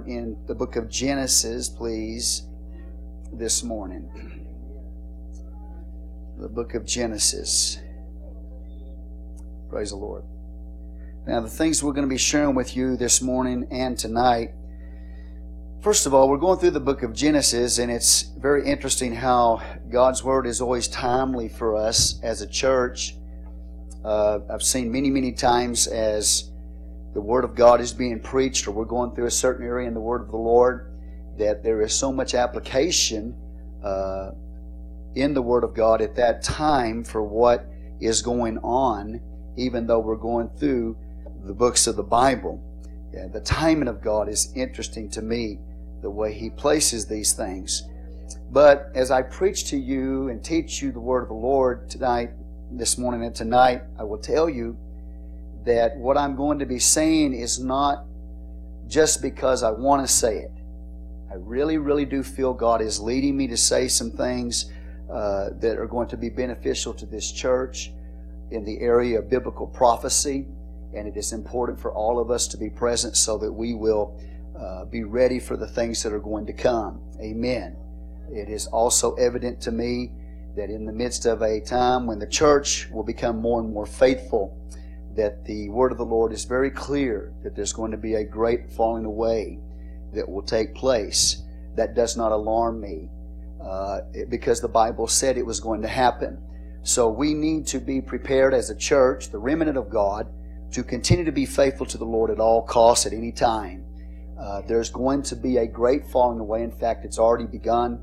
[0.00, 2.46] turn in the book of Genesis, please,
[3.32, 4.08] this morning.
[6.38, 7.78] The book of Genesis.
[9.68, 10.24] Praise the Lord.
[11.26, 14.52] Now, the things we're going to be sharing with you this morning and tonight.
[15.82, 19.62] First of all, we're going through the book of Genesis, and it's very interesting how
[19.90, 23.16] God's Word is always timely for us as a church.
[24.04, 26.50] Uh, I've seen many, many times as
[27.12, 29.94] the Word of God is being preached, or we're going through a certain area in
[29.94, 30.92] the Word of the Lord,
[31.38, 33.34] that there is so much application
[33.82, 34.30] uh,
[35.14, 37.66] in the Word of God at that time for what
[38.00, 39.20] is going on,
[39.56, 40.96] even though we're going through
[41.44, 42.62] the books of the Bible.
[43.12, 45.58] Yeah, the timing of God is interesting to me,
[46.02, 47.82] the way He places these things.
[48.52, 52.30] But as I preach to you and teach you the Word of the Lord tonight,
[52.72, 54.76] this morning and tonight, I will tell you
[55.64, 58.04] that what I'm going to be saying is not
[58.86, 60.50] just because I want to say it.
[61.30, 64.70] I really, really do feel God is leading me to say some things
[65.12, 67.92] uh, that are going to be beneficial to this church
[68.50, 70.46] in the area of biblical prophecy.
[70.94, 74.20] And it is important for all of us to be present so that we will
[74.58, 77.00] uh, be ready for the things that are going to come.
[77.20, 77.76] Amen.
[78.32, 80.10] It is also evident to me
[80.56, 83.86] that in the midst of a time when the church will become more and more
[83.86, 84.56] faithful,
[85.16, 88.24] that the word of the Lord is very clear that there's going to be a
[88.24, 89.58] great falling away
[90.14, 91.42] that will take place.
[91.76, 93.08] That does not alarm me
[93.64, 96.38] uh, because the Bible said it was going to happen.
[96.82, 100.28] So we need to be prepared as a church, the remnant of God,
[100.72, 103.84] to continue to be faithful to the Lord at all costs at any time.
[104.40, 106.62] Uh, there's going to be a great falling away.
[106.62, 108.00] In fact, it's already begun.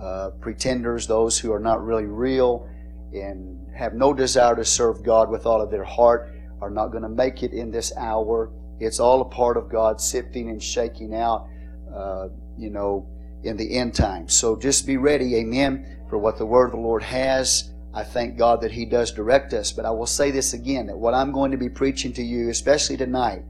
[0.00, 2.68] Uh, pretenders, those who are not really real
[3.12, 6.33] and have no desire to serve God with all of their heart,
[6.64, 8.50] are not going to make it in this hour.
[8.80, 11.46] It's all a part of God sifting and shaking out,
[11.94, 13.06] uh, you know,
[13.42, 14.32] in the end times.
[14.32, 17.70] So just be ready, amen, for what the word of the Lord has.
[17.92, 19.72] I thank God that He does direct us.
[19.72, 22.48] But I will say this again that what I'm going to be preaching to you,
[22.48, 23.44] especially tonight,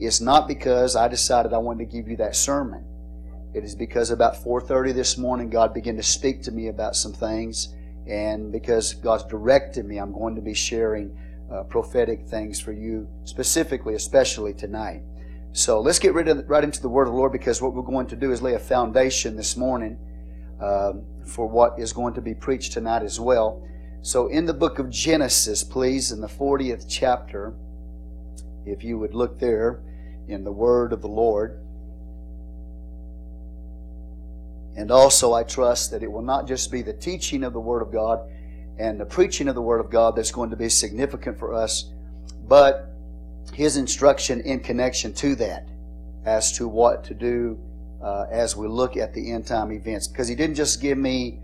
[0.00, 2.84] is not because I decided I wanted to give you that sermon.
[3.54, 7.12] It is because about 4:30 this morning God began to speak to me about some
[7.12, 7.72] things,
[8.08, 11.16] and because God's directed me, I'm going to be sharing
[11.52, 15.02] uh, prophetic things for you specifically, especially tonight.
[15.52, 17.82] So let's get rid of, right into the Word of the Lord because what we're
[17.82, 19.98] going to do is lay a foundation this morning
[20.60, 23.62] um, for what is going to be preached tonight as well.
[24.02, 27.54] So in the book of Genesis, please, in the 40th chapter,
[28.66, 29.82] if you would look there
[30.28, 31.60] in the Word of the Lord.
[34.76, 37.82] And also, I trust that it will not just be the teaching of the Word
[37.82, 38.28] of God
[38.78, 41.92] and the preaching of the Word of God that's going to be significant for us,
[42.48, 42.90] but
[43.52, 45.68] His instruction in connection to that
[46.24, 47.58] as to what to do
[48.02, 50.08] uh, as we look at the end time events.
[50.08, 51.38] Because He didn't just give me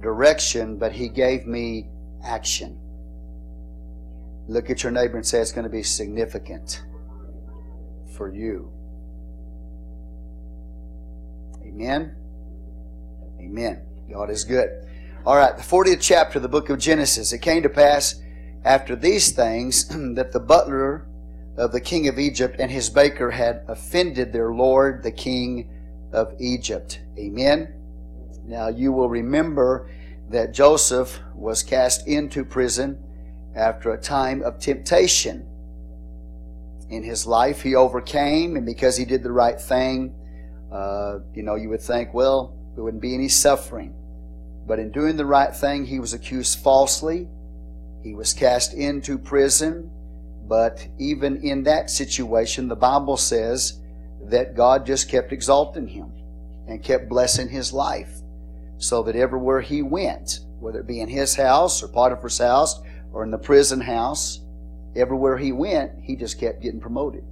[0.00, 1.88] direction, but He gave me
[2.24, 2.78] action.
[4.48, 6.82] Look at your neighbor and say it's going to be significant
[8.16, 8.72] for you.
[11.62, 12.16] Amen.
[13.38, 13.82] Amen.
[14.10, 14.87] God is good.
[15.26, 17.32] All right, the 40th chapter of the book of Genesis.
[17.32, 18.22] It came to pass
[18.64, 21.08] after these things that the butler
[21.56, 25.68] of the king of Egypt and his baker had offended their lord, the king
[26.12, 27.00] of Egypt.
[27.18, 27.74] Amen.
[28.44, 29.90] Now you will remember
[30.30, 33.02] that Joseph was cast into prison
[33.56, 35.46] after a time of temptation.
[36.90, 40.14] In his life, he overcame, and because he did the right thing,
[40.72, 43.97] uh, you know, you would think, well, there wouldn't be any suffering.
[44.68, 47.26] But in doing the right thing, he was accused falsely.
[48.02, 49.90] He was cast into prison.
[50.46, 53.80] But even in that situation, the Bible says
[54.26, 56.12] that God just kept exalting him
[56.66, 58.10] and kept blessing his life.
[58.76, 62.80] So that everywhere he went, whether it be in his house or Potiphar's house
[63.12, 64.40] or in the prison house,
[64.94, 67.24] everywhere he went, he just kept getting promoted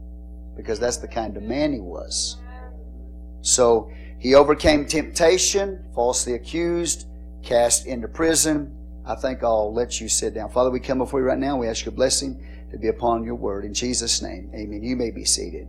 [0.56, 2.38] because that's the kind of man he was.
[3.42, 7.06] So he overcame temptation, falsely accused,
[7.46, 8.72] cast into prison.
[9.06, 10.50] I think I'll let you sit down.
[10.50, 11.56] Father, we come before you right now.
[11.56, 13.64] We ask your blessing to be upon your word.
[13.64, 14.82] In Jesus' name, amen.
[14.82, 15.68] You may be seated.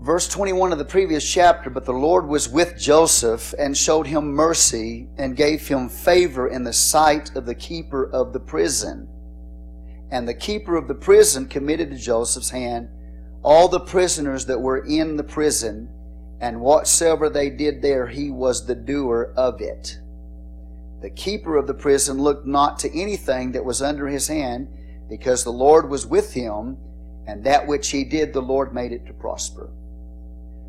[0.00, 4.32] Verse 21 of the previous chapter But the Lord was with Joseph and showed him
[4.32, 9.08] mercy and gave him favor in the sight of the keeper of the prison.
[10.10, 12.88] And the keeper of the prison committed to Joseph's hand
[13.42, 15.88] all the prisoners that were in the prison,
[16.40, 19.98] and whatsoever they did there, he was the doer of it.
[21.00, 24.68] The keeper of the prison looked not to anything that was under his hand,
[25.08, 26.78] because the Lord was with him,
[27.26, 29.70] and that which he did, the Lord made it to prosper.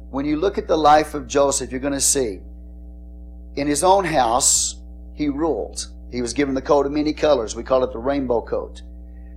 [0.09, 2.39] When you look at the life of Joseph, you're going to see
[3.55, 4.75] in his own house,
[5.13, 5.87] he ruled.
[6.11, 7.55] He was given the coat of many colors.
[7.55, 8.81] We call it the rainbow coat.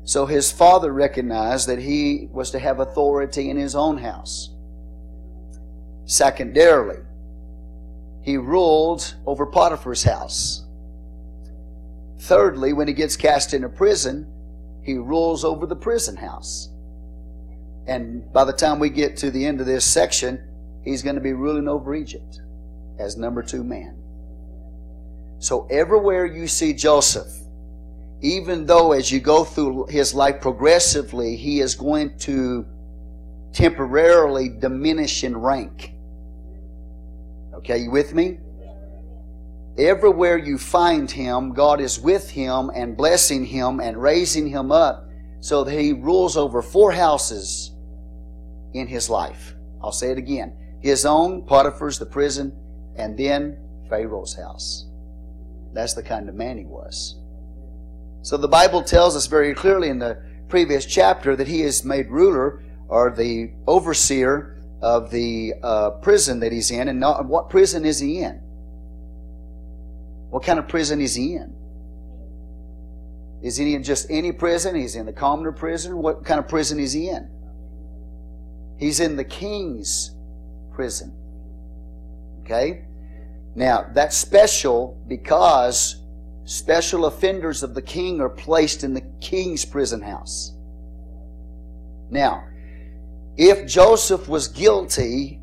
[0.05, 4.51] So his father recognized that he was to have authority in his own house.
[6.09, 7.03] Secondarily,
[8.23, 10.65] he ruled over Potiphar's house.
[12.21, 14.27] Thirdly, when he gets cast into prison,
[14.83, 16.71] he rules over the prison house.
[17.87, 20.43] And by the time we get to the end of this section,
[20.83, 22.41] he's going to be ruling over Egypt
[22.99, 23.95] as number two man.
[25.41, 27.31] So everywhere you see Joseph,
[28.23, 32.65] even though as you go through his life progressively, he is going to
[33.53, 35.93] temporarily diminish in rank.
[37.59, 38.39] Okay, you with me?
[39.79, 45.09] Everywhere you find him, God is with him and blessing him and raising him up
[45.41, 47.73] so that he rules over four houses
[48.75, 49.57] in his life.
[49.83, 50.57] I'll say it again.
[50.81, 52.57] His own, Potiphar's, the prison,
[52.95, 53.59] and then
[53.89, 54.87] Pharaoh's house.
[55.73, 57.19] That's the kind of man he was.
[58.23, 62.09] So the Bible tells us very clearly in the previous chapter that he is made
[62.09, 66.89] ruler or the overseer of the uh, prison that he's in.
[66.89, 68.41] And not, what prison is he in?
[70.31, 71.55] What kind of prison is he in?
[73.43, 74.75] Is he in just any prison?
[74.75, 75.99] He's in the commoner prison.
[75.99, 77.31] What kind of prison is he in?
[78.79, 80.15] He's in the king's
[80.73, 81.15] prison.
[82.43, 82.85] Okay?
[83.55, 86.03] Now, that's special because
[86.45, 90.53] special offenders of the king are placed in the king's prison house.
[92.11, 92.45] Now,
[93.39, 95.41] if Joseph was guilty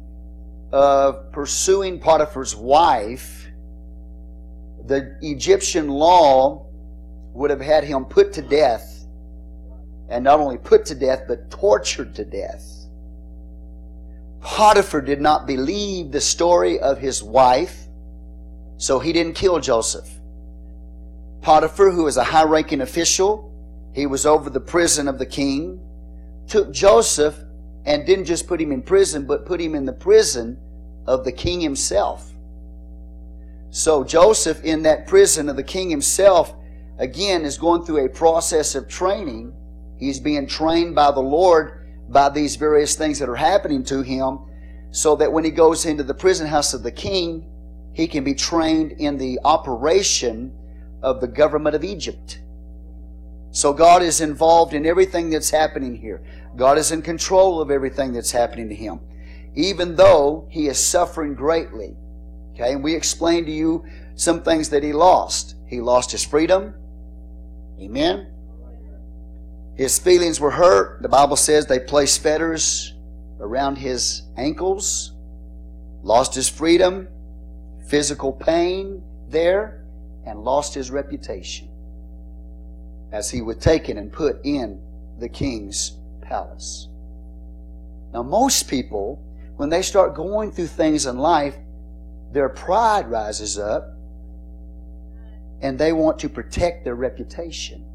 [0.72, 3.48] of pursuing Potiphar's wife,
[4.86, 6.68] the Egyptian law
[7.34, 9.08] would have had him put to death,
[10.10, 12.64] and not only put to death, but tortured to death.
[14.42, 17.88] Potiphar did not believe the story of his wife
[18.78, 20.10] so he didn't kill Joseph.
[21.42, 23.52] Potiphar, who was a high ranking official,
[23.94, 25.80] he was over the prison of the king,
[26.48, 27.36] took Joseph
[27.86, 30.58] and didn't just put him in prison, but put him in the prison
[31.08, 32.32] of the king himself.
[33.70, 36.54] So Joseph, in that prison of the king himself,
[36.98, 39.54] again is going through a process of training.
[39.98, 44.40] He's being trained by the Lord by these various things that are happening to him,
[44.92, 47.50] so that when he goes into the prison house of the king,
[47.94, 50.54] he can be trained in the operation
[51.02, 52.42] of the government of Egypt.
[53.52, 56.22] So God is involved in everything that's happening here.
[56.56, 59.00] God is in control of everything that's happening to him,
[59.56, 61.96] even though he is suffering greatly.
[62.54, 63.86] Okay, and we explained to you
[64.16, 65.56] some things that he lost.
[65.68, 66.74] He lost his freedom.
[67.80, 68.32] Amen.
[69.76, 71.02] His feelings were hurt.
[71.02, 72.94] The Bible says they placed fetters
[73.40, 75.12] around his ankles.
[76.02, 77.10] Lost his freedom
[77.88, 79.86] physical pain there
[80.26, 81.70] and lost his reputation
[83.12, 84.82] as he was taken and put in
[85.20, 86.90] the king's palace.
[88.14, 89.22] Now, most people,
[89.58, 91.56] when they start going through things in life,
[92.32, 93.96] their pride rises up
[95.62, 97.86] and they want to protect their reputation.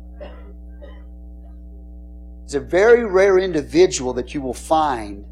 [2.45, 5.25] It's a very rare individual that you will find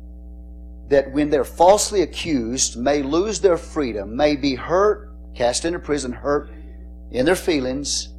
[0.89, 6.12] that when they're falsely accused may lose their freedom, may be hurt, cast into prison,
[6.12, 6.50] hurt
[7.11, 8.11] in their feelings,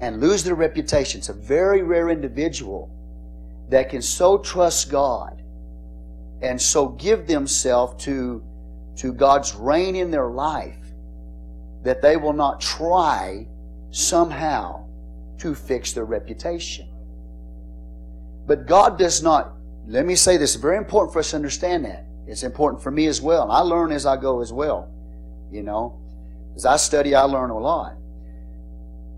[0.00, 1.18] and lose their reputation.
[1.18, 2.90] It's a very rare individual
[3.72, 5.42] that can so trust God
[6.42, 8.42] and so give themselves to,
[8.96, 10.76] to God's reign in their life
[11.82, 13.46] that they will not try
[13.90, 14.86] somehow
[15.38, 16.88] to fix their reputation.
[18.46, 19.54] But God does not
[19.86, 22.06] let me say this, very important for us to understand that.
[22.26, 23.50] It's important for me as well.
[23.50, 24.88] I learn as I go as well.
[25.50, 26.00] You know,
[26.54, 27.96] as I study, I learn a lot.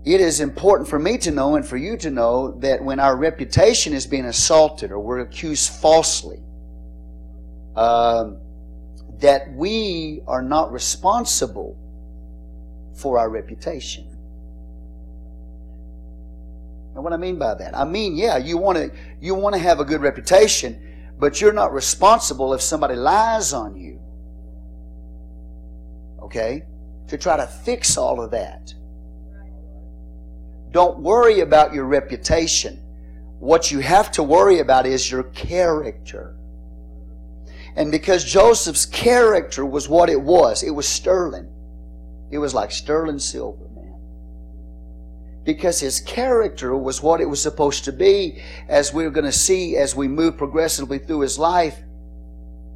[0.05, 3.17] It is important for me to know and for you to know that when our
[3.17, 6.37] reputation is being assaulted or we're accused falsely,
[7.75, 8.39] um,
[9.19, 11.75] that we are not responsible
[12.95, 14.05] for our reputation.
[16.93, 19.59] And what I mean by that, I mean, yeah, you want to you want to
[19.59, 23.99] have a good reputation, but you're not responsible if somebody lies on you.
[26.21, 26.63] Okay?
[27.07, 28.73] To try to fix all of that.
[30.75, 32.75] Don't worry about your reputation.
[33.39, 36.35] What you have to worry about is your character.
[37.77, 41.49] And because Joseph's character was what it was, it was sterling.
[42.29, 43.69] It was like sterling silver.
[43.73, 45.43] Man.
[45.45, 49.77] Because his character was what it was supposed to be, as we're going to see
[49.77, 51.79] as we move progressively through his life.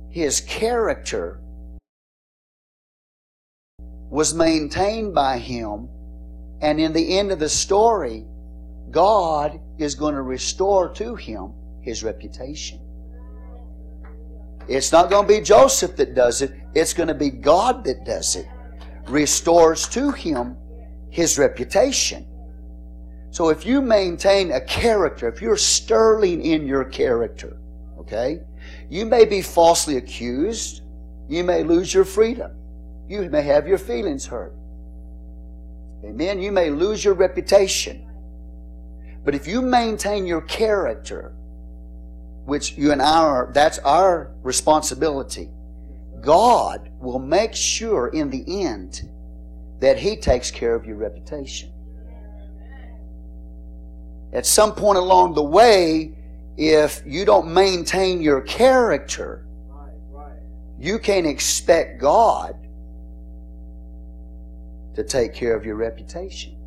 [0.09, 1.41] His character
[4.09, 5.89] was maintained by him,
[6.61, 8.25] and in the end of the story,
[8.91, 12.79] God is going to restore to him his reputation.
[14.67, 18.05] It's not going to be Joseph that does it, it's going to be God that
[18.05, 18.45] does it.
[19.07, 20.55] Restores to him
[21.09, 22.27] his reputation.
[23.31, 27.57] So if you maintain a character, if you're sterling in your character,
[27.99, 28.41] okay,
[28.89, 30.81] you may be falsely accused.
[31.27, 32.51] You may lose your freedom.
[33.07, 34.53] You may have your feelings hurt.
[36.03, 36.41] Amen.
[36.41, 38.05] You may lose your reputation.
[39.23, 41.33] But if you maintain your character,
[42.45, 45.49] which you and I are, that's our responsibility,
[46.21, 49.09] God will make sure in the end
[49.79, 51.71] that He takes care of your reputation.
[54.33, 56.13] At some point along the way,
[56.57, 59.45] if you don't maintain your character,
[60.79, 62.58] you can't expect God
[64.99, 66.57] to take care of your reputation.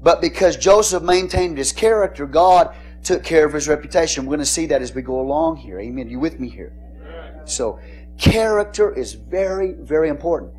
[0.00, 4.24] But because Joseph maintained his character, God took care of his reputation.
[4.24, 5.80] We're going to see that as we go along here.
[5.80, 6.08] Amen.
[6.08, 6.72] You with me here?
[7.46, 7.80] So,
[8.16, 10.52] character is very, very important.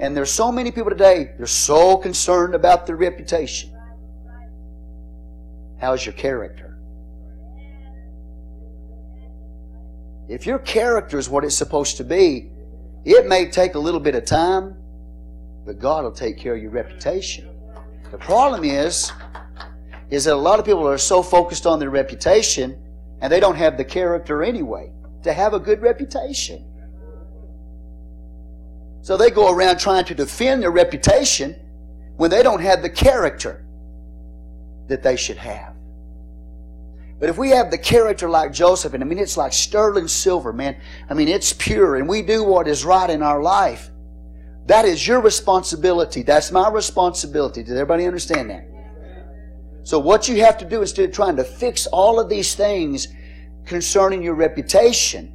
[0.00, 3.70] And there's so many people today, they're so concerned about their reputation.
[5.78, 6.78] How's your character?
[10.28, 12.50] If your character is what it's supposed to be,
[13.04, 14.76] it may take a little bit of time,
[15.64, 17.48] but God will take care of your reputation.
[18.10, 19.12] The problem is,
[20.10, 22.80] is that a lot of people are so focused on their reputation
[23.20, 26.66] and they don't have the character anyway to have a good reputation.
[29.02, 31.54] So they go around trying to defend their reputation
[32.16, 33.64] when they don't have the character
[34.88, 35.74] that they should have.
[37.18, 40.52] But if we have the character like Joseph, and I mean, it's like sterling silver,
[40.52, 40.80] man.
[41.08, 43.90] I mean, it's pure, and we do what is right in our life.
[44.70, 46.22] That is your responsibility.
[46.22, 47.64] That's my responsibility.
[47.64, 48.68] Does everybody understand that?
[49.82, 53.08] So, what you have to do instead of trying to fix all of these things
[53.64, 55.32] concerning your reputation,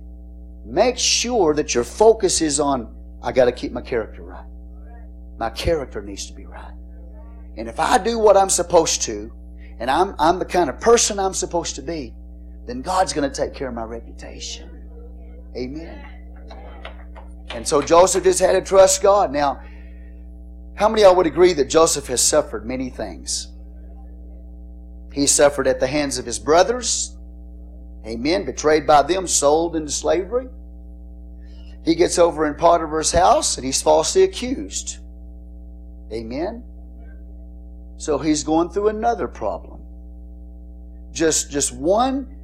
[0.66, 4.48] make sure that your focus is on, I got to keep my character right.
[5.38, 6.74] My character needs to be right.
[7.58, 9.34] And if I do what I'm supposed to,
[9.80, 12.16] and I'm, I'm the kind of person I'm supposed to be,
[12.68, 14.70] then God's going to take care of my reputation.
[15.58, 16.15] Amen.
[17.56, 19.32] And so Joseph just had to trust God.
[19.32, 19.62] Now,
[20.76, 23.48] how many of y'all would agree that Joseph has suffered many things?
[25.14, 27.18] He suffered at the hands of his brothers.
[28.06, 28.44] Amen.
[28.46, 30.50] Betrayed by them, sold into slavery.
[31.86, 34.98] He gets over in Potiphar's house and he's falsely accused.
[36.12, 36.62] Amen.
[37.96, 39.82] So he's going through another problem.
[41.14, 42.35] Just, just one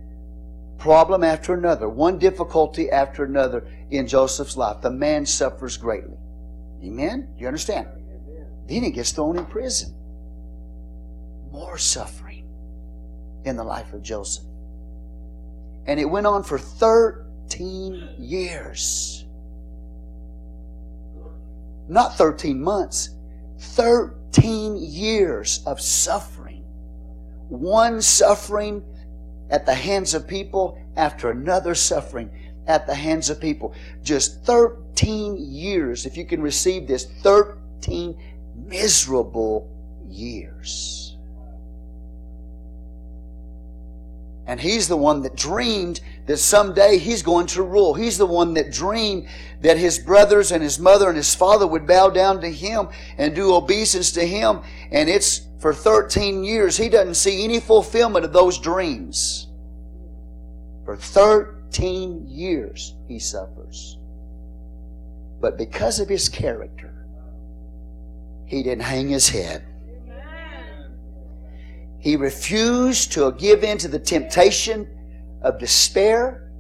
[0.82, 4.82] problem after another, one difficulty after another in Joseph's life.
[4.82, 6.18] The man suffers greatly.
[6.84, 7.34] Amen?
[7.36, 7.88] Do you understand?
[8.68, 9.96] Then he gets thrown in prison.
[11.52, 12.48] More suffering
[13.46, 14.46] in the life of Joseph.
[15.86, 19.26] And it went on for 13 years.
[21.88, 23.16] Not 13 months,
[23.60, 26.64] 13 13 years of suffering.
[27.50, 28.84] One suffering
[29.52, 32.32] at the hands of people after another suffering
[32.68, 33.76] at the hands of people.
[34.02, 38.18] Just 13 years, if you can receive this, 13
[38.56, 39.70] miserable
[40.10, 41.18] years.
[44.48, 47.94] And he's the one that dreamed that someday he's going to rule.
[47.94, 49.28] He's the one that dreamed
[49.62, 53.36] that his brothers and his mother and his father would bow down to him and
[53.36, 54.62] do obeisance to him.
[54.92, 56.76] And it's for 13 years.
[56.76, 59.48] He doesn't see any fulfillment of those dreams.
[60.84, 64.00] For 13 years he suffers.
[65.40, 67.06] But because of his character,
[68.46, 69.64] he didn't hang his head.
[72.00, 74.88] He refused to give in to the temptation
[75.44, 76.52] of despair.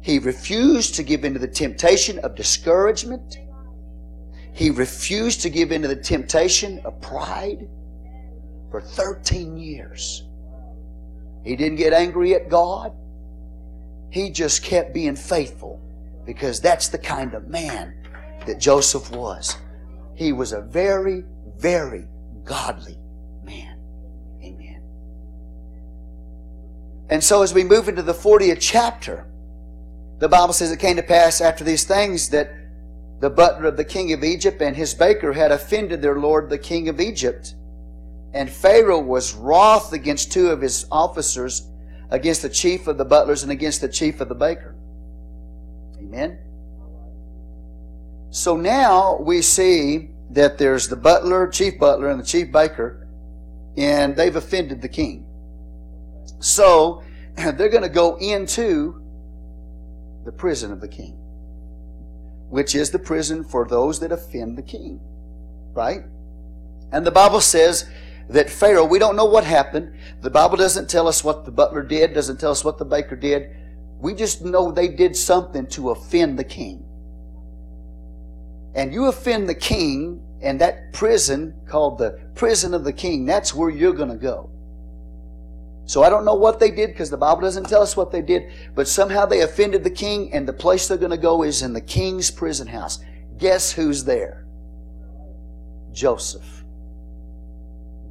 [0.00, 3.38] He refused to give in to the temptation of discouragement.
[4.54, 7.68] He refused to give in to the temptation of pride
[8.74, 10.24] for 13 years.
[11.44, 12.92] He didn't get angry at God.
[14.10, 15.80] He just kept being faithful
[16.26, 17.94] because that's the kind of man
[18.46, 19.56] that Joseph was.
[20.16, 21.22] He was a very,
[21.56, 22.08] very
[22.42, 22.98] godly
[23.44, 23.78] man.
[24.42, 24.82] Amen.
[27.10, 29.24] And so as we move into the 40th chapter,
[30.18, 32.52] the Bible says it came to pass after these things that
[33.20, 36.58] the butler of the king of Egypt, and his baker had offended their lord the
[36.58, 37.54] king of Egypt.
[38.34, 41.70] And Pharaoh was wroth against two of his officers,
[42.10, 44.74] against the chief of the butlers and against the chief of the baker.
[45.98, 46.38] Amen.
[48.30, 53.06] So now we see that there's the butler, chief butler, and the chief baker,
[53.76, 55.24] and they've offended the king.
[56.40, 57.04] So
[57.36, 59.00] they're going to go into
[60.24, 61.12] the prison of the king,
[62.50, 65.00] which is the prison for those that offend the king.
[65.72, 66.02] Right?
[66.90, 67.88] And the Bible says
[68.28, 69.96] that Pharaoh, we don't know what happened.
[70.20, 73.16] The Bible doesn't tell us what the butler did, doesn't tell us what the baker
[73.16, 73.50] did.
[73.98, 76.84] We just know they did something to offend the king.
[78.74, 83.54] And you offend the king, and that prison called the prison of the king, that's
[83.54, 84.50] where you're going to go.
[85.86, 88.22] So I don't know what they did because the Bible doesn't tell us what they
[88.22, 91.62] did, but somehow they offended the king, and the place they're going to go is
[91.62, 93.00] in the king's prison house.
[93.36, 94.46] Guess who's there?
[95.92, 96.63] Joseph.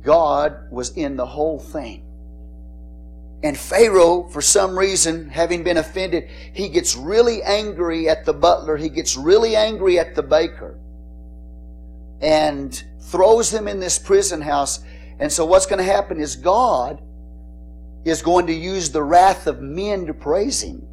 [0.04, 2.04] God was in the whole thing.
[3.44, 8.78] And Pharaoh, for some reason, having been offended, he gets really angry at the butler.
[8.78, 10.80] He gets really angry at the baker
[12.22, 14.80] and throws them in this prison house.
[15.20, 17.02] And so what's going to happen is God
[18.06, 20.88] is going to use the wrath of men to praise him.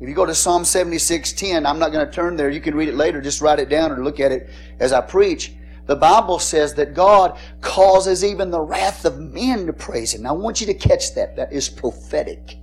[0.00, 2.50] If you go to Psalm 76 10, I'm not going to turn there.
[2.50, 3.20] You can read it later.
[3.20, 4.50] Just write it down or look at it
[4.80, 5.52] as I preach.
[5.86, 10.22] The Bible says that God causes even the wrath of men to praise Him.
[10.22, 11.36] Now, I want you to catch that.
[11.36, 12.58] That is prophetic.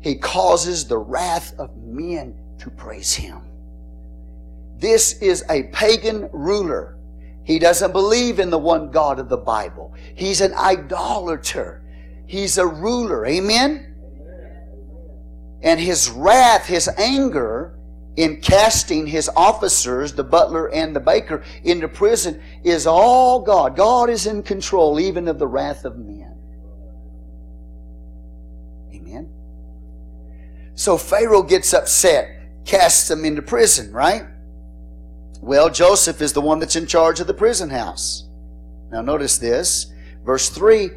[0.00, 3.42] He causes the wrath of men to praise Him.
[4.78, 6.98] This is a pagan ruler.
[7.44, 9.94] He doesn't believe in the one God of the Bible.
[10.14, 11.82] He's an idolater.
[12.26, 13.26] He's a ruler.
[13.26, 13.94] Amen?
[15.62, 17.78] And his wrath, his anger,
[18.16, 23.76] in casting his officers, the butler and the baker, into prison is all God.
[23.76, 26.36] God is in control even of the wrath of men.
[28.94, 29.30] Amen.
[30.74, 34.24] So Pharaoh gets upset, casts them into prison, right?
[35.40, 38.28] Well, Joseph is the one that's in charge of the prison house.
[38.90, 39.92] Now notice this.
[40.24, 40.88] Verse 3,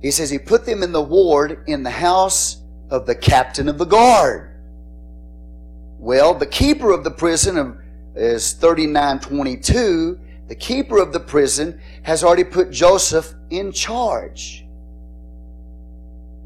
[0.00, 3.78] he says he put them in the ward in the house of the captain of
[3.78, 4.49] the guard.
[6.00, 7.78] Well, the keeper of the prison um,
[8.14, 10.18] is 3922.
[10.48, 14.64] The keeper of the prison has already put Joseph in charge.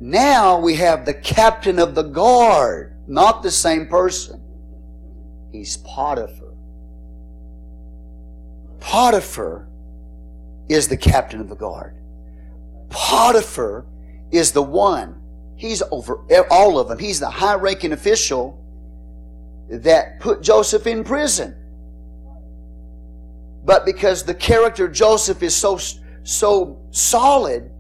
[0.01, 4.43] Now we have the captain of the guard, not the same person.
[5.53, 6.53] He's Potiphar.
[8.81, 9.69] Potiphar
[10.69, 11.97] is the captain of the guard.
[12.91, 13.87] Potiphar
[14.33, 15.23] is the one.
[15.55, 16.99] He's over all of them.
[16.99, 18.64] He's the high ranking official
[19.69, 21.57] that put Joseph in prison.
[23.65, 25.79] But because the character Joseph is so,
[26.23, 27.71] so solid,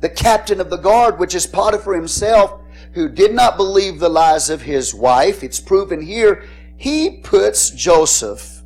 [0.00, 2.60] the captain of the guard, which is Potiphar himself,
[2.92, 6.44] who did not believe the lies of his wife, it's proven here,
[6.76, 8.62] he puts Joseph.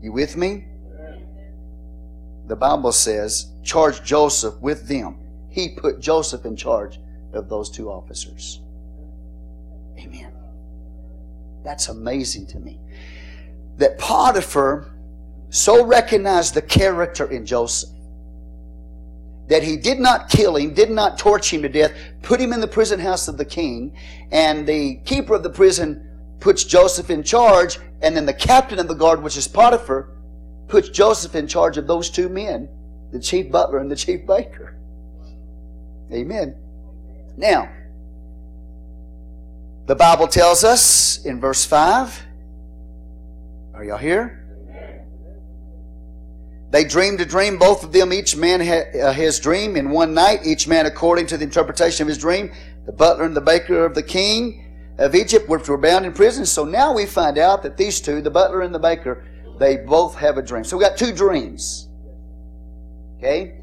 [0.00, 0.66] You with me?
[2.46, 5.18] The Bible says, charge Joseph with them.
[5.48, 7.00] He put Joseph in charge
[7.32, 8.60] of those two officers.
[9.98, 10.23] Amen.
[11.64, 12.78] That's amazing to me.
[13.78, 14.94] That Potiphar
[15.50, 17.90] so recognized the character in Joseph
[19.48, 22.60] that he did not kill him, did not torture him to death, put him in
[22.60, 23.96] the prison house of the king,
[24.32, 26.08] and the keeper of the prison
[26.40, 30.10] puts Joseph in charge, and then the captain of the guard, which is Potiphar,
[30.68, 32.68] puts Joseph in charge of those two men,
[33.12, 34.76] the chief butler and the chief baker.
[36.12, 36.56] Amen.
[37.36, 37.70] Now,
[39.86, 42.22] the Bible tells us in verse 5.
[43.74, 44.40] Are y'all here?
[46.70, 50.40] They dreamed a dream, both of them, each man uh, his dream in one night,
[50.44, 52.50] each man according to the interpretation of his dream.
[52.86, 56.44] The butler and the baker of the king of Egypt, which were bound in prison.
[56.46, 59.24] So now we find out that these two, the butler and the baker,
[59.60, 60.64] they both have a dream.
[60.64, 61.88] So we got two dreams.
[63.18, 63.60] Okay?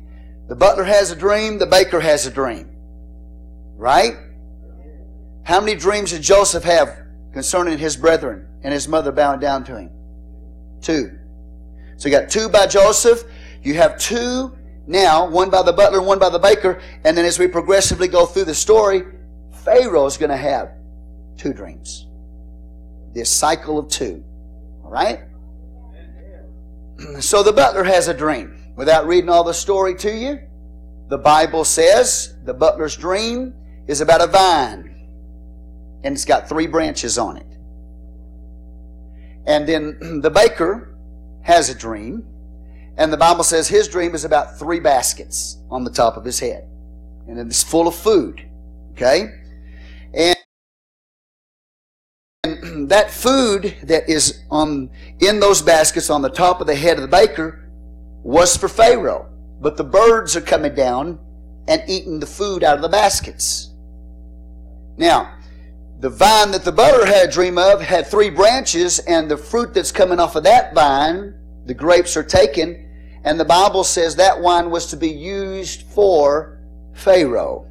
[0.48, 2.70] The butler has a dream, the baker has a dream.
[3.76, 4.16] Right?
[5.44, 6.98] How many dreams did Joseph have
[7.34, 9.92] concerning his brethren and his mother bowing down to him?
[10.82, 11.18] Two.
[11.98, 13.24] So you got two by Joseph.
[13.64, 16.82] You have two now, one by the butler, one by the baker.
[17.04, 19.04] And then as we progressively go through the story,
[19.64, 20.72] Pharaoh is going to have
[21.38, 22.08] two dreams.
[23.14, 24.24] This cycle of two.
[24.84, 25.22] All right?
[27.20, 28.74] So the butler has a dream.
[28.76, 30.40] Without reading all the story to you,
[31.10, 33.54] the Bible says the butler's dream
[33.88, 34.91] is about a vine
[36.04, 37.46] and it's got three branches on it.
[39.46, 40.96] And then the baker
[41.44, 42.26] has a dream,
[42.98, 46.40] and the Bible says his dream is about three baskets on the top of his
[46.40, 46.68] head.
[47.28, 48.48] And it's full of food.
[48.92, 49.28] Okay?
[50.14, 50.36] And
[52.90, 57.02] that food that is on in those baskets on the top of the head of
[57.02, 57.70] the baker
[58.24, 59.30] was for Pharaoh.
[59.62, 61.20] But the birds are coming down
[61.68, 63.70] and eating the food out of the baskets.
[64.98, 65.38] Now,
[66.02, 69.72] the vine that the butter had a dream of had three branches, and the fruit
[69.72, 71.36] that's coming off of that vine,
[71.66, 72.90] the grapes are taken,
[73.24, 76.60] and the Bible says that wine was to be used for
[76.94, 77.68] Pharaoh.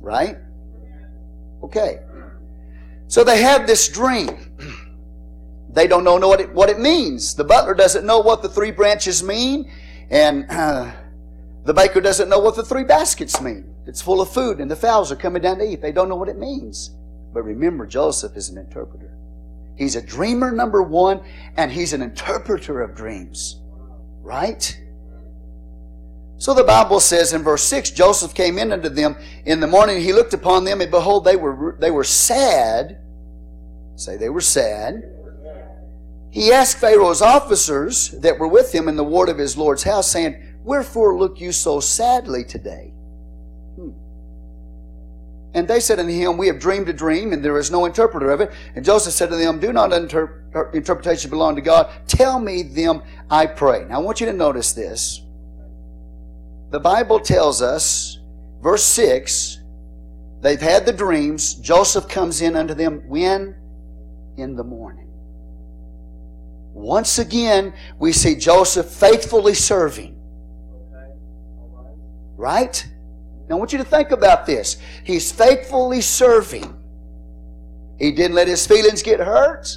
[0.00, 0.36] Right?
[1.62, 2.00] Okay.
[3.08, 4.28] So they have this dream.
[5.72, 7.34] They don't know what it, what it means.
[7.34, 9.72] The butler doesn't know what the three branches mean,
[10.10, 10.92] and uh,
[11.64, 13.69] the baker doesn't know what the three baskets mean.
[13.90, 15.82] It's full of food, and the fowls are coming down to eat.
[15.82, 16.90] They don't know what it means.
[17.34, 19.18] But remember, Joseph is an interpreter.
[19.76, 21.20] He's a dreamer, number one,
[21.56, 23.60] and he's an interpreter of dreams.
[24.22, 24.80] Right?
[26.36, 30.00] So the Bible says in verse 6 Joseph came in unto them in the morning.
[30.00, 33.00] He looked upon them, and behold, they were, they were sad.
[33.96, 35.02] Say they were sad.
[36.30, 40.08] He asked Pharaoh's officers that were with him in the ward of his Lord's house,
[40.12, 42.89] saying, Wherefore look you so sadly today?
[45.52, 48.30] And they said unto him, We have dreamed a dream, and there is no interpreter
[48.30, 48.52] of it.
[48.76, 51.90] And Joseph said to them, Do not inter- interpretation belong to God.
[52.06, 53.84] Tell me them, I pray.
[53.84, 55.22] Now I want you to notice this.
[56.70, 58.20] The Bible tells us,
[58.62, 59.58] verse 6,
[60.40, 61.54] they've had the dreams.
[61.54, 63.56] Joseph comes in unto them when?
[64.36, 65.08] In the morning.
[66.72, 70.16] Once again, we see Joseph faithfully serving.
[72.36, 72.86] Right?
[73.50, 74.76] Now I want you to think about this.
[75.02, 76.72] He's faithfully serving.
[77.98, 79.76] He didn't let his feelings get hurt.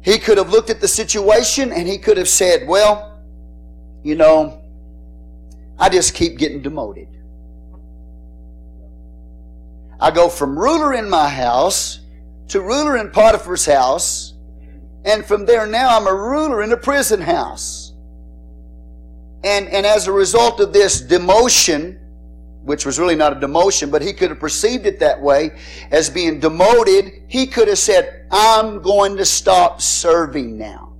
[0.00, 3.20] He could have looked at the situation and he could have said, Well,
[4.04, 4.62] you know,
[5.76, 7.08] I just keep getting demoted.
[9.98, 11.98] I go from ruler in my house
[12.48, 14.34] to ruler in Potiphar's house,
[15.04, 17.83] and from there now I'm a ruler in a prison house.
[19.44, 22.00] And, and as a result of this demotion,
[22.62, 25.50] which was really not a demotion, but he could have perceived it that way
[25.90, 30.94] as being demoted, he could have said, I'm going to stop serving now.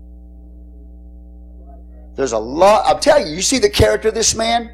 [2.17, 4.71] There's a lot, I'll tell you, you see the character of this man?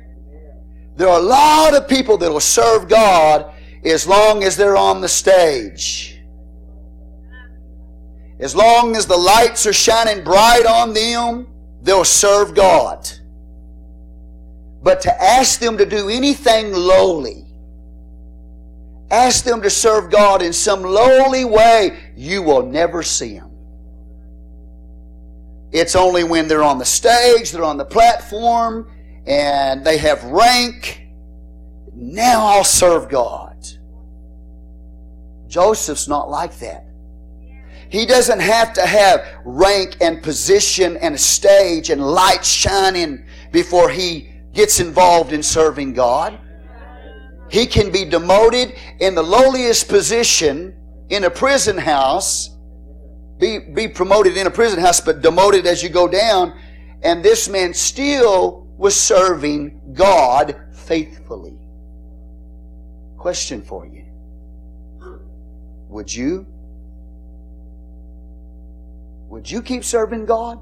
[0.96, 3.54] There are a lot of people that will serve God
[3.84, 6.20] as long as they're on the stage.
[8.40, 11.46] As long as the lights are shining bright on them,
[11.82, 13.08] they'll serve God.
[14.82, 17.44] But to ask them to do anything lowly,
[19.10, 23.50] ask them to serve God in some lowly way, you will never see them.
[25.72, 28.90] It's only when they're on the stage, they're on the platform,
[29.26, 31.06] and they have rank.
[31.94, 33.66] Now I'll serve God.
[35.46, 36.86] Joseph's not like that.
[37.90, 43.90] He doesn't have to have rank and position and a stage and light shining before
[43.90, 46.38] he gets involved in serving God.
[47.50, 50.76] He can be demoted in the lowliest position
[51.08, 52.50] in a prison house,
[53.38, 56.58] be, be promoted in a prison house, but demoted as you go down.
[57.02, 61.58] And this man still was serving God faithfully.
[63.16, 64.06] Question for you
[65.88, 66.46] Would you?
[69.28, 70.60] Would you keep serving God?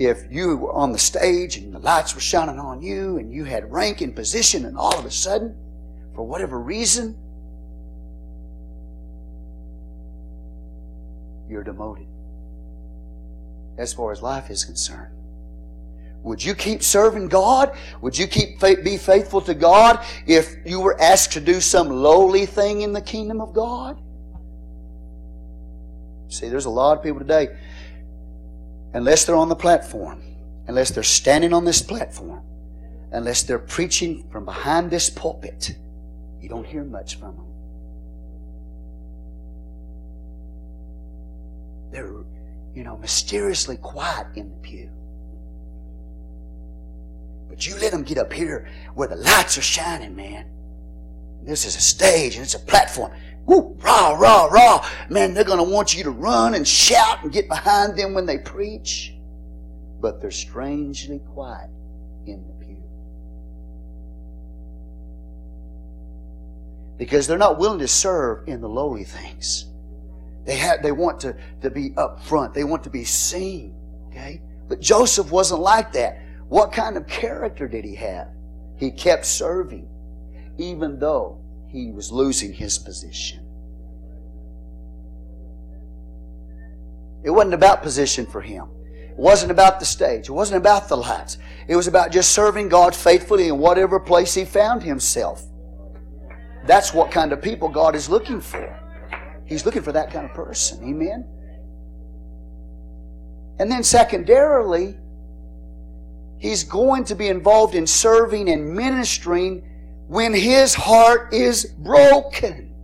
[0.00, 3.44] If you were on the stage and the lights were shining on you and you
[3.44, 5.54] had rank and position and all of a sudden,
[6.14, 7.14] for whatever reason,
[11.50, 12.06] you're demoted
[13.76, 15.14] as far as life is concerned.
[16.22, 17.76] Would you keep serving God?
[18.00, 22.46] Would you keep be faithful to God if you were asked to do some lowly
[22.46, 24.00] thing in the kingdom of God?
[26.28, 27.48] See, there's a lot of people today
[28.92, 30.22] unless they're on the platform,
[30.66, 32.42] unless they're standing on this platform,
[33.12, 35.76] unless they're preaching from behind this pulpit,
[36.40, 37.46] you don't hear much from them.
[41.92, 42.12] They're,
[42.74, 44.90] you know, mysteriously quiet in the pew.
[47.48, 50.46] But you let them get up here where the lights are shining, man.
[51.42, 53.12] This is a stage and it's a platform.
[53.50, 54.88] Woo, rah, rah, rah.
[55.08, 58.24] Man, they're going to want you to run and shout and get behind them when
[58.24, 59.12] they preach.
[60.00, 61.68] But they're strangely quiet
[62.26, 62.76] in the pew.
[66.96, 69.66] because they're not willing to serve in the lowly things.
[70.44, 72.54] They have, they want to, to be up front.
[72.54, 73.74] They want to be seen.
[74.08, 74.40] Okay?
[74.68, 76.20] But Joseph wasn't like that.
[76.48, 78.28] What kind of character did he have?
[78.76, 79.88] He kept serving,
[80.56, 83.46] even though he was losing his position.
[87.22, 88.68] It wasn't about position for him.
[89.10, 90.28] It wasn't about the stage.
[90.28, 91.38] It wasn't about the lights.
[91.68, 95.44] It was about just serving God faithfully in whatever place he found himself.
[96.66, 98.78] That's what kind of people God is looking for.
[99.44, 100.82] He's looking for that kind of person.
[100.82, 101.28] Amen?
[103.58, 104.96] And then, secondarily,
[106.38, 109.69] he's going to be involved in serving and ministering
[110.10, 112.74] when his heart is broken.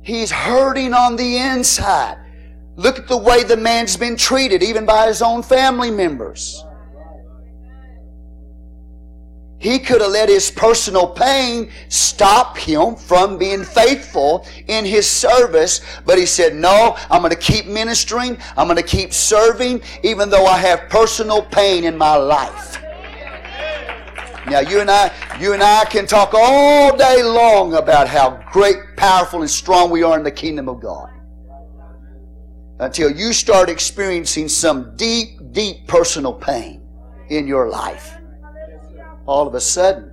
[0.00, 2.16] He's hurting on the inside.
[2.76, 6.64] Look at the way the man's been treated, even by his own family members.
[9.58, 15.82] He could have let his personal pain stop him from being faithful in his service,
[16.06, 20.30] but he said, No, I'm going to keep ministering, I'm going to keep serving, even
[20.30, 22.83] though I have personal pain in my life.
[24.46, 28.76] Now you and I, you and I can talk all day long about how great,
[28.96, 31.10] powerful, and strong we are in the kingdom of God.
[32.80, 36.82] Until you start experiencing some deep, deep personal pain
[37.30, 38.14] in your life
[39.26, 40.10] all of a sudden,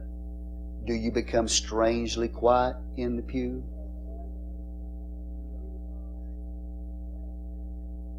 [0.85, 3.63] do you become strangely quiet in the pew?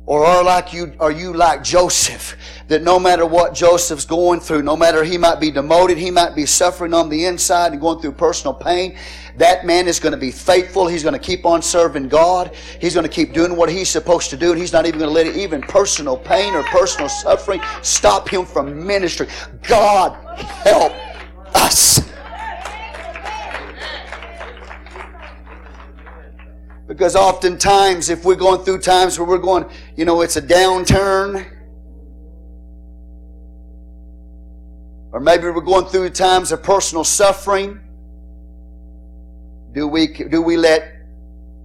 [0.04, 2.36] Or are like you are you like Joseph
[2.66, 6.34] that no matter what Joseph's going through, no matter he might be demoted, he might
[6.34, 8.96] be suffering on the inside and going through personal pain,
[9.36, 10.88] that man is going to be faithful.
[10.88, 12.54] He's going to keep on serving God.
[12.80, 15.10] He's going to keep doing what he's supposed to do, and he's not even going
[15.10, 19.28] to let even personal pain or personal suffering stop him from ministry.
[19.68, 20.16] God
[20.64, 20.92] help
[21.54, 22.11] us.
[26.92, 29.64] Because oftentimes, if we're going through times where we're going,
[29.96, 31.50] you know, it's a downturn,
[35.10, 37.80] or maybe we're going through times of personal suffering,
[39.72, 40.92] do we, do we let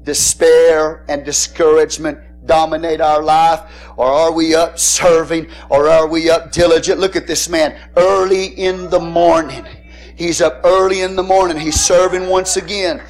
[0.03, 3.69] despair and discouragement dominate our life?
[3.97, 5.47] Or are we up serving?
[5.69, 7.01] Or are we up diligent?
[7.01, 7.77] Look at this man.
[7.97, 9.67] Early in the morning.
[10.15, 11.57] He's up early in the morning.
[11.57, 13.03] He's serving once again.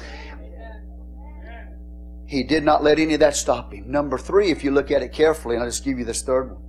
[2.28, 3.90] He did not let any of that stop him.
[3.90, 6.52] Number three, if you look at it carefully, and I'll just give you this third
[6.52, 6.62] one.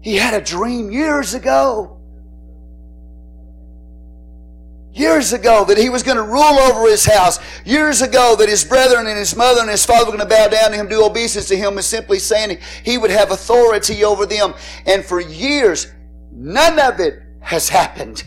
[0.00, 1.98] He had a dream years ago.
[4.92, 7.40] Years ago that he was going to rule over his house.
[7.64, 10.46] Years ago that his brethren and his mother and his father were going to bow
[10.46, 14.26] down to him, do obeisance to him, and simply saying he would have authority over
[14.26, 14.54] them.
[14.86, 15.92] And for years,
[16.30, 18.22] none of it has happened.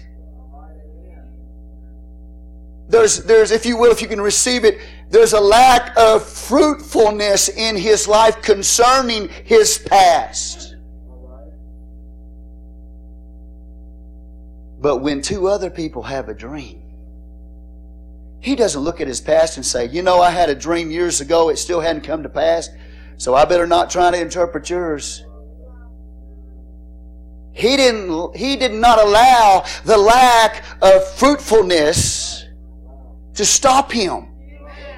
[2.92, 7.48] There's, there's, if you will, if you can receive it, there's a lack of fruitfulness
[7.48, 10.76] in his life concerning his past.
[14.82, 16.84] But when two other people have a dream,
[18.42, 21.22] he doesn't look at his past and say, You know, I had a dream years
[21.22, 22.68] ago, it still hadn't come to pass,
[23.16, 25.24] so I better not try to interpret yours.
[27.54, 32.41] He didn't, he did not allow the lack of fruitfulness
[33.36, 34.28] to stop him.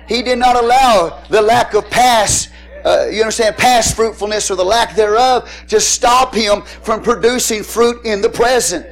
[0.07, 2.49] He did not allow the lack of past,
[2.83, 8.05] uh, you understand, past fruitfulness or the lack thereof to stop him from producing fruit
[8.05, 8.85] in the present.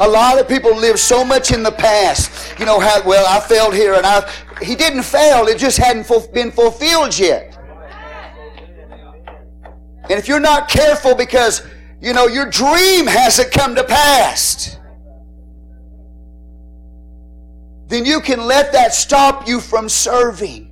[0.00, 2.58] A lot of people live so much in the past.
[2.58, 4.28] You know how, well, I failed here and I,
[4.62, 7.58] he didn't fail, it just hadn't been fulfilled yet.
[10.04, 11.66] And if you're not careful because,
[12.00, 14.78] you know, your dream hasn't come to pass,
[17.94, 20.63] then you can let that stop you from serving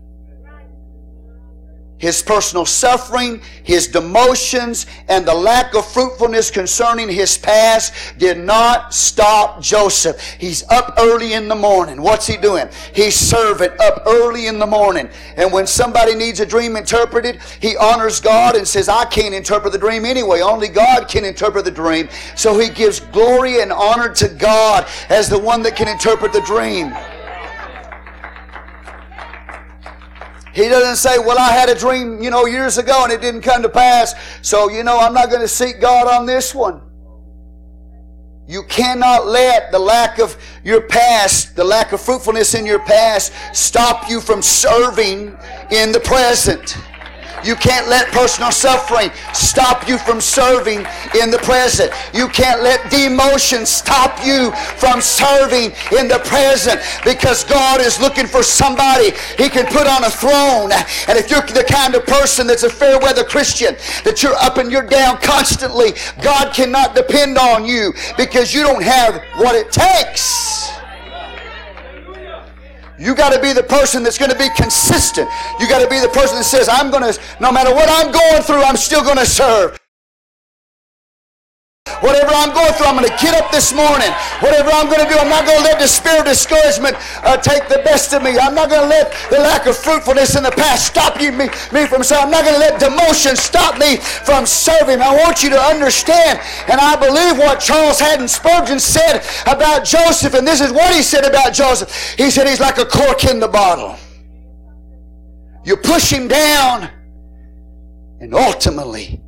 [2.02, 8.92] his personal suffering, his demotions, and the lack of fruitfulness concerning his past did not
[8.92, 10.20] stop Joseph.
[10.36, 12.02] He's up early in the morning.
[12.02, 12.68] What's he doing?
[12.92, 15.08] He's serving up early in the morning.
[15.36, 19.72] And when somebody needs a dream interpreted, he honors God and says, I can't interpret
[19.72, 20.40] the dream anyway.
[20.40, 22.08] Only God can interpret the dream.
[22.34, 26.40] So he gives glory and honor to God as the one that can interpret the
[26.40, 26.92] dream.
[30.54, 33.42] He doesn't say, Well, I had a dream, you know, years ago and it didn't
[33.42, 36.82] come to pass, so, you know, I'm not going to seek God on this one.
[38.46, 43.32] You cannot let the lack of your past, the lack of fruitfulness in your past,
[43.54, 45.38] stop you from serving
[45.70, 46.76] in the present.
[47.44, 50.86] You can't let personal suffering stop you from serving
[51.20, 51.92] in the present.
[52.14, 58.26] You can't let demotion stop you from serving in the present because God is looking
[58.26, 60.70] for somebody he can put on a throne.
[61.08, 64.58] And if you're the kind of person that's a fair weather Christian, that you're up
[64.58, 65.92] and you're down constantly,
[66.22, 70.61] God cannot depend on you because you don't have what it takes.
[73.02, 75.28] You got to be the person that's going to be consistent.
[75.58, 78.12] You got to be the person that says, I'm going to, no matter what I'm
[78.12, 79.81] going through, I'm still going to serve.
[82.02, 84.10] Whatever I'm going through, I'm going to get up this morning.
[84.42, 87.36] Whatever I'm going to do, I'm not going to let the spirit of discouragement uh,
[87.36, 88.36] take the best of me.
[88.38, 91.46] I'm not going to let the lack of fruitfulness in the past stop you, me,
[91.70, 92.26] me from serving.
[92.26, 95.00] I'm not going to let demotion stop me from serving.
[95.00, 100.34] I want you to understand, and I believe what Charles Haddon Spurgeon said about Joseph,
[100.34, 102.14] and this is what he said about Joseph.
[102.18, 103.96] He said he's like a cork in the bottle.
[105.64, 106.90] You push him down,
[108.18, 109.22] and ultimately,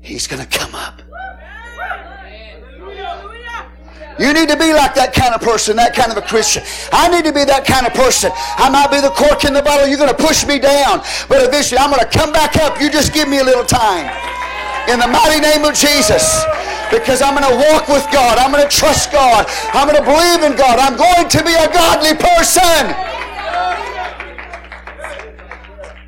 [0.00, 1.02] he's going to come up.
[4.22, 6.62] You need to be like that kind of person, that kind of a Christian.
[6.94, 8.30] I need to be that kind of person.
[8.54, 9.90] I might be the cork in the bottle.
[9.90, 11.02] You're going to push me down.
[11.26, 12.78] But eventually I'm going to come back up.
[12.78, 14.06] You just give me a little time.
[14.86, 16.22] In the mighty name of Jesus.
[16.94, 18.38] Because I'm going to walk with God.
[18.38, 19.42] I'm going to trust God.
[19.74, 20.78] I'm going to believe in God.
[20.78, 22.94] I'm going to be a godly person.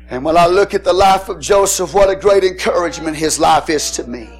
[0.07, 3.69] And when I look at the life of Joseph, what a great encouragement his life
[3.69, 4.34] is to me.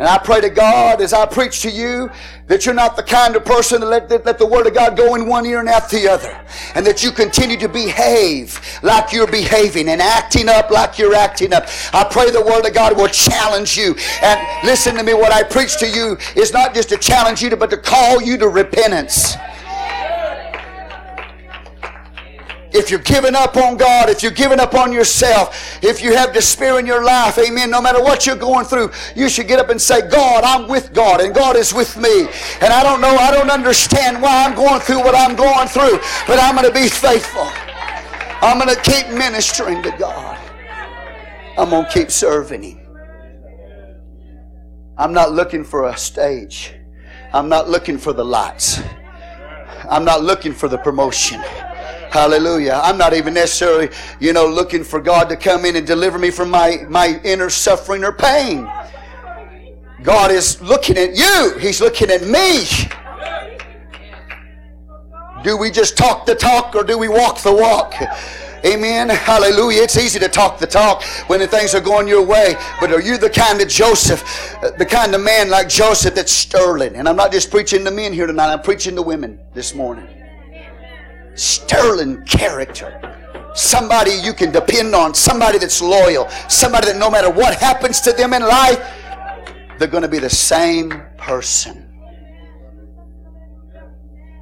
[0.00, 2.08] And I pray to God as I preach to you
[2.46, 4.96] that you're not the kind of person that let, that let the Word of God
[4.96, 6.40] go in one ear and out the other.
[6.74, 11.52] And that you continue to behave like you're behaving and acting up like you're acting
[11.52, 11.66] up.
[11.92, 13.94] I pray the Word of God will challenge you.
[14.22, 17.54] And listen to me, what I preach to you is not just to challenge you,
[17.54, 19.34] but to call you to repentance.
[22.72, 26.32] If you're giving up on God, if you're giving up on yourself, if you have
[26.32, 29.70] despair in your life, amen, no matter what you're going through, you should get up
[29.70, 32.28] and say, God, I'm with God and God is with me.
[32.60, 35.98] And I don't know, I don't understand why I'm going through what I'm going through,
[36.26, 37.48] but I'm going to be faithful.
[38.42, 40.38] I'm going to keep ministering to God.
[41.58, 42.80] I'm going to keep serving Him.
[44.96, 46.74] I'm not looking for a stage.
[47.32, 48.80] I'm not looking for the lights.
[49.88, 51.40] I'm not looking for the promotion.
[52.10, 52.80] Hallelujah.
[52.82, 56.32] I'm not even necessarily, you know, looking for God to come in and deliver me
[56.32, 58.68] from my, my inner suffering or pain.
[60.02, 61.56] God is looking at you.
[61.60, 62.64] He's looking at me.
[65.44, 67.94] Do we just talk the talk or do we walk the walk?
[68.64, 69.08] Amen.
[69.08, 69.82] Hallelujah.
[69.82, 72.56] It's easy to talk the talk when the things are going your way.
[72.80, 76.96] But are you the kind of Joseph, the kind of man like Joseph that's sterling?
[76.96, 80.19] And I'm not just preaching to men here tonight, I'm preaching to women this morning
[81.40, 82.96] sterling character.
[83.54, 88.12] Somebody you can depend on, somebody that's loyal, somebody that no matter what happens to
[88.12, 88.78] them in life,
[89.78, 91.86] they're going to be the same person.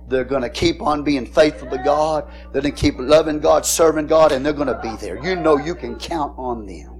[0.08, 2.30] They're going to keep on being faithful to God.
[2.52, 5.22] They're going to keep loving God, serving God, and they're going to be there.
[5.22, 6.94] You know you can count on them.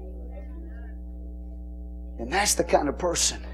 [2.19, 3.45] And that's the kind of person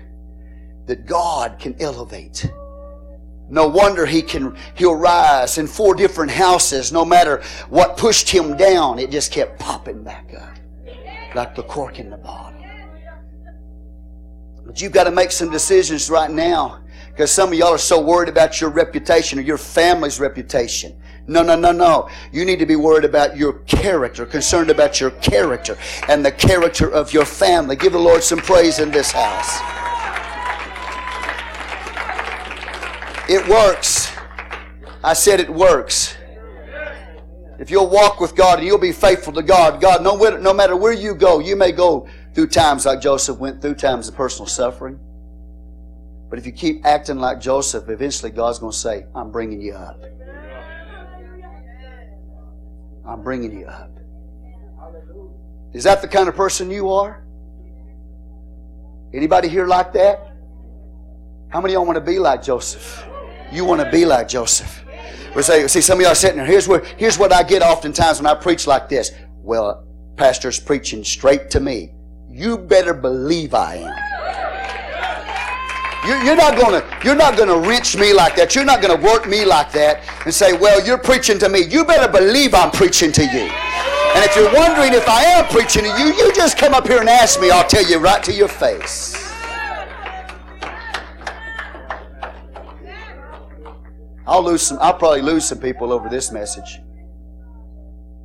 [0.87, 2.50] that God can elevate.
[3.48, 8.57] No wonder he can he'll rise in four different houses no matter what pushed him
[8.57, 10.54] down it just kept popping back up
[11.35, 12.54] like the cork in the bottle.
[14.66, 16.80] But you've got to make some decisions right now
[17.11, 20.96] because some of y'all are so worried about your reputation or your family's reputation.
[21.26, 22.09] No, no, no, no.
[22.33, 25.76] You need to be worried about your character, concerned about your character
[26.09, 27.76] and the character of your family.
[27.76, 29.84] Give the Lord some praise in this house.
[33.35, 34.14] It works.
[35.03, 36.16] I said it works.
[37.59, 40.77] If you'll walk with God and you'll be faithful to God, God, no, no matter
[40.77, 44.47] where you go, you may go through times like Joseph went through, times of personal
[44.47, 45.01] suffering.
[46.31, 49.75] But if you keep acting like Joseph, eventually God's going to say, I'm bringing you
[49.75, 50.01] up.
[53.05, 53.90] I'm bringing you up.
[55.73, 57.25] Is that the kind of person you are?
[59.12, 60.37] Anybody here like that?
[61.49, 63.09] How many of y'all want to be like Joseph?
[63.55, 64.85] You want to be like Joseph.
[65.37, 66.47] We say, see, some of y'all sitting there.
[66.47, 69.12] Here's where, here's what I get oftentimes when I preach like this.
[69.43, 71.93] Well, pastor's preaching straight to me.
[72.28, 73.97] You better believe I am.
[76.26, 78.57] You're not gonna, you're not gonna wrench me like that.
[78.57, 81.83] You're not gonna work me like that and say, "Well, you're preaching to me." You
[81.83, 83.49] better believe I'm preaching to you.
[84.14, 87.01] And if you're wondering if I am preaching to you, you just come up here
[87.01, 87.51] and ask me.
[87.51, 89.24] I'll tell you right to your face.
[94.27, 96.81] I'll lose some, I'll probably lose some people over this message.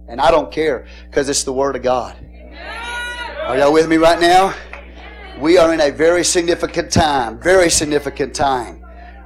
[0.08, 2.16] And I don't care because it's the Word of God.
[3.44, 4.54] Are y'all with me right now?
[5.40, 8.84] We are in a very significant time, very significant time,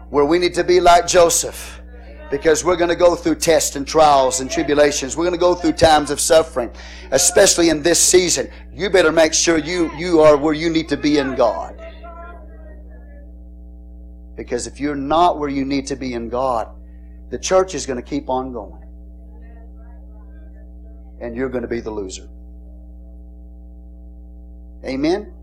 [0.10, 1.82] where we need to be like Joseph
[2.30, 5.16] because we're going to go through tests and trials and tribulations.
[5.16, 6.72] We're going to go through times of suffering,
[7.12, 8.50] especially in this season.
[8.74, 11.80] You better make sure you, you are where you need to be in God.
[14.36, 16.68] Because if you're not where you need to be in God,
[17.30, 18.82] the church is going to keep on going.
[21.22, 22.28] And you're going to be the loser.
[24.86, 25.34] Amen?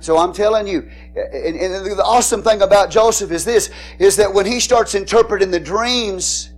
[0.00, 3.70] So I'm telling you, and, and, the awesome thing about Joseph is this,
[4.00, 6.52] is that when he starts interpreting the dreams,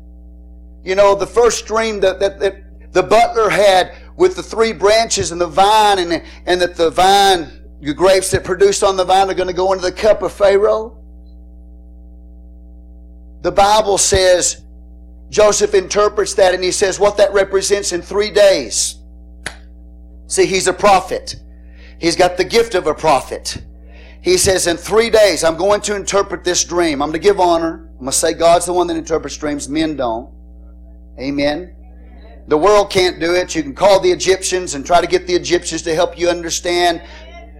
[0.83, 5.31] you know, the first dream that, that, that the butler had with the three branches
[5.31, 9.29] and the vine, and, and that the vine, the grapes that produced on the vine
[9.29, 11.04] are going to go into the cup of Pharaoh.
[13.45, 14.64] The Bible says,
[15.28, 19.03] Joseph interprets that and he says what that represents in three days.
[20.28, 21.36] See, he's a prophet.
[22.01, 23.62] He's got the gift of a prophet.
[24.22, 27.03] He says, In three days, I'm going to interpret this dream.
[27.03, 27.86] I'm going to give honor.
[27.92, 29.68] I'm going to say God's the one that interprets dreams.
[29.68, 30.32] Men don't.
[31.20, 31.76] Amen.
[32.49, 33.55] The world can't do it.
[33.55, 37.03] You can call the Egyptians and try to get the Egyptians to help you understand.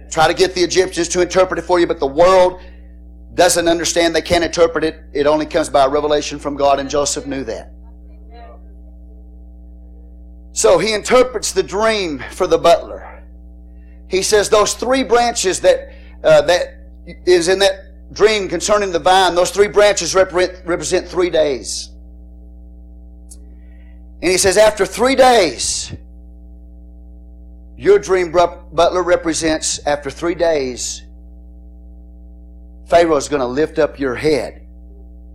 [0.09, 2.59] Try to get the Egyptians to interpret it for you, but the world
[3.35, 4.15] doesn't understand.
[4.15, 5.01] They can't interpret it.
[5.13, 7.71] It only comes by revelation from God, and Joseph knew that.
[10.53, 13.23] So he interprets the dream for the butler.
[14.09, 15.91] He says those three branches that
[16.23, 16.75] uh, that
[17.25, 21.89] is in that dream concerning the vine, those three branches represent, represent three days.
[24.21, 25.93] And he says, after three days,
[27.77, 31.03] your dream butler represents after three days,
[32.87, 34.67] Pharaoh is going to lift up your head,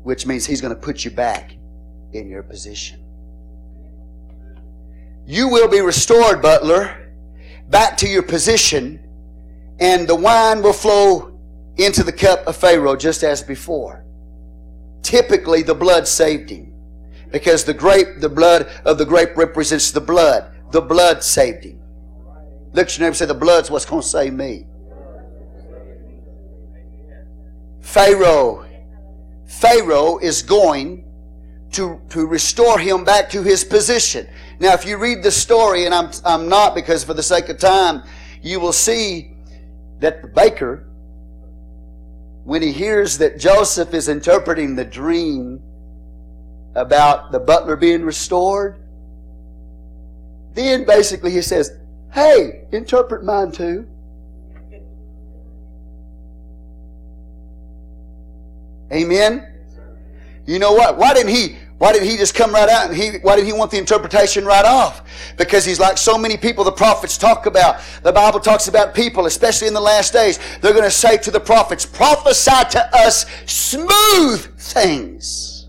[0.03, 1.53] which means he's going to put you back
[2.13, 3.05] in your position.
[5.27, 7.01] You will be restored, butler
[7.71, 9.01] back to your position,
[9.79, 11.39] and the wine will flow
[11.77, 14.05] into the cup of Pharaoh just as before.
[15.03, 16.75] Typically, the blood saved him
[17.31, 20.53] because the grape, the blood of the grape represents the blood.
[20.73, 21.81] The blood saved him.
[22.73, 24.67] Look at your neighbor and say, The blood's what's going to save me.
[27.81, 28.67] Pharaoh,
[29.47, 31.05] Pharaoh is going
[31.73, 34.27] to, to restore him back to his position.
[34.59, 37.59] Now, if you read the story, and I'm, I'm not because for the sake of
[37.59, 38.03] time,
[38.43, 39.37] you will see
[40.01, 40.89] that the baker,
[42.45, 45.61] when he hears that Joseph is interpreting the dream
[46.75, 48.83] about the butler being restored,
[50.55, 51.79] then basically he says,
[52.13, 53.87] Hey, interpret mine too.
[58.93, 59.47] Amen.
[60.47, 60.99] You know what?
[60.99, 63.55] Why didn't he why did he just come right out and he, why did he
[63.55, 65.01] want the interpretation right off?
[65.39, 67.81] Because he's like so many people the prophets talk about.
[68.03, 70.39] The Bible talks about people, especially in the last days.
[70.61, 75.69] They're going to say to the prophets, prophesy to us smooth things.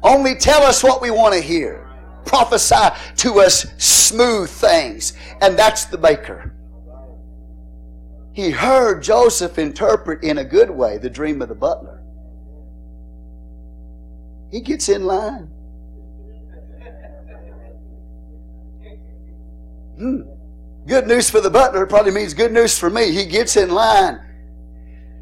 [0.00, 1.90] Only tell us what we want to hear.
[2.24, 5.14] Prophesy to us smooth things.
[5.40, 6.53] And that's the baker.
[8.34, 12.02] He heard Joseph interpret in a good way the dream of the butler.
[14.50, 15.50] He gets in line.
[19.96, 20.22] Hmm.
[20.86, 23.12] Good news for the butler probably means good news for me.
[23.12, 24.20] He gets in line.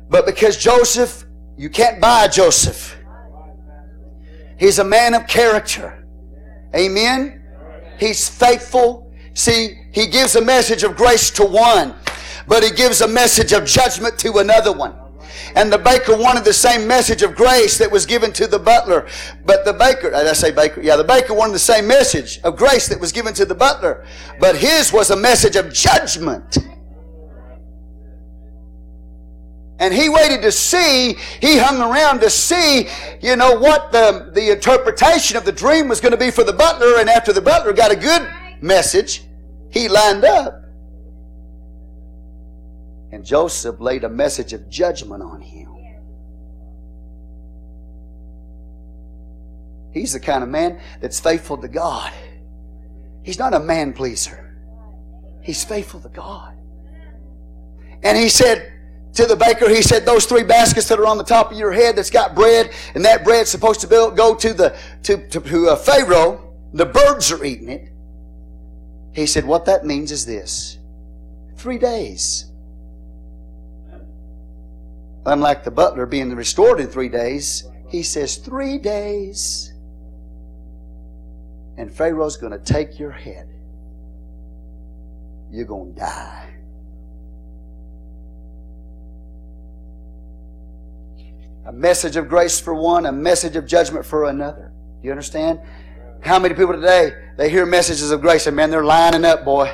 [0.08, 1.24] But because Joseph,
[1.56, 2.98] you can't buy Joseph.
[4.58, 6.06] He's a man of character.
[6.74, 7.44] Amen.
[7.98, 9.12] He's faithful.
[9.34, 11.94] See, he gives a message of grace to one,
[12.52, 14.94] but he gives a message of judgment to another one.
[15.56, 19.08] And the baker wanted the same message of grace that was given to the butler.
[19.46, 20.82] But the baker, did I say baker?
[20.82, 24.04] Yeah, the baker wanted the same message of grace that was given to the butler.
[24.38, 26.58] But his was a message of judgment.
[29.78, 32.86] And he waited to see, he hung around to see,
[33.22, 36.52] you know, what the, the interpretation of the dream was going to be for the
[36.52, 36.98] butler.
[36.98, 38.28] And after the butler got a good
[38.60, 39.22] message,
[39.70, 40.61] he lined up.
[43.12, 45.68] And Joseph laid a message of judgment on him.
[49.92, 52.10] He's the kind of man that's faithful to God.
[53.22, 54.56] He's not a man pleaser.
[55.42, 56.56] He's faithful to God.
[58.02, 58.72] And he said
[59.14, 61.72] to the baker, he said, those three baskets that are on the top of your
[61.72, 65.68] head that's got bread, and that bread's supposed to go to the to, to, to
[65.68, 67.90] uh, Pharaoh, the birds are eating it.
[69.14, 70.78] He said, what that means is this.
[71.56, 72.50] Three days
[75.24, 79.72] Unlike the butler being restored in three days, he says, Three days.
[81.78, 83.48] and Pharaoh's going to take your head.
[85.50, 86.48] You're going to die.
[91.66, 94.72] A message of grace for one, a message of judgment for another.
[95.00, 95.60] Do you understand?
[96.20, 99.72] How many people today, they hear messages of grace and man, they're lining up, boy.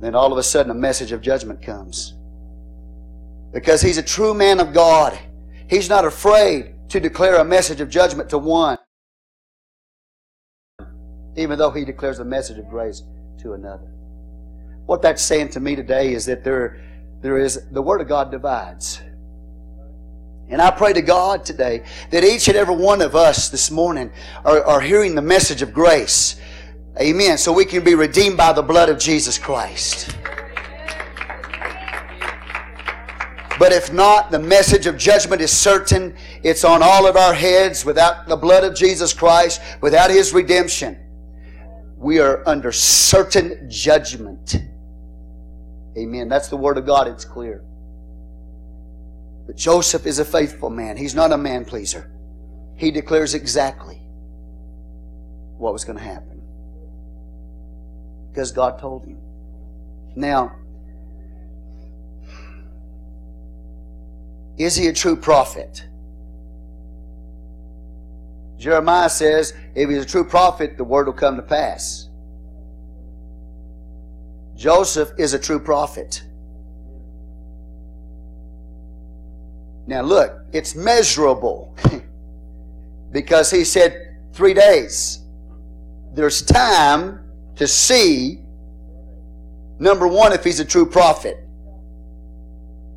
[0.00, 2.14] Then all of a sudden a message of judgment comes.
[3.52, 5.18] Because he's a true man of God.
[5.68, 8.78] He's not afraid to declare a message of judgment to one,
[11.36, 13.02] even though he declares a message of grace
[13.40, 13.90] to another.
[14.86, 16.82] What that's saying to me today is that there,
[17.20, 19.00] there is the Word of God divides.
[20.48, 24.12] And I pray to God today that each and every one of us this morning
[24.44, 26.38] are, are hearing the message of grace.
[27.00, 27.38] Amen.
[27.38, 30.14] So we can be redeemed by the blood of Jesus Christ.
[33.62, 36.16] But if not, the message of judgment is certain.
[36.42, 37.84] It's on all of our heads.
[37.84, 40.98] Without the blood of Jesus Christ, without His redemption,
[41.96, 44.56] we are under certain judgment.
[45.96, 46.28] Amen.
[46.28, 47.06] That's the Word of God.
[47.06, 47.62] It's clear.
[49.46, 50.96] But Joseph is a faithful man.
[50.96, 52.10] He's not a man pleaser.
[52.74, 54.02] He declares exactly
[55.56, 56.42] what was going to happen.
[58.28, 59.20] Because God told him.
[60.16, 60.56] Now,
[64.58, 65.86] Is he a true prophet?
[68.58, 72.08] Jeremiah says, if he's a true prophet, the word will come to pass.
[74.54, 76.22] Joseph is a true prophet.
[79.86, 81.76] Now look, it's measurable
[83.10, 85.24] because he said three days.
[86.14, 87.20] There's time
[87.56, 88.44] to see,
[89.78, 91.38] number one, if he's a true prophet.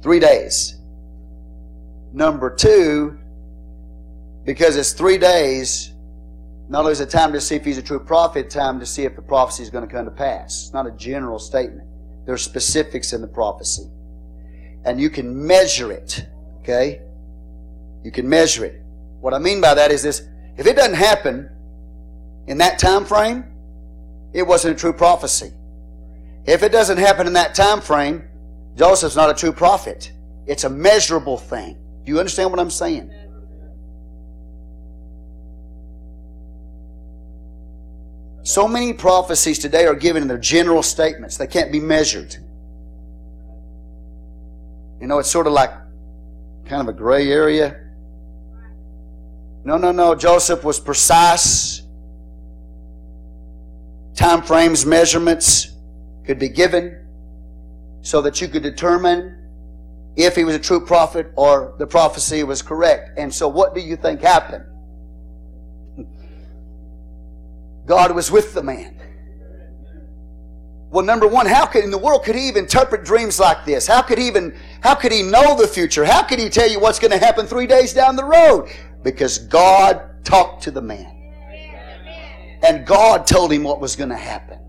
[0.04, 0.76] Three days.
[2.16, 3.20] Number two,
[4.46, 5.92] because it's three days,
[6.70, 9.04] not only is it time to see if he's a true prophet, time to see
[9.04, 10.64] if the prophecy is going to come to pass.
[10.64, 11.86] It's not a general statement.
[12.26, 13.90] There are specifics in the prophecy.
[14.86, 16.26] And you can measure it.
[16.62, 17.02] Okay?
[18.06, 18.82] You can measure it.
[19.20, 20.26] What I mean by that is this
[20.58, 21.50] if it doesn't happen
[22.48, 23.44] in that time frame,
[24.32, 25.52] it wasn't a true prophecy.
[26.46, 28.24] If it doesn't happen in that time frame,
[28.78, 30.14] Joseph's not a true prophet.
[30.48, 31.82] It's a measurable thing.
[32.06, 33.12] Do you understand what I'm saying?
[38.44, 41.36] So many prophecies today are given in their general statements.
[41.36, 42.36] They can't be measured.
[45.02, 45.72] You know, it's sort of like
[46.66, 47.82] kind of a gray area.
[49.64, 50.14] No, no, no.
[50.14, 51.82] Joseph was precise.
[54.14, 55.72] Time frames, measurements
[56.24, 57.04] could be given
[58.02, 59.35] so that you could determine
[60.16, 63.18] if he was a true prophet or the prophecy was correct.
[63.18, 64.66] And so, what do you think happened?
[67.86, 69.00] God was with the man.
[70.90, 73.86] Well, number one, how could in the world could he even interpret dreams like this?
[73.86, 76.06] How could he even how could he know the future?
[76.06, 78.70] How could he tell you what's going to happen three days down the road?
[79.04, 81.12] Because God talked to the man.
[82.64, 84.65] And God told him what was going to happen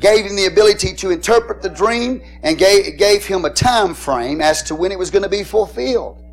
[0.00, 4.40] gave him the ability to interpret the dream and gave, gave him a time frame
[4.40, 6.24] as to when it was going to be fulfilled.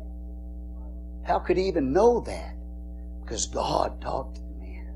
[1.26, 2.54] How could he even know that?
[3.22, 4.86] Because God talked to the man.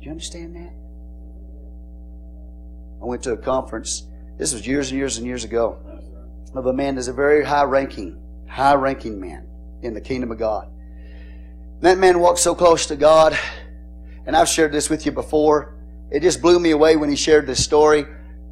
[0.00, 0.72] Do you understand that?
[3.02, 4.04] I went to a conference,
[4.38, 5.78] this was years and years and years ago,
[6.54, 8.18] of a man that's a very high ranking,
[8.48, 9.46] high ranking man
[9.82, 10.70] in the kingdom of God.
[11.80, 13.38] That man walked so close to God,
[14.24, 15.75] and I've shared this with you before.
[16.10, 18.06] It just blew me away when he shared this story.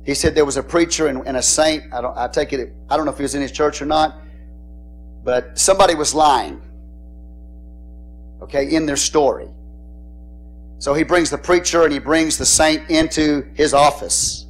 [0.05, 1.93] He said there was a preacher and, and a saint.
[1.93, 2.17] I don't.
[2.17, 2.73] I take it.
[2.91, 4.17] I don't know if he was in his church or not,
[5.23, 6.61] but somebody was lying.
[8.43, 9.49] Okay, in their story.
[10.79, 14.47] So he brings the preacher and he brings the saint into his office,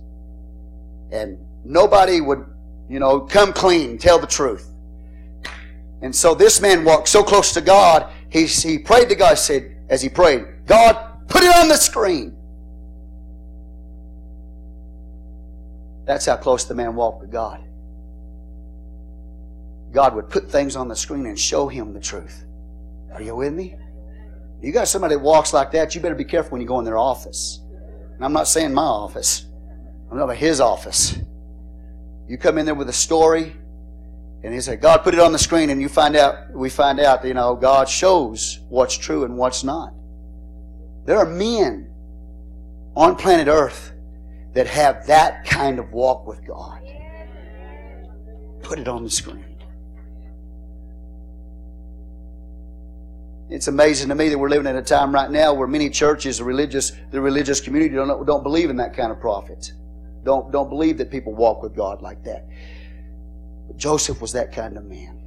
[1.12, 2.44] and nobody would,
[2.88, 4.68] you know, come clean, tell the truth.
[6.02, 9.76] And so this man walked so close to God, he, he prayed to God, said,
[9.88, 12.36] as he prayed, God, put it on the screen.
[16.04, 17.64] That's how close the man walked with God.
[19.92, 22.44] God would put things on the screen and show him the truth.
[23.12, 23.76] Are you with me?
[24.60, 26.84] You got somebody that walks like that, you better be careful when you go in
[26.84, 27.60] their office.
[28.14, 29.46] And I'm not saying my office,
[30.04, 31.16] I'm talking about his office.
[32.28, 33.54] You come in there with a story,
[34.42, 36.98] and he said, God put it on the screen, and you find out, we find
[37.00, 39.92] out, you know, God shows what's true and what's not.
[41.06, 41.90] There are men
[42.96, 43.93] on planet Earth
[44.54, 46.80] that have that kind of walk with God.
[48.62, 49.44] Put it on the screen.
[53.50, 56.38] It's amazing to me that we're living at a time right now where many churches,
[56.38, 59.72] the religious, the religious community, don't, don't believe in that kind of prophet.
[60.24, 62.48] Don't, don't believe that people walk with God like that.
[63.66, 65.20] But Joseph was that kind of man.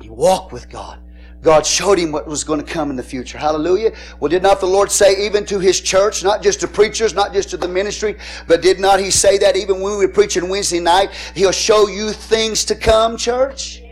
[0.00, 1.00] He walked with God.
[1.44, 3.36] God showed him what was going to come in the future.
[3.36, 3.92] Hallelujah.
[4.18, 7.34] Well, did not the Lord say even to his church, not just to preachers, not
[7.34, 8.16] just to the ministry,
[8.48, 11.86] but did not he say that even when we were preaching Wednesday night, he'll show
[11.86, 13.82] you things to come, church?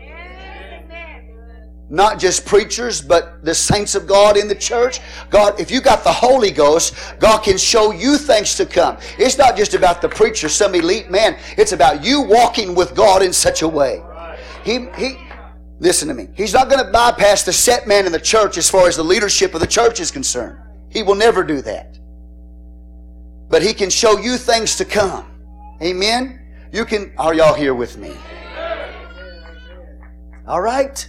[1.91, 4.99] Not just preachers, but the saints of God in the church.
[5.29, 8.97] God, if you got the Holy Ghost, God can show you things to come.
[9.19, 11.37] It's not just about the preacher, some elite man.
[11.55, 14.01] It's about you walking with God in such a way.
[14.63, 15.17] He, he,
[15.79, 16.29] Listen to me.
[16.35, 19.03] He's not going to bypass the set man in the church as far as the
[19.03, 20.59] leadership of the church is concerned.
[20.89, 21.97] He will never do that.
[23.49, 25.25] But he can show you things to come.
[25.81, 26.39] Amen?
[26.71, 28.15] You can, are y'all here with me?
[30.47, 31.07] All right?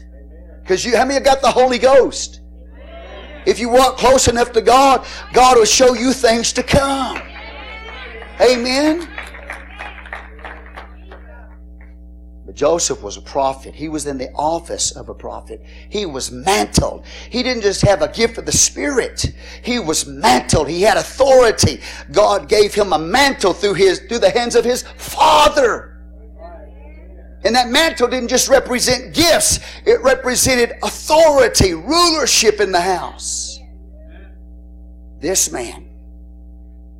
[0.63, 2.41] Because you, how many got the Holy Ghost?
[3.47, 7.21] If you walk close enough to God, God will show you things to come.
[8.41, 9.09] Amen?
[12.55, 13.75] Joseph was a prophet.
[13.75, 15.61] He was in the office of a prophet.
[15.89, 17.05] He was mantled.
[17.29, 19.35] He didn't just have a gift of the Spirit.
[19.63, 20.69] He was mantled.
[20.69, 21.81] He had authority.
[22.13, 25.91] God gave him a mantle through his, through the hands of his father.
[27.45, 29.59] And that mantle didn't just represent gifts.
[29.85, 33.59] It represented authority, rulership in the house.
[35.21, 35.91] This man,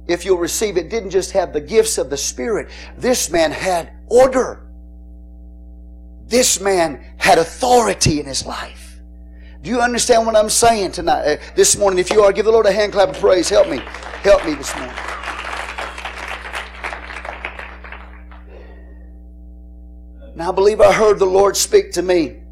[0.07, 2.69] if you'll receive it, didn't just have the gifts of the Spirit.
[2.99, 4.64] This man had order.
[6.27, 8.99] This man had authority in his life.
[9.63, 11.99] Do you understand what I'm saying tonight, uh, this morning?
[11.99, 13.49] If you are, give the Lord a hand clap of praise.
[13.49, 13.79] Help me.
[14.23, 14.95] Help me this morning.
[20.37, 22.43] Now, I believe I heard the Lord speak to me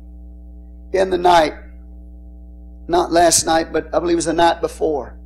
[0.93, 1.55] in the night.
[2.89, 5.19] Not last night, but I believe it was the night before.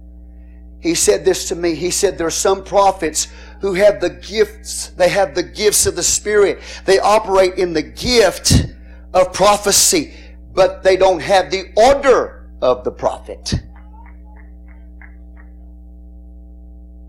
[0.80, 1.74] He said this to me.
[1.74, 3.28] He said, There are some prophets
[3.60, 4.88] who have the gifts.
[4.88, 6.60] They have the gifts of the Spirit.
[6.84, 8.66] They operate in the gift
[9.14, 10.14] of prophecy,
[10.54, 13.54] but they don't have the order of the prophet.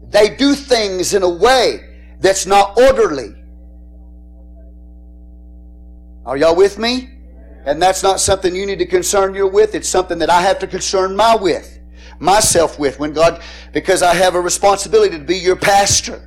[0.10, 3.36] They do things in a way that's not orderly.
[6.26, 7.10] Are y'all with me?
[7.66, 9.76] And that's not something you need to concern you with.
[9.76, 11.80] It's something that I have to concern my with,
[12.20, 13.42] myself with when God,
[13.74, 16.27] because I have a responsibility to be your pastor.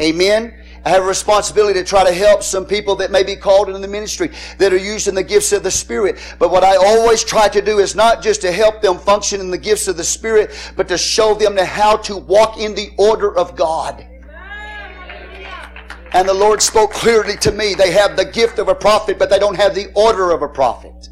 [0.00, 0.54] Amen.
[0.84, 3.78] I have a responsibility to try to help some people that may be called into
[3.78, 6.18] the ministry that are using the gifts of the Spirit.
[6.38, 9.50] But what I always try to do is not just to help them function in
[9.50, 13.36] the gifts of the Spirit, but to show them how to walk in the order
[13.36, 14.06] of God.
[16.14, 17.74] And the Lord spoke clearly to me.
[17.74, 20.48] They have the gift of a prophet, but they don't have the order of a
[20.48, 21.08] prophet.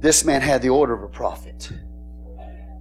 [0.00, 1.70] This man had the order of a prophet,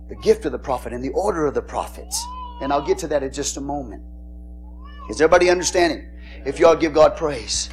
[0.09, 2.21] the gift of the prophet, and the order of the prophets.
[2.61, 4.03] And I'll get to that in just a moment.
[5.09, 6.09] Is everybody understanding?
[6.45, 7.69] If y'all give God praise.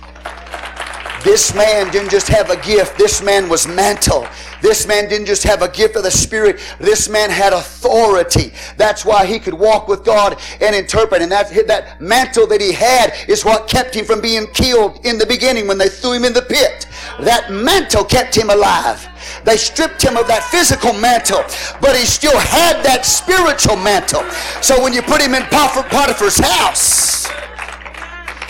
[1.25, 2.97] This man didn't just have a gift.
[2.97, 4.27] This man was mantle.
[4.63, 6.61] This man didn't just have a gift of the Spirit.
[6.79, 8.53] This man had authority.
[8.77, 11.21] That's why he could walk with God and interpret.
[11.21, 15.19] And that, that mantle that he had is what kept him from being killed in
[15.19, 16.87] the beginning when they threw him in the pit.
[17.21, 19.07] That mantle kept him alive.
[19.45, 21.45] They stripped him of that physical mantle,
[21.81, 24.23] but he still had that spiritual mantle.
[24.63, 27.29] So when you put him in Potiphar's house,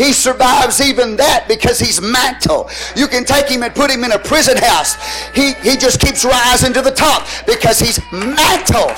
[0.01, 2.71] he survives even that because he's mantle.
[2.97, 4.97] You can take him and put him in a prison house.
[5.35, 8.89] He, he just keeps rising to the top because he's mantle.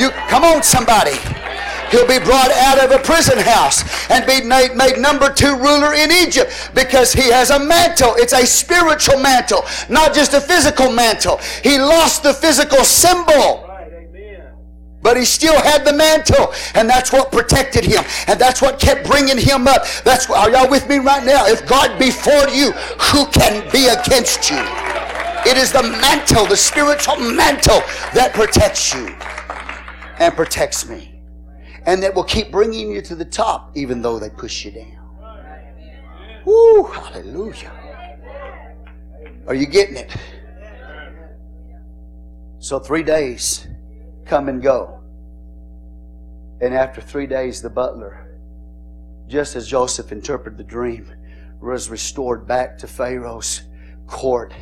[0.00, 1.20] You come on, somebody.
[1.90, 5.92] He'll be brought out of a prison house and be made, made number two ruler
[5.92, 8.14] in Egypt because he has a mantle.
[8.16, 11.36] It's a spiritual mantle, not just a physical mantle.
[11.62, 13.65] He lost the physical symbol.
[15.06, 19.06] But he still had the mantle, and that's what protected him, and that's what kept
[19.06, 19.86] bringing him up.
[20.02, 21.46] That's are y'all with me right now?
[21.46, 24.58] If God be for you, who can be against you?
[25.48, 27.82] It is the mantle, the spiritual mantle,
[28.14, 29.06] that protects you
[30.18, 31.22] and protects me
[31.84, 36.42] and that will keep bringing you to the top even though they push you down.
[36.44, 37.70] Woo, hallelujah.
[39.46, 40.10] Are you getting it?
[42.58, 43.68] So three days
[44.26, 44.95] come and go.
[46.60, 48.28] And after three days, the butler,
[49.28, 51.12] just as Joseph interpreted the dream,
[51.60, 53.62] was restored back to Pharaoh's
[54.06, 54.54] court.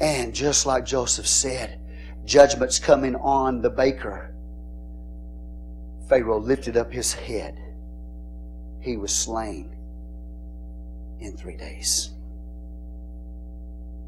[0.00, 1.80] And just like Joseph said,
[2.24, 4.36] judgment's coming on the baker
[6.08, 7.60] Pharaoh lifted up his head.
[8.80, 9.76] He was slain
[11.18, 12.10] in three days.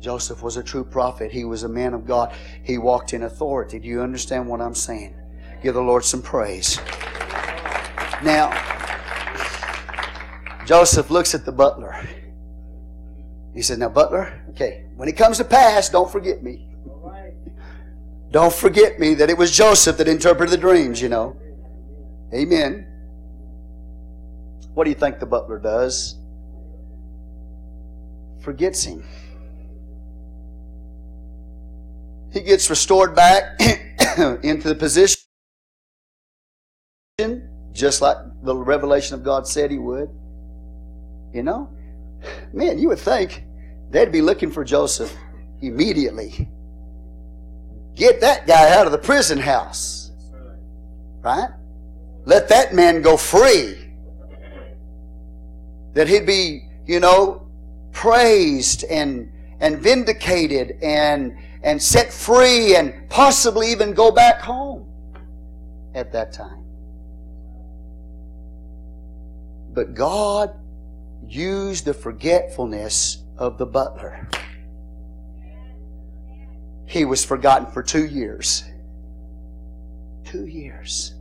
[0.01, 1.32] Joseph was a true prophet.
[1.32, 2.32] He was a man of God.
[2.62, 3.80] He walked in authority.
[3.80, 5.16] Do you understand what I'm saying?
[5.62, 6.78] Give the Lord some praise.
[8.22, 8.52] Now,
[10.66, 12.06] Joseph looks at the butler.
[13.54, 16.68] He said, Now, butler, okay, when it comes to pass, don't forget me.
[18.30, 21.36] Don't forget me that it was Joseph that interpreted the dreams, you know.
[22.34, 22.86] Amen.
[24.74, 26.16] What do you think the butler does?
[28.42, 29.02] Forgets him.
[32.32, 33.59] He gets restored back
[34.42, 35.28] into the position
[37.79, 40.11] just like the revelation of God said he would.
[41.33, 41.70] You know?
[42.53, 43.45] Man, you would think
[43.91, 45.14] they'd be looking for Joseph
[45.61, 46.49] immediately.
[47.95, 50.11] Get that guy out of the prison house.
[51.20, 51.51] Right?
[52.24, 53.76] Let that man go free.
[55.95, 57.49] That he'd be, you know,
[57.93, 64.87] praised and and vindicated and and set free and possibly even go back home
[65.95, 66.68] at that time.
[69.79, 70.59] But God
[71.24, 74.29] used the forgetfulness of the butler.
[76.89, 78.64] He was forgotten for two years.
[80.24, 81.14] Two years.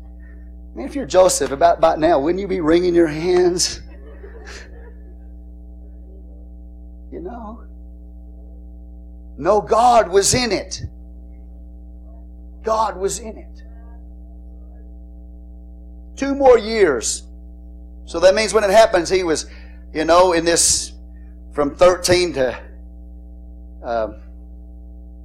[0.74, 3.78] I mean, if you're Joseph, about, about now, wouldn't you be wringing your hands?
[7.12, 7.64] you know?
[9.38, 10.82] No, God was in it.
[12.64, 13.62] God was in it.
[16.16, 17.27] Two more years.
[18.08, 19.48] So that means when it happens, he was,
[19.94, 20.94] you know, in this
[21.54, 22.58] from 13 to
[23.84, 24.22] um,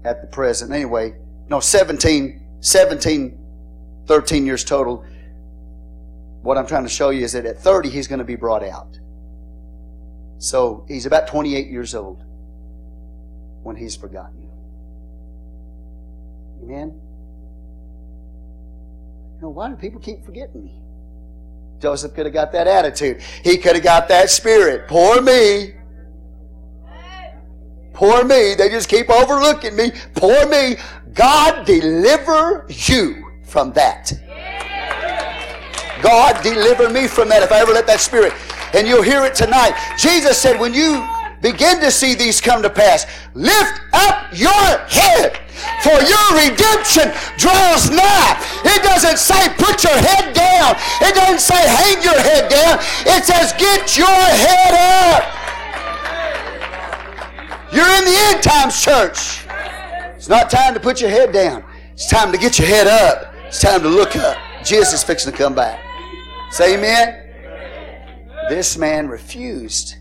[0.05, 0.73] at the present.
[0.73, 1.15] Anyway,
[1.49, 3.39] no, 17, 17,
[4.07, 5.05] 13 years total.
[6.43, 8.65] What I'm trying to show you is that at 30, he's going to be brought
[8.65, 8.99] out.
[10.39, 12.25] So he's about 28 years old
[13.63, 14.51] when he's forgotten.
[16.65, 17.01] Amen?
[19.37, 20.82] You know, why do people keep forgetting me?
[21.83, 23.21] Joseph could have got that attitude.
[23.43, 24.87] He could have got that spirit.
[24.87, 25.75] Poor me.
[27.93, 28.55] Poor me.
[28.55, 29.91] They just keep overlooking me.
[30.15, 30.77] Poor me.
[31.13, 34.13] God deliver you from that.
[36.01, 38.33] God deliver me from that if I ever let that spirit.
[38.75, 39.75] And you'll hear it tonight.
[39.99, 41.05] Jesus said, when you
[41.43, 45.39] begin to see these come to pass, lift up your head
[45.83, 48.39] for your redemption draws nigh.
[48.65, 50.77] It doesn't say put your head down.
[51.01, 52.79] It doesn't say hang your head down.
[53.07, 54.75] It says get your head
[55.13, 55.43] up.
[57.73, 59.47] You're in the end times, church.
[60.17, 61.65] It's not time to put your head down.
[61.93, 63.35] It's time to get your head up.
[63.47, 64.37] It's time to look up.
[64.65, 65.81] Jesus is fixing to come back.
[66.51, 67.19] Say amen.
[68.49, 69.97] This man refused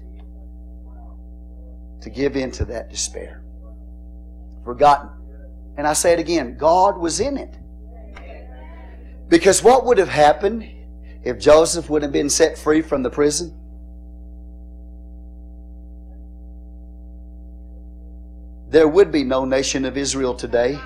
[2.02, 3.43] to give in to that despair.
[4.64, 5.10] Forgotten.
[5.78, 7.58] And I say it again God was in it.
[9.28, 10.70] Because what would have happened
[11.24, 13.58] if Joseph would have been set free from the prison?
[18.68, 20.80] There would be no nation of Israel today.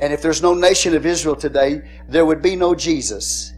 [0.00, 3.52] And if there's no nation of Israel today, there would be no Jesus.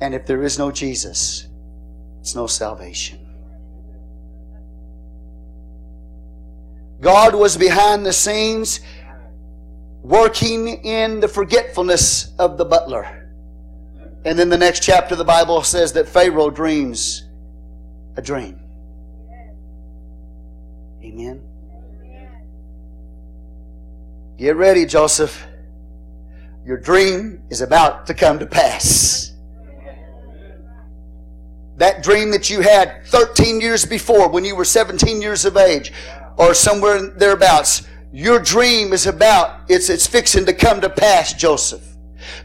[0.00, 1.48] And if there is no Jesus,
[2.20, 3.23] it's no salvation.
[7.04, 8.80] God was behind the scenes
[10.00, 13.30] working in the forgetfulness of the butler.
[14.24, 17.28] And then the next chapter, of the Bible says that Pharaoh dreams
[18.16, 18.58] a dream.
[21.02, 21.42] Amen.
[24.38, 25.46] Get ready, Joseph.
[26.64, 29.34] Your dream is about to come to pass.
[31.76, 35.92] That dream that you had 13 years before when you were 17 years of age
[36.36, 37.86] or somewhere thereabouts.
[38.12, 41.82] Your dream is about, it's, it's fixing to come to pass, Joseph.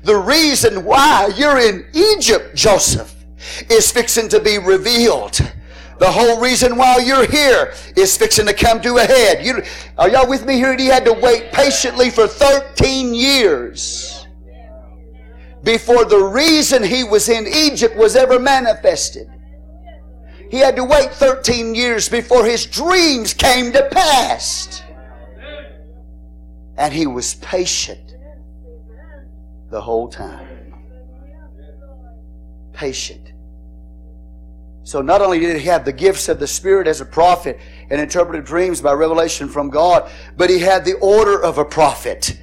[0.04, 3.16] The reason why you're in Egypt, Joseph,
[3.70, 5.40] is fixing to be revealed.
[6.00, 9.46] The whole reason why you're here is fixing to come to a head.
[9.46, 9.62] You,
[9.98, 10.76] are y'all with me here?
[10.78, 14.26] He had to wait patiently for 13 years
[15.64, 19.30] before the reason he was in Egypt was ever manifested.
[20.50, 24.82] He had to wait 13 years before his dreams came to pass.
[26.78, 28.16] And he was patient
[29.70, 30.74] the whole time.
[32.74, 33.34] Patient.
[34.84, 37.60] So not only did he have the gifts of the Spirit as a prophet
[37.91, 42.39] and interpreted dreams by revelation from God, but he had the order of a prophet.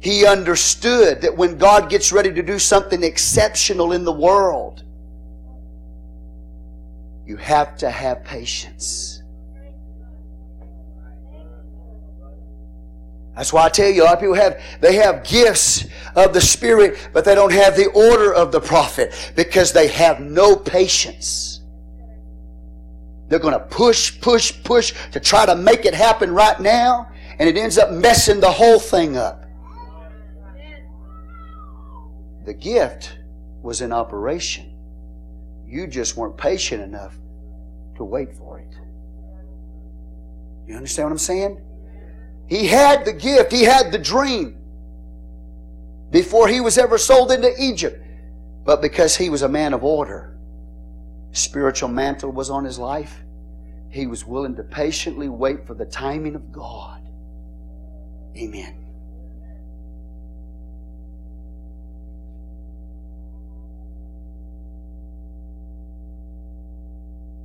[0.00, 4.81] He understood that when God gets ready to do something exceptional in the world,
[7.24, 9.22] You have to have patience.
[13.34, 16.40] That's why I tell you, a lot of people have they have gifts of the
[16.40, 21.62] Spirit, but they don't have the order of the prophet because they have no patience.
[23.28, 27.48] They're going to push, push, push to try to make it happen right now, and
[27.48, 29.46] it ends up messing the whole thing up.
[32.44, 33.16] The gift
[33.62, 34.71] was in operation.
[35.72, 37.16] You just weren't patient enough
[37.96, 38.68] to wait for it.
[40.66, 41.62] You understand what I'm saying?
[42.46, 44.58] He had the gift, he had the dream
[46.10, 48.04] before he was ever sold into Egypt.
[48.66, 50.36] But because he was a man of order,
[51.30, 53.22] spiritual mantle was on his life,
[53.88, 57.00] he was willing to patiently wait for the timing of God.
[58.36, 58.81] Amen.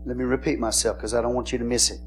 [0.07, 1.99] Let me repeat myself because I don't want you to miss it.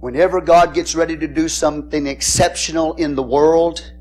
[0.00, 3.92] Whenever God gets ready to do something exceptional in the world,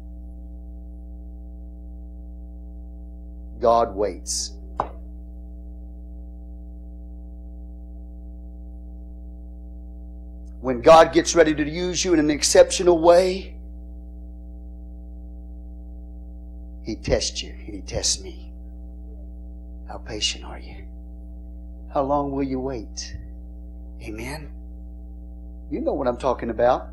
[3.59, 4.53] God waits.
[10.61, 13.55] When God gets ready to use you in an exceptional way,
[16.84, 18.51] He tests you and He tests me.
[19.88, 20.80] How patient are you?
[21.93, 23.17] How long will you wait?
[24.01, 24.51] Amen.
[25.69, 26.89] You know what I'm talking about.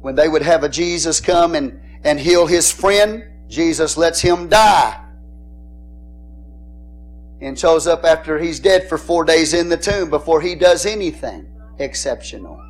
[0.00, 4.48] When they would have a Jesus come and, and heal his friend, Jesus lets him
[4.48, 5.04] die.
[7.40, 10.86] And shows up after he's dead for four days in the tomb before he does
[10.86, 11.46] anything
[11.78, 12.62] exceptional.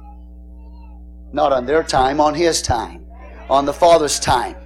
[1.32, 3.04] Not on their time, on his time,
[3.50, 4.56] on the Father's time.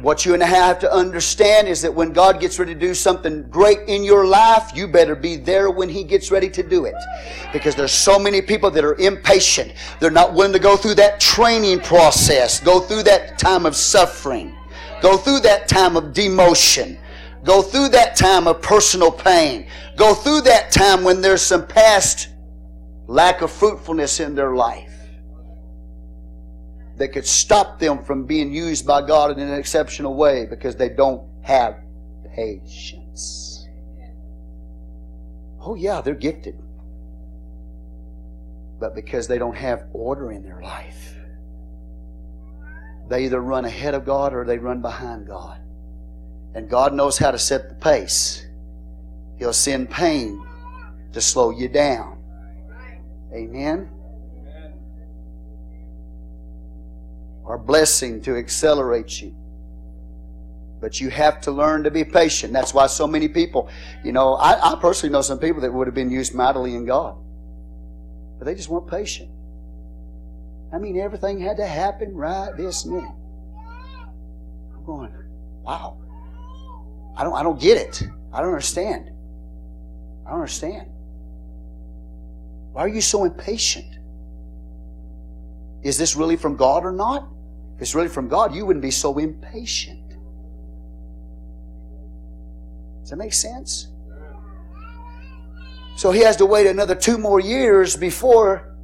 [0.00, 2.94] What you and I have to understand is that when God gets ready to do
[2.94, 6.84] something great in your life, you better be there when He gets ready to do
[6.84, 6.94] it.
[7.52, 9.72] Because there's so many people that are impatient.
[9.98, 14.56] They're not willing to go through that training process, go through that time of suffering,
[15.02, 16.96] go through that time of demotion,
[17.42, 22.28] go through that time of personal pain, go through that time when there's some past
[23.08, 24.97] lack of fruitfulness in their life
[26.98, 30.88] that could stop them from being used by God in an exceptional way because they
[30.88, 31.76] don't have
[32.34, 33.66] patience.
[35.60, 36.58] Oh, yeah, they're gifted.
[38.80, 41.14] But because they don't have order in their life,
[43.08, 45.60] they either run ahead of God or they run behind God.
[46.54, 48.46] And God knows how to set the pace.
[49.38, 50.44] He'll send pain
[51.12, 52.22] to slow you down.
[53.32, 53.90] Amen.
[57.48, 59.34] Or blessing to accelerate you.
[60.82, 62.52] But you have to learn to be patient.
[62.52, 63.70] That's why so many people,
[64.04, 66.84] you know, I, I personally know some people that would have been used mightily in
[66.84, 67.16] God,
[68.38, 69.30] but they just weren't patient.
[70.74, 73.10] I mean, everything had to happen right this minute.
[74.74, 75.10] I'm going,
[75.62, 75.96] wow.
[77.16, 78.02] I don't, I don't get it.
[78.30, 79.10] I don't understand.
[80.26, 80.90] I don't understand.
[82.72, 83.86] Why are you so impatient?
[85.82, 87.26] Is this really from God or not?
[87.78, 90.16] If it's really from God, you wouldn't be so impatient.
[93.02, 93.86] Does that make sense?
[95.96, 98.76] So he has to wait another two more years before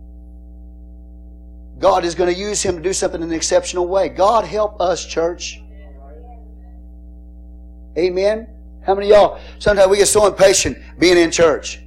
[1.80, 4.08] God is going to use him to do something in an exceptional way.
[4.08, 5.60] God help us, church.
[7.98, 8.46] Amen.
[8.86, 11.80] How many y'all, sometimes we get so impatient being in church.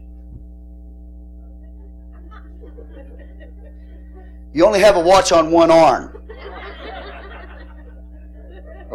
[4.52, 6.17] You only have a watch on one arm.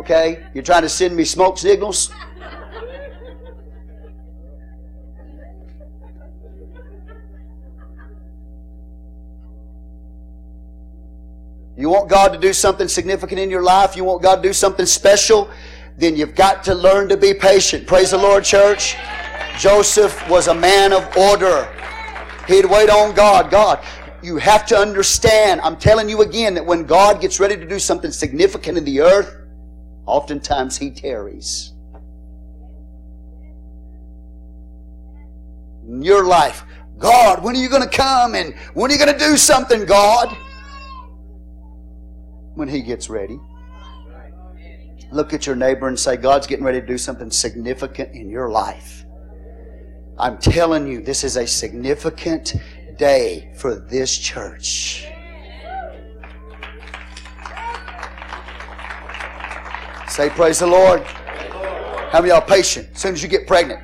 [0.03, 0.45] Okay?
[0.53, 2.13] You're trying to send me smoke signals?
[11.77, 13.95] You want God to do something significant in your life?
[13.95, 15.49] You want God to do something special?
[15.97, 17.87] Then you've got to learn to be patient.
[17.87, 18.97] Praise the Lord, church.
[19.57, 21.69] Joseph was a man of order.
[22.49, 23.53] He'd wait on God.
[23.53, 23.85] God,
[24.21, 27.79] you have to understand, I'm telling you again, that when God gets ready to do
[27.79, 29.42] something significant in the earth,
[30.07, 31.73] Oftentimes he tarries.
[35.87, 36.65] In your life,
[36.99, 39.85] God, when are you going to come and when are you going to do something,
[39.85, 40.37] God?
[42.55, 43.39] When he gets ready.
[45.11, 48.51] Look at your neighbor and say, God's getting ready to do something significant in your
[48.51, 49.05] life.
[50.19, 52.55] I'm telling you, this is a significant
[52.97, 55.07] day for this church.
[60.13, 61.03] Say, Praise the Lord.
[61.05, 62.87] How many y'all patient?
[62.93, 63.81] As soon as you get pregnant,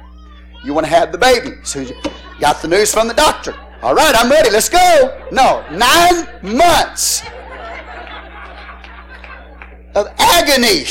[0.63, 1.53] you want to have the baby.
[1.63, 1.97] As soon as you,
[2.39, 3.55] Got the news from the doctor.
[3.81, 4.51] All right, I'm ready.
[4.51, 5.27] Let's go.
[5.33, 7.23] No, nine months
[9.95, 10.85] of agony,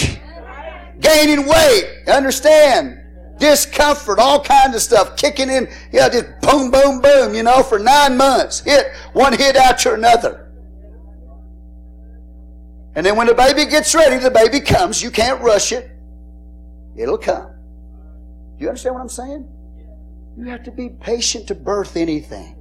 [1.00, 1.86] gaining weight.
[2.08, 3.04] Understand?
[3.38, 7.78] Discomfort, all kinds of stuff, kicking in, yeah, just boom, boom, boom, you know, for
[7.78, 8.62] nine months.
[8.62, 10.47] Hit one hit after another.
[12.98, 15.04] And then when the baby gets ready, the baby comes.
[15.04, 15.92] You can't rush it.
[16.96, 17.52] It'll come.
[18.58, 19.48] Do you understand what I'm saying?
[20.36, 22.58] You have to be patient to birth anything.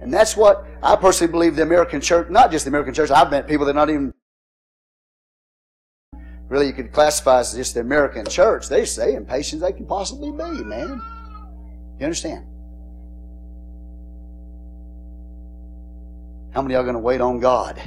[0.00, 3.30] And that's what I personally believe the American church, not just the American church, I've
[3.30, 4.12] met people that not even
[6.48, 8.68] really you could classify as just the American church.
[8.68, 11.00] They say impatient they can possibly be, man.
[12.00, 12.46] You understand?
[16.52, 17.80] How many are going to wait on God?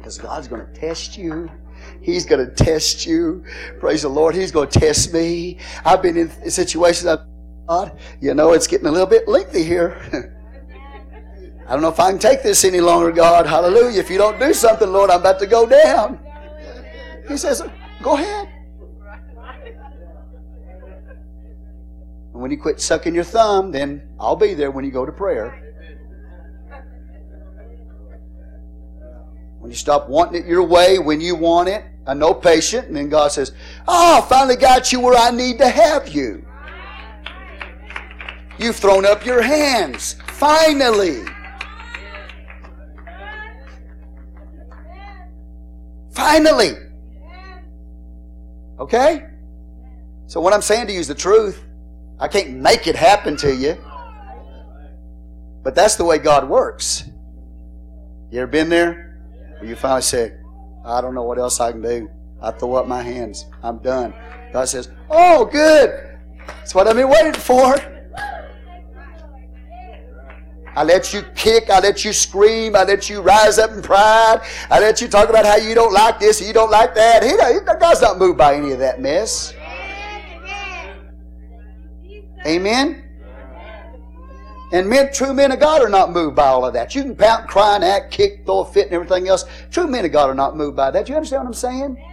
[0.00, 1.50] Because God's going to test you.
[2.02, 3.44] He's going to test you.
[3.78, 4.34] Praise the Lord.
[4.34, 5.58] He's going to test me.
[5.84, 7.20] I've been in situations I've
[7.70, 9.96] God, you know, it's getting a little bit lengthy here.
[11.68, 13.46] I don't know if I can take this any longer, God.
[13.46, 14.00] Hallelujah.
[14.00, 16.18] If you don't do something, Lord, I'm about to go down.
[17.28, 17.62] He says,
[18.02, 18.48] Go ahead.
[22.32, 25.12] And when you quit sucking your thumb, then I'll be there when you go to
[25.12, 25.69] prayer.
[29.60, 32.96] When you stop wanting it your way, when you want it, I know patient, and
[32.96, 33.52] then God says,
[33.86, 36.44] Oh, I finally got you where I need to have you.
[38.58, 40.16] You've thrown up your hands.
[40.28, 41.24] Finally.
[46.12, 46.72] Finally.
[48.78, 49.26] Okay?
[50.26, 51.62] So, what I'm saying to you is the truth.
[52.18, 53.76] I can't make it happen to you.
[55.62, 57.04] But that's the way God works.
[58.30, 59.09] You ever been there?
[59.60, 60.32] Where you finally say,
[60.84, 62.08] I don't know what else I can do.
[62.40, 63.44] I throw up my hands.
[63.62, 64.14] I'm done.
[64.52, 66.18] God says, Oh, good.
[66.46, 67.76] That's what I've been waiting for.
[70.74, 71.68] I let you kick.
[71.68, 72.74] I let you scream.
[72.74, 74.40] I let you rise up in pride.
[74.70, 77.22] I let you talk about how you don't like this, you don't like that.
[77.22, 77.32] He,
[77.78, 79.52] God's not moved by any of that mess.
[82.46, 82.99] Amen.
[84.72, 86.94] And men, true men of God are not moved by all of that.
[86.94, 89.44] You can pout, cry, and act, kick, throw a fit, and everything else.
[89.70, 91.08] True men of God are not moved by that.
[91.08, 92.04] You understand what I'm saying?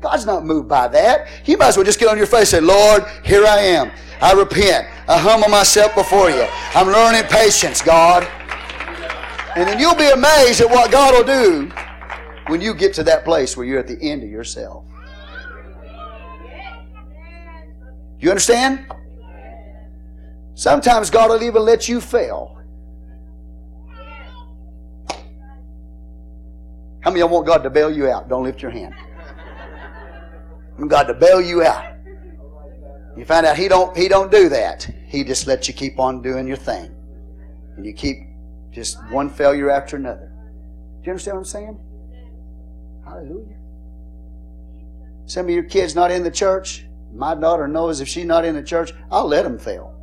[0.00, 1.28] God's not moved by that.
[1.46, 3.90] You might as well just get on your face and say, Lord, here I am.
[4.20, 4.86] I repent.
[5.08, 6.46] I humble myself before you.
[6.74, 8.24] I'm learning patience, God.
[9.56, 11.72] And then you'll be amazed at what God will do
[12.48, 14.84] when you get to that place where you're at the end of yourself.
[18.18, 18.86] You understand?
[20.56, 22.58] Sometimes God will even let you fail.
[27.00, 28.30] How many of you want God to bail you out?
[28.30, 28.94] Don't lift your hand.
[30.88, 31.94] God to bail you out.
[33.18, 34.82] You find out He don't He don't do that.
[35.06, 36.90] He just lets you keep on doing your thing.
[37.76, 38.16] And you keep
[38.70, 40.32] just one failure after another.
[41.00, 41.80] Do you understand what I'm saying?
[43.04, 43.56] Hallelujah.
[45.26, 46.86] Some of your kids not in the church.
[47.12, 49.95] My daughter knows if she's not in the church, I'll let them fail.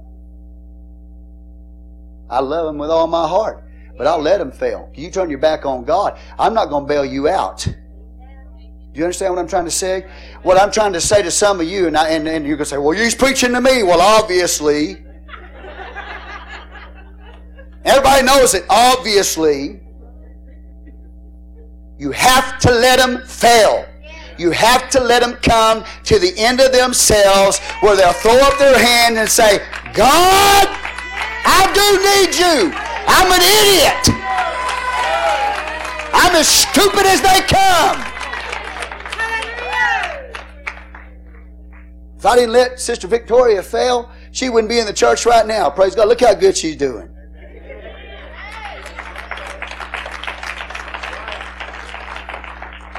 [2.33, 3.63] I love them with all my heart,
[3.97, 4.89] but I'll let them fail.
[4.95, 7.67] You turn your back on God, I'm not going to bail you out.
[8.93, 10.07] Do you understand what I'm trying to say?
[10.43, 12.65] What I'm trying to say to some of you, and, I, and, and you're going
[12.65, 13.81] to say, well, he's preaching to me.
[13.81, 15.03] Well, obviously.
[17.85, 18.65] Everybody knows it.
[18.69, 19.81] Obviously.
[21.97, 23.85] You have to let them fail.
[24.37, 28.59] You have to let them come to the end of themselves where they'll throw up
[28.59, 29.59] their hand and say,
[29.93, 30.67] God,
[31.45, 32.71] I do need you.
[33.07, 34.23] I'm an idiot.
[36.13, 37.99] I'm as stupid as they come.
[42.17, 45.69] If I didn't let Sister Victoria fail, she wouldn't be in the church right now.
[45.69, 46.07] Praise God.
[46.07, 47.09] Look how good she's doing.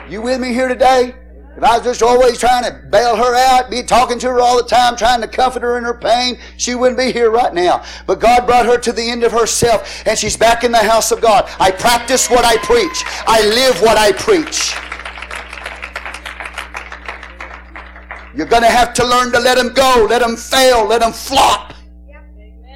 [0.08, 1.14] You with me here today?
[1.56, 4.56] If I was just always trying to bail her out, be talking to her all
[4.56, 7.84] the time, trying to comfort her in her pain, she wouldn't be here right now.
[8.06, 11.12] But God brought her to the end of herself, and she's back in the house
[11.12, 11.48] of God.
[11.60, 13.04] I practice what I preach.
[13.26, 14.74] I live what I preach.
[18.36, 21.12] You're going to have to learn to let them go, let them fail, let them
[21.12, 21.72] flop.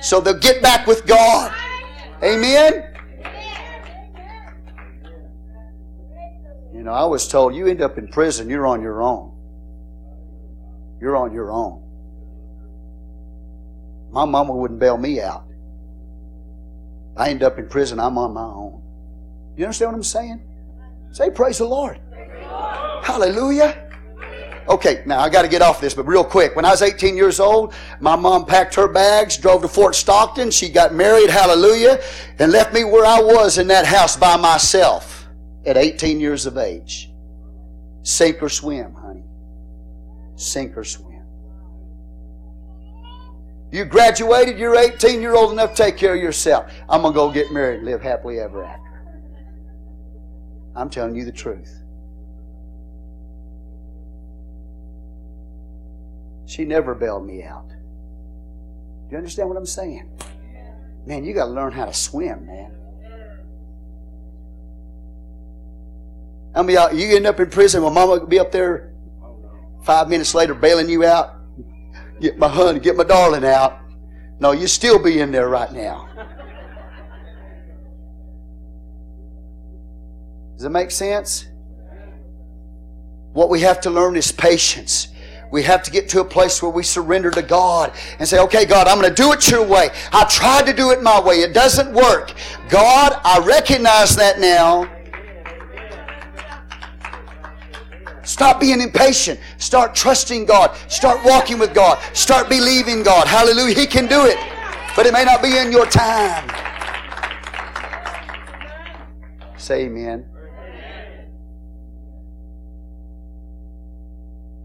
[0.00, 1.52] So they'll get back with God.
[2.22, 2.87] Amen?
[6.88, 9.32] Know, I was told you end up in prison, you're on your own.
[11.00, 11.84] You're on your own.
[14.10, 15.44] My mama wouldn't bail me out.
[17.16, 18.82] I end up in prison, I'm on my own.
[19.56, 20.44] You understand what I'm saying?
[21.12, 22.00] Say, Praise the Lord.
[22.10, 23.04] Praise the Lord.
[23.04, 23.84] Hallelujah.
[24.68, 26.54] Okay, now I got to get off this, but real quick.
[26.54, 30.50] When I was 18 years old, my mom packed her bags, drove to Fort Stockton.
[30.50, 32.00] She got married, hallelujah,
[32.38, 35.17] and left me where I was in that house by myself
[35.68, 37.12] at 18 years of age.
[38.02, 39.24] Sink or swim, honey.
[40.34, 41.22] Sink or swim.
[43.70, 46.72] You graduated, you're 18, you're old enough to take care of yourself.
[46.88, 49.04] I'm going to go get married and live happily ever after.
[50.74, 51.82] I'm telling you the truth.
[56.46, 57.68] She never bailed me out.
[57.68, 57.74] Do
[59.10, 60.18] you understand what I'm saying?
[61.04, 62.77] Man, you got to learn how to swim, man.
[66.58, 68.92] I mean, you end up in prison, My mama will be up there
[69.84, 71.36] five minutes later bailing you out.
[72.20, 73.78] Get my honey, get my darling out.
[74.40, 76.08] No, you still be in there right now.
[80.56, 81.46] Does it make sense?
[83.32, 85.08] What we have to learn is patience.
[85.52, 88.64] We have to get to a place where we surrender to God and say, okay,
[88.64, 89.90] God, I'm going to do it your way.
[90.12, 91.36] I tried to do it my way.
[91.36, 92.32] It doesn't work.
[92.68, 94.97] God, I recognize that now.
[98.28, 99.40] Stop being impatient.
[99.56, 100.76] Start trusting God.
[100.88, 101.98] Start walking with God.
[102.12, 103.26] Start believing God.
[103.26, 103.74] Hallelujah.
[103.74, 104.36] He can do it.
[104.94, 106.46] But it may not be in your time.
[109.56, 110.28] Say amen.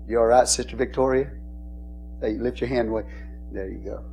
[0.10, 1.32] You all right, Sister Victoria?
[2.20, 3.04] Hey, lift your hand away.
[3.54, 4.04] There you go.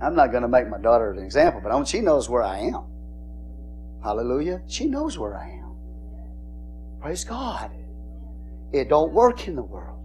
[0.00, 2.95] I'm not going to make my daughter an example, but she knows where I am.
[4.02, 4.62] Hallelujah.
[4.66, 5.74] She knows where I am.
[7.00, 7.70] Praise God.
[8.72, 9.96] It don't work in the world.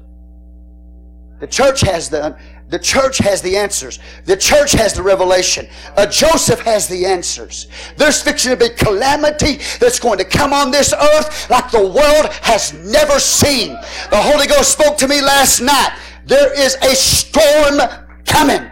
[1.39, 2.37] The church has the
[2.69, 3.99] the church has the answers.
[4.25, 5.67] The church has the revelation.
[6.09, 7.67] Joseph has the answers.
[7.97, 12.31] There's fixing to be calamity that's going to come on this earth like the world
[12.43, 13.71] has never seen.
[14.09, 15.97] The Holy Ghost spoke to me last night.
[16.25, 17.81] There is a storm
[18.25, 18.70] coming.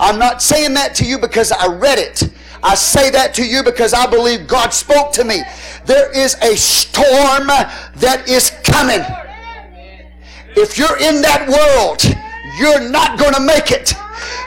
[0.00, 2.24] I'm not saying that to you because I read it.
[2.62, 5.42] I say that to you because I believe God spoke to me.
[5.84, 7.48] There is a storm
[8.00, 9.04] that is coming.
[10.56, 12.00] If you're in that world,
[12.56, 13.92] you're not going to make it.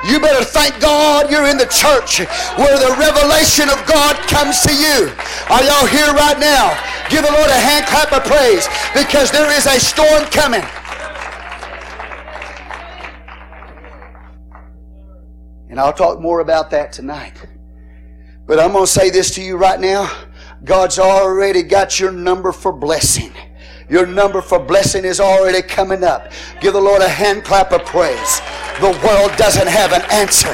[0.10, 2.26] You better thank God you're in the church
[2.58, 5.14] where the revelation of God comes to you.
[5.54, 6.74] Are y'all here right now?
[7.14, 8.66] Give the Lord a hand clap of praise
[8.98, 10.66] because there is a storm coming.
[15.74, 17.34] And I'll talk more about that tonight.
[18.46, 20.08] But I'm going to say this to you right now.
[20.64, 23.34] God's already got your number for blessing.
[23.90, 26.32] Your number for blessing is already coming up.
[26.62, 28.40] Give the Lord a hand clap of praise.
[28.82, 30.54] The world doesn't have an answer,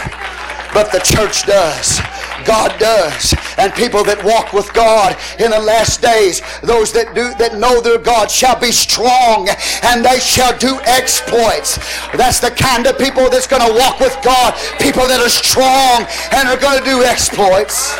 [0.73, 1.99] but the church does.
[2.45, 3.35] God does.
[3.57, 7.81] And people that walk with God in the last days, those that do that know
[7.81, 9.49] their God shall be strong
[9.83, 11.77] and they shall do exploits.
[12.15, 14.53] That's the kind of people that's going to walk with God.
[14.79, 17.97] People that are strong and are going to do exploits.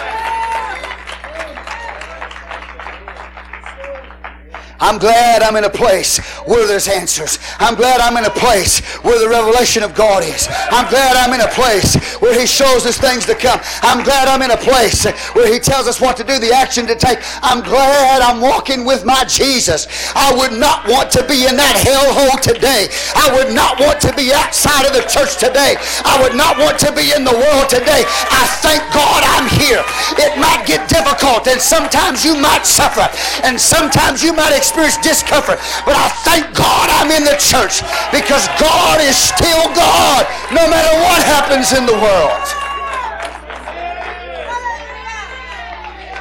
[4.79, 7.37] I'm glad I'm in a place where there's answers.
[7.59, 10.47] I'm glad I'm in a place where the revelation of God is.
[10.71, 13.59] I'm glad I'm in a place where He shows us things to come.
[13.83, 15.03] I'm glad I'm in a place
[15.35, 17.19] where He tells us what to do, the action to take.
[17.43, 19.87] I'm glad I'm walking with my Jesus.
[20.15, 22.87] I would not want to be in that hellhole today.
[23.19, 25.75] I would not want to be outside of the church today.
[26.07, 28.07] I would not want to be in the world today.
[28.31, 29.83] I thank God I'm here.
[30.23, 33.11] It might get difficult and sometimes you might suffer
[33.43, 35.57] and sometimes you might experience experience discomfort.
[35.85, 37.81] But I thank God I'm in the church
[38.13, 42.45] because God is still God no matter what happens in the world.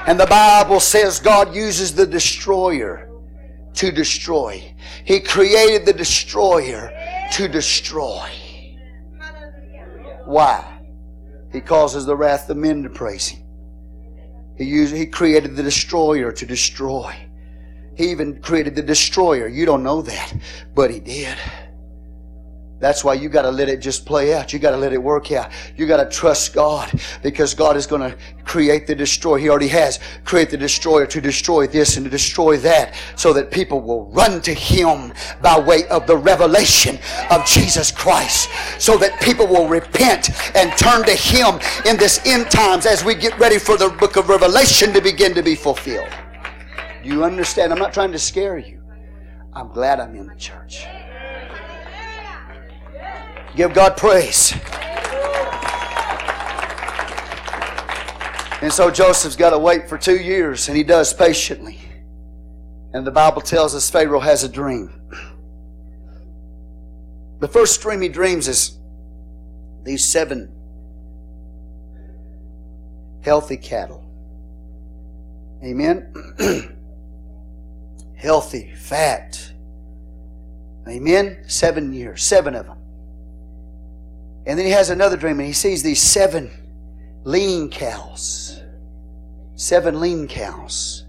[0.09, 3.11] And the Bible says God uses the destroyer
[3.75, 4.75] to destroy.
[5.05, 6.91] He created the destroyer
[7.33, 8.27] to destroy.
[10.25, 10.81] Why?
[11.53, 13.43] He causes the wrath of men to praise him.
[14.57, 17.28] He, used, he created the destroyer to destroy.
[17.99, 19.49] He even created the destroyer.
[19.49, 20.33] You don't know that,
[20.73, 21.37] but he did.
[22.79, 24.53] That's why you got to let it just play out.
[24.53, 25.51] You got to let it work out.
[25.77, 26.93] You got to trust God
[27.25, 29.39] because God is going to create the destroyer.
[29.39, 33.51] He already has create the destroyer to destroy this and to destroy that so that
[33.51, 35.13] people will run to Him
[35.43, 37.01] by way of the revelation
[37.33, 38.49] of Jesus Christ.
[38.79, 43.17] So that people will repent and turn to Him in this end times as we
[43.17, 46.09] get ready for the book of Revelation to begin to be fulfilled.
[47.09, 47.73] You understand?
[47.73, 48.83] I'm not trying to scare you.
[49.55, 50.85] I'm glad I'm in the church.
[53.57, 54.53] Give God praise.
[58.61, 61.79] And so Joseph's got to wait for two years, and he does patiently.
[62.93, 64.93] And the Bible tells us Pharaoh has a dream.
[67.41, 68.79] The first dream he dreams is
[69.83, 70.53] these seven
[73.23, 74.05] healthy cattle.
[75.65, 76.13] Amen.
[78.19, 79.53] healthy, fat.
[80.89, 81.45] Amen.
[81.47, 82.79] Seven years, seven of them.
[84.47, 86.51] And then he has another dream and he sees these seven
[87.25, 88.61] lean cows.
[89.55, 91.05] Seven lean cows.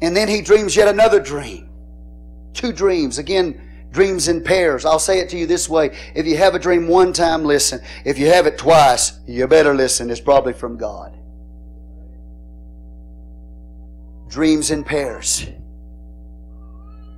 [0.00, 1.68] And then he dreams yet another dream.
[2.54, 3.18] Two dreams.
[3.18, 4.84] Again, dreams in pairs.
[4.84, 5.96] I'll say it to you this way.
[6.14, 7.80] If you have a dream one time, listen.
[8.04, 10.08] If you have it twice, you better listen.
[10.08, 11.17] It's probably from God.
[14.28, 15.46] Dreams in pairs.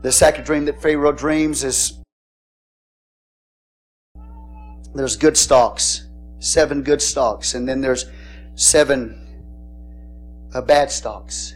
[0.02, 2.00] The second dream that Pharaoh dreams is
[4.94, 6.08] there's good stalks,
[6.38, 8.06] seven good stalks, and then there's
[8.54, 9.16] seven
[10.54, 11.54] uh, bad stalks.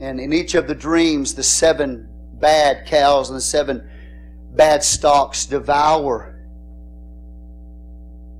[0.00, 3.88] And in each of the dreams, the seven bad cows and the seven
[4.54, 6.36] bad stalks devour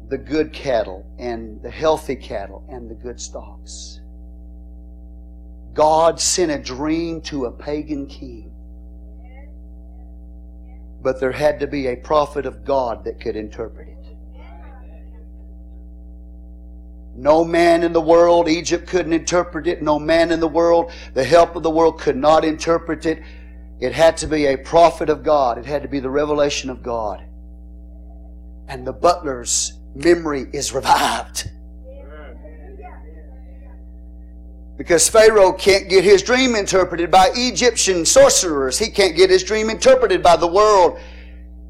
[0.09, 4.00] the good cattle and the healthy cattle and the good stalks.
[5.73, 8.53] God sent a dream to a pagan king.
[11.03, 13.97] But there had to be a prophet of God that could interpret it.
[17.17, 19.83] No man in the world, Egypt couldn't interpret it.
[19.83, 23.23] No man in the world, the help of the world could not interpret it.
[23.81, 25.59] It had to be a prophet of God.
[25.59, 27.25] It had to be the revelation of God.
[28.69, 31.51] And the butler's memory is revived.
[34.81, 38.78] Because Pharaoh can't get his dream interpreted by Egyptian sorcerers.
[38.78, 40.98] He can't get his dream interpreted by the world.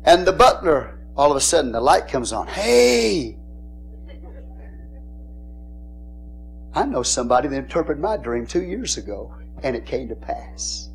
[0.05, 2.47] And the butler, all of a sudden, the light comes on.
[2.47, 3.37] Hey!
[6.73, 9.35] I know somebody that interpreted my dream two years ago,
[9.65, 10.89] and it came to pass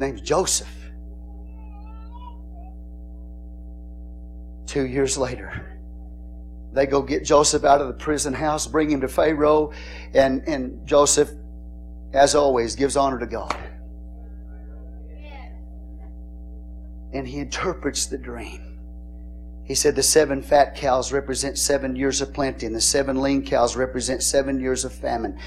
[0.00, 0.90] name's Joseph.
[4.66, 5.69] Two years later,
[6.72, 9.72] they go get Joseph out of the prison house, bring him to Pharaoh,
[10.14, 11.30] and, and Joseph,
[12.12, 13.56] as always, gives honor to God.
[17.12, 18.78] And he interprets the dream.
[19.64, 23.44] He said the seven fat cows represent seven years of plenty, and the seven lean
[23.44, 25.38] cows represent seven years of famine.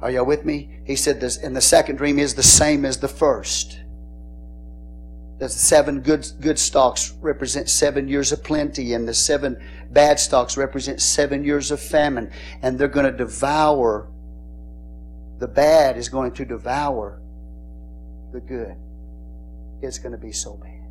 [0.00, 0.80] Are y'all with me?
[0.84, 3.81] He said this, and the second dream is the same as the first.
[5.42, 9.60] The seven good, good stalks represent seven years of plenty, and the seven
[9.90, 12.30] bad stalks represent seven years of famine.
[12.62, 14.08] And they're going to devour,
[15.40, 17.20] the bad is going to devour
[18.32, 18.76] the good.
[19.82, 20.86] It's going to be so bad.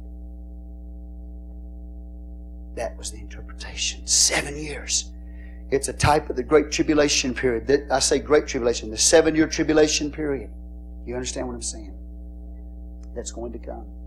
[2.76, 4.06] That was the interpretation.
[4.06, 5.14] Seven years.
[5.72, 7.88] It's a type of the Great Tribulation period.
[7.90, 10.50] I say Great Tribulation, the seven year tribulation period.
[11.06, 11.98] You understand what I'm saying?
[13.16, 14.01] That's going to come.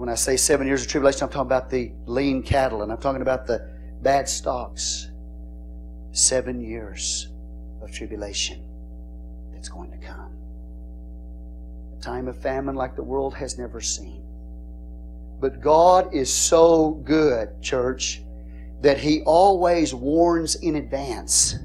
[0.00, 2.96] When I say seven years of tribulation, I'm talking about the lean cattle and I'm
[2.96, 3.70] talking about the
[4.00, 5.10] bad stocks.
[6.12, 7.28] Seven years
[7.82, 8.64] of tribulation
[9.52, 10.32] that's going to come.
[11.94, 14.24] A time of famine like the world has never seen.
[15.38, 18.22] But God is so good, church,
[18.80, 21.56] that He always warns in advance.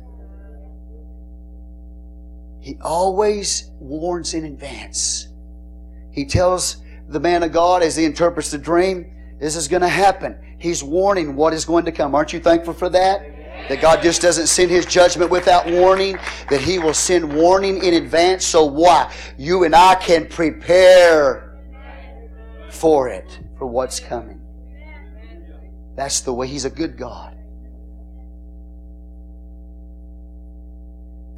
[2.60, 5.30] He always warns in advance.
[6.12, 9.88] He tells the man of God as he interprets the dream, this is going to
[9.88, 10.38] happen.
[10.58, 12.16] He's warning what is going to come.
[12.16, 13.22] Aren't you thankful for that?
[13.70, 16.18] That God just doesn't send His judgment without warning,
[16.50, 18.46] that He will send warning in advance.
[18.46, 19.14] So why?
[19.38, 21.58] You and I can prepare
[22.70, 24.42] for it, for what's coming.
[25.96, 27.38] That's the way He's a good God.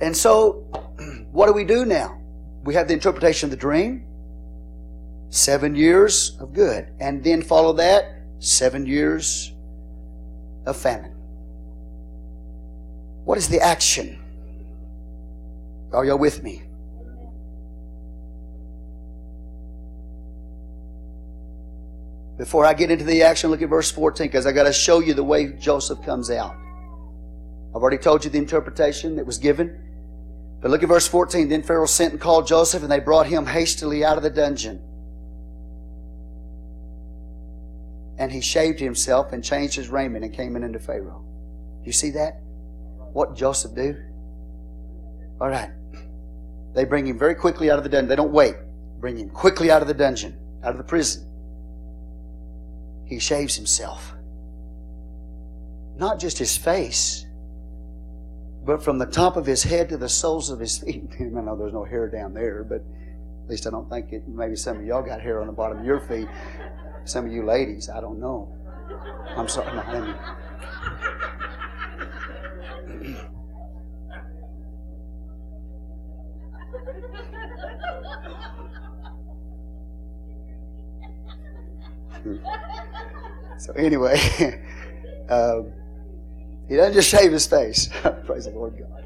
[0.01, 0.67] And so,
[1.31, 2.21] what do we do now?
[2.63, 4.06] We have the interpretation of the dream.
[5.29, 6.87] Seven years of good.
[6.99, 8.05] And then follow that,
[8.39, 9.53] seven years
[10.65, 11.11] of famine.
[13.25, 14.23] What is the action?
[15.91, 16.63] Are you with me?
[22.37, 24.99] Before I get into the action, look at verse 14 because I got to show
[24.99, 26.55] you the way Joseph comes out.
[27.75, 29.83] I've already told you the interpretation that was given.
[30.61, 31.49] But look at verse 14.
[31.49, 34.81] Then Pharaoh sent and called Joseph, and they brought him hastily out of the dungeon.
[38.17, 41.23] And he shaved himself and changed his raiment and came in unto Pharaoh.
[41.83, 42.41] You see that?
[43.13, 43.95] What Joseph do?
[45.39, 45.71] All right.
[46.73, 48.09] They bring him very quickly out of the dungeon.
[48.09, 48.55] They don't wait.
[48.99, 51.25] Bring him quickly out of the dungeon, out of the prison.
[53.05, 54.13] he shaves himself.
[55.95, 57.25] Not just his face,
[58.65, 61.09] but from the top of his head to the soles of his feet.
[61.19, 62.81] I know there's no hair down there, but
[63.43, 64.27] at least I don't think it.
[64.27, 66.27] Maybe some of y'all got hair on the bottom of your feet.
[67.07, 68.53] Some of you ladies, I don't know.
[69.37, 69.73] I'm sorry.
[69.73, 70.13] No,
[83.57, 84.19] so anyway,
[85.29, 85.71] um,
[86.67, 87.87] he doesn't just shave his face.
[88.25, 89.05] Praise the Lord God.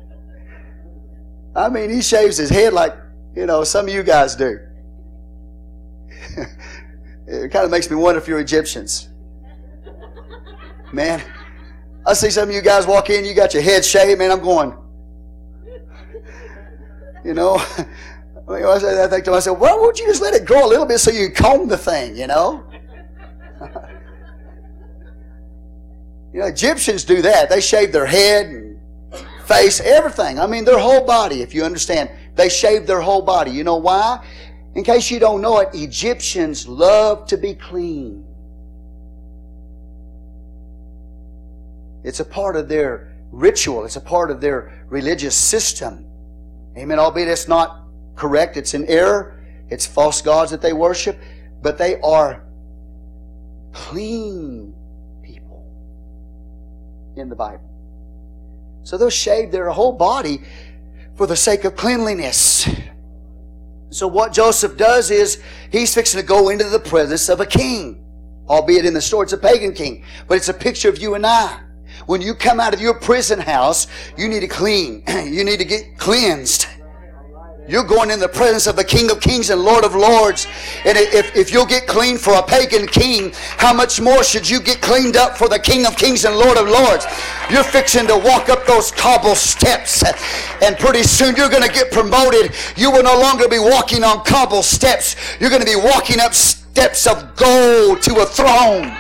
[1.56, 2.98] I mean, he shaves his head like,
[3.36, 4.60] you know, some of you guys do.
[7.32, 9.10] It kind of makes me wonder if you're Egyptians.
[10.92, 11.24] Man,
[12.06, 14.42] I see some of you guys walk in, you got your head shaved, man, I'm
[14.42, 14.78] going,
[17.24, 17.56] you know.
[18.48, 20.86] I, mean, I think to myself, why won't you just let it grow a little
[20.86, 22.66] bit so you comb the thing, you know?
[26.34, 27.50] You know, Egyptians do that.
[27.50, 28.80] They shave their head and
[29.46, 30.40] face, everything.
[30.40, 32.10] I mean, their whole body, if you understand.
[32.36, 33.52] They shave their whole body.
[33.52, 34.26] You know why?
[34.74, 38.26] In case you don't know it, Egyptians love to be clean.
[42.04, 46.06] It's a part of their ritual, it's a part of their religious system.
[46.78, 47.00] Amen.
[47.00, 47.84] Albeit it's not
[48.16, 49.40] correct, it's an error,
[49.70, 51.20] it's false gods that they worship,
[51.62, 52.44] but they are
[53.74, 54.74] clean
[55.22, 55.66] people
[57.18, 57.70] in the Bible.
[58.84, 60.42] So they'll shave their whole body
[61.16, 62.68] for the sake of cleanliness.
[63.92, 68.06] So what Joseph does is he's fixing to go into the presence of a king.
[68.48, 71.26] Albeit in the story it's a pagan king, but it's a picture of you and
[71.26, 71.62] I.
[72.06, 73.88] When you come out of your prison house,
[74.18, 75.04] you need to clean.
[75.26, 76.68] you need to get cleansed.
[77.72, 80.46] You're going in the presence of the King of Kings and Lord of Lords.
[80.84, 84.60] And if, if you'll get clean for a pagan king, how much more should you
[84.60, 87.06] get cleaned up for the King of Kings and Lord of Lords?
[87.50, 90.04] You're fixing to walk up those cobble steps,
[90.62, 92.54] and pretty soon you're going to get promoted.
[92.76, 95.16] You will no longer be walking on cobble steps.
[95.40, 98.92] You're going to be walking up steps of gold to a throne.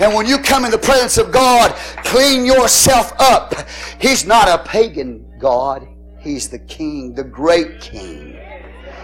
[0.00, 1.72] And when you come in the presence of God,
[2.04, 3.52] clean yourself up.
[4.00, 5.86] He's not a pagan God.
[6.20, 8.38] He's the King, the great King.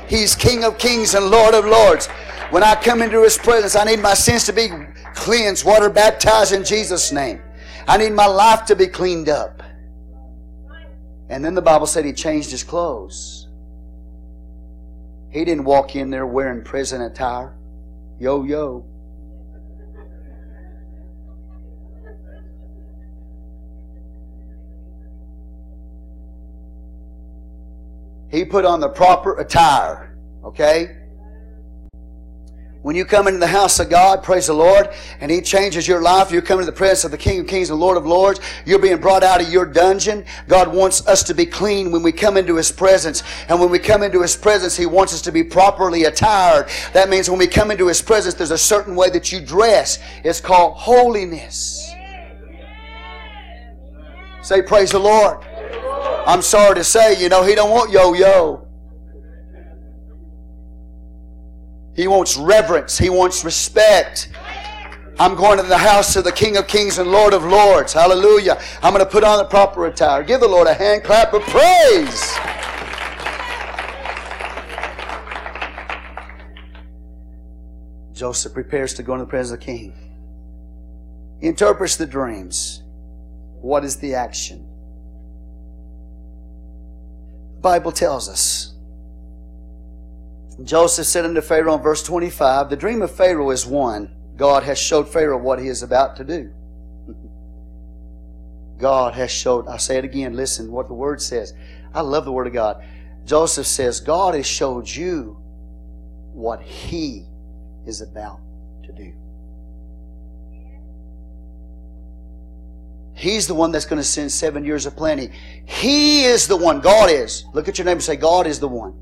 [0.08, 2.06] He's King of kings and Lord of lords.
[2.50, 4.68] When I come into His presence, I need my sins to be
[5.14, 7.40] cleansed, water baptized in Jesus' name.
[7.88, 9.62] I need my life to be cleaned up.
[11.28, 13.48] And then the Bible said He changed His clothes.
[15.30, 17.56] He didn't walk in there wearing prison attire.
[18.18, 18.86] Yo, yo.
[28.30, 30.16] He put on the proper attire.
[30.44, 30.96] Okay?
[32.86, 36.00] When you come into the house of God, praise the Lord, and He changes your
[36.00, 38.38] life, you come into the presence of the King of Kings and Lord of Lords,
[38.64, 40.24] you're being brought out of your dungeon.
[40.46, 43.24] God wants us to be clean when we come into His presence.
[43.48, 46.68] And when we come into His presence, He wants us to be properly attired.
[46.92, 49.98] That means when we come into His presence, there's a certain way that you dress.
[50.22, 51.92] It's called holiness.
[54.42, 55.44] Say, praise the Lord.
[56.26, 58.66] I'm sorry to say, you know, he don't want yo-yo.
[61.94, 62.98] He wants reverence.
[62.98, 64.28] He wants respect.
[65.18, 67.92] I'm going to the house of the King of Kings and Lord of Lords.
[67.92, 68.60] Hallelujah.
[68.82, 70.22] I'm going to put on the proper attire.
[70.24, 72.36] Give the Lord a hand clap of praise.
[78.12, 81.38] Joseph prepares to go into the presence of the king.
[81.40, 82.82] He interprets the dreams.
[83.60, 84.65] What is the action?
[87.66, 88.74] Bible tells us.
[90.62, 94.14] Joseph said unto Pharaoh in verse 25, The dream of Pharaoh is one.
[94.36, 96.52] God has showed Pharaoh what he is about to do.
[98.78, 101.54] God has showed, I say it again, listen what the Word says.
[101.92, 102.84] I love the Word of God.
[103.24, 105.36] Joseph says, God has showed you
[106.34, 107.26] what he
[107.84, 108.38] is about
[108.84, 109.12] to do.
[113.16, 115.30] He's the one that's going to send seven years of plenty.
[115.64, 117.46] He is the one, God is.
[117.54, 118.94] Look at your neighbor and say, God is the one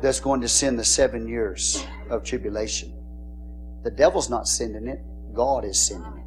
[0.00, 2.94] that's going to send the seven years of tribulation.
[3.82, 5.00] The devil's not sending it,
[5.34, 6.24] God is sending it.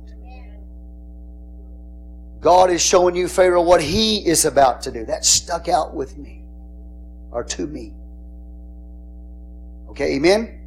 [2.42, 5.06] God is showing you, Pharaoh, what he is about to do.
[5.06, 6.44] That stuck out with me,
[7.32, 7.94] or to me.
[9.92, 10.58] Okay, amen?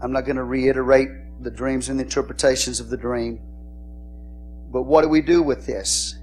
[0.00, 3.40] I'm not going to reiterate the dreams and the interpretations of the dream.
[4.70, 6.18] But what do we do with this?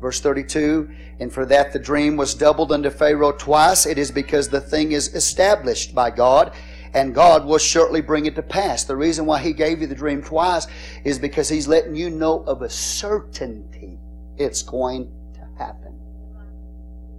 [0.00, 4.48] Verse 32 And for that the dream was doubled unto Pharaoh twice, it is because
[4.48, 6.52] the thing is established by God,
[6.92, 8.84] and God will shortly bring it to pass.
[8.84, 10.66] The reason why He gave you the dream twice
[11.04, 13.98] is because He's letting you know of a certainty
[14.36, 15.98] it's going to happen.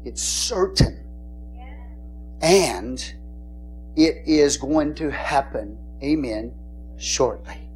[0.03, 1.01] It's certain.
[2.41, 3.03] And
[3.95, 6.53] it is going to happen, amen,
[6.97, 7.69] shortly.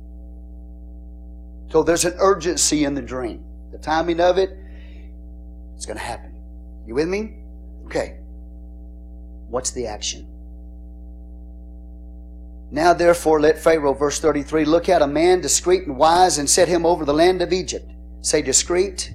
[1.72, 3.44] So there's an urgency in the dream.
[3.72, 4.58] The timing of it,
[5.76, 6.36] it's going to happen.
[6.86, 7.38] You with me?
[7.86, 8.18] Okay.
[9.50, 10.28] What's the action?
[12.72, 16.68] Now therefore let Pharaoh, verse 33, look at a man discreet and wise and set
[16.68, 17.92] him over the land of Egypt.
[18.22, 19.14] Say discreet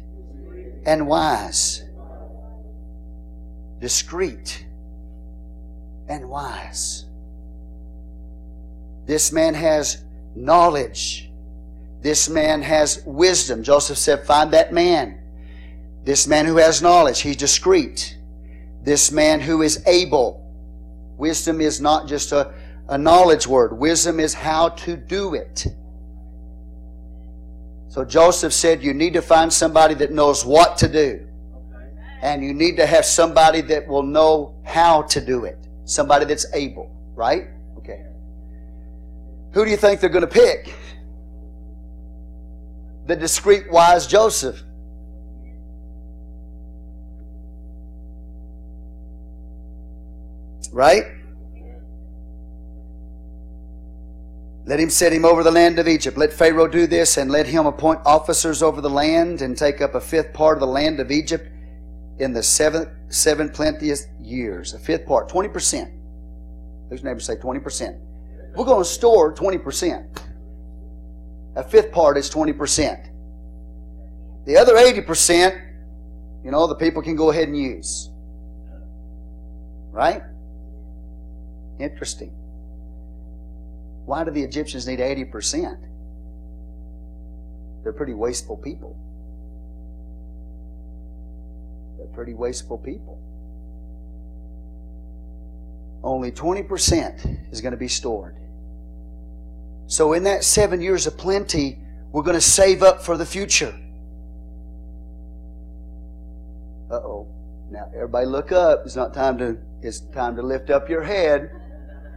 [0.86, 1.82] and wise.
[3.81, 4.66] Discreet
[6.09, 7.06] and wise.
[9.06, 10.05] This man has
[10.35, 11.31] knowledge.
[12.01, 13.62] This man has wisdom.
[13.62, 15.20] Joseph said, Find that man.
[16.05, 18.18] This man who has knowledge, he's discreet.
[18.82, 20.40] This man who is able.
[21.16, 22.52] Wisdom is not just a,
[22.89, 25.66] a knowledge word, wisdom is how to do it.
[27.89, 31.26] So Joseph said, You need to find somebody that knows what to do.
[32.22, 35.64] And you need to have somebody that will know how to do it.
[35.85, 37.48] Somebody that's able, right?
[37.78, 38.05] Okay.
[39.52, 40.74] Who do you think they're going to pick?
[43.06, 44.62] The discreet, wise Joseph.
[50.73, 51.05] Right?
[54.66, 56.16] Let him set him over the land of Egypt.
[56.16, 59.94] Let Pharaoh do this, and let him appoint officers over the land, and take up
[59.94, 61.47] a fifth part of the land of Egypt
[62.19, 64.74] in the seventh, seven plenteous years.
[64.74, 65.90] A fifth part, 20%.
[66.90, 68.01] Whose neighbor say 20%?
[68.56, 70.18] We're going to store 20%.
[71.56, 73.10] A fifth part is 20%.
[74.46, 75.60] The other 80%,
[76.44, 78.10] you know, the people can go ahead and use.
[79.90, 80.22] Right?
[81.78, 82.30] Interesting.
[84.05, 85.78] Why do the Egyptians need 80%?
[87.82, 88.96] They're pretty wasteful people.
[91.98, 93.14] They're pretty wasteful people.
[96.05, 98.36] Only 20% is going to be stored.
[99.86, 101.78] So, in that seven years of plenty,
[102.12, 103.74] we're going to save up for the future.
[106.90, 107.28] Uh oh.
[107.70, 108.82] Now, everybody look up.
[108.85, 111.51] It's not time to, it's time to lift up your head,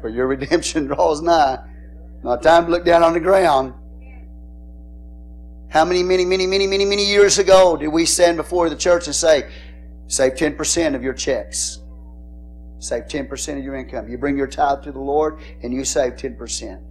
[0.01, 1.57] for your redemption draws nigh.
[2.23, 3.73] Not time to look down on the ground.
[5.69, 9.07] How many, many, many, many, many, many years ago did we stand before the church
[9.07, 9.49] and say,
[10.07, 11.76] save 10% of your checks?
[12.79, 14.07] Save 10% of your income.
[14.07, 16.81] You bring your tithe to the Lord and you save 10%.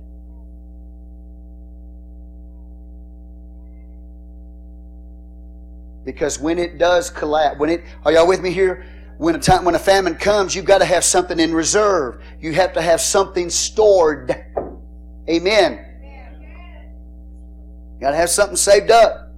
[6.05, 8.87] Because when it does collapse, when it, are y'all with me here?
[9.19, 12.23] When a time, when a famine comes, you've got to have something in reserve.
[12.41, 14.31] You have to have something stored.
[15.29, 15.85] Amen.
[17.95, 19.33] You got to have something saved up.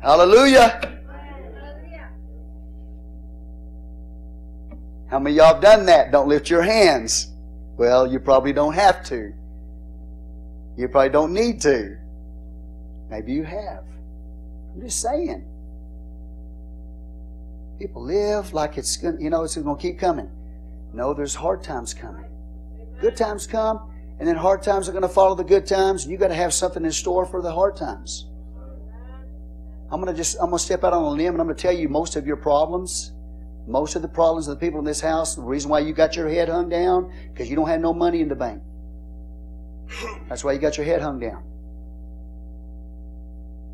[0.00, 1.01] Hallelujah.
[5.12, 6.10] How many y'all have done that?
[6.10, 7.28] Don't lift your hands.
[7.76, 9.34] Well, you probably don't have to.
[10.78, 11.98] You probably don't need to.
[13.10, 13.84] Maybe you have.
[14.72, 15.46] I'm just saying.
[17.78, 20.30] People live like it's going you know it's to keep coming.
[20.94, 22.24] No, there's hard times coming.
[22.98, 26.12] Good times come, and then hard times are going to follow the good times, and
[26.12, 28.30] you got to have something in store for the hard times.
[29.90, 31.76] I'm to just I'm to step out on a limb and I'm going to tell
[31.76, 33.11] you most of your problems,
[33.66, 36.16] most of the problems of the people in this house, the reason why you got
[36.16, 38.62] your head hung down because you don't have no money in the bank.
[40.28, 41.44] That's why you got your head hung down.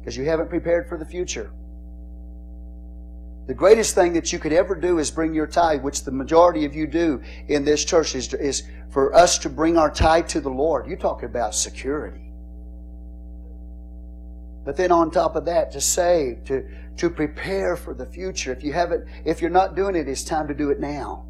[0.00, 1.50] Because you haven't prepared for the future.
[3.46, 6.66] The greatest thing that you could ever do is bring your tithe, which the majority
[6.66, 10.40] of you do in this church, is, is for us to bring our tithe to
[10.40, 10.86] the Lord.
[10.86, 12.30] You're talking about security.
[14.66, 18.52] But then on top of that, to save, to, to prepare for the future.
[18.52, 21.26] If you haven't, if you're not doing it, it's time to do it now.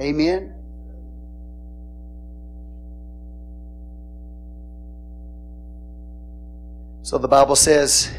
[0.00, 0.54] Amen.
[7.02, 8.14] So the Bible says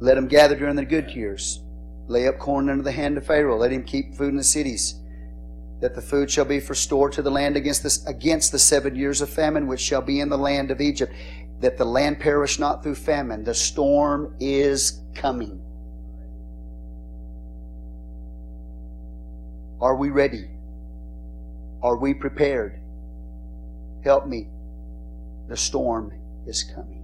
[0.00, 1.62] let him gather during the good years.
[2.08, 3.58] Lay up corn under the hand of Pharaoh.
[3.58, 4.94] Let him keep food in the cities.
[5.80, 8.96] That the food shall be for store to the land against, this, against the seven
[8.96, 11.12] years of famine which shall be in the land of Egypt.
[11.60, 13.44] That the land perish not through famine.
[13.44, 15.60] The storm is coming.
[19.80, 20.48] Are we ready?
[21.82, 22.80] Are we prepared?
[24.04, 24.48] Help me.
[25.48, 26.12] The storm
[26.46, 27.02] is coming.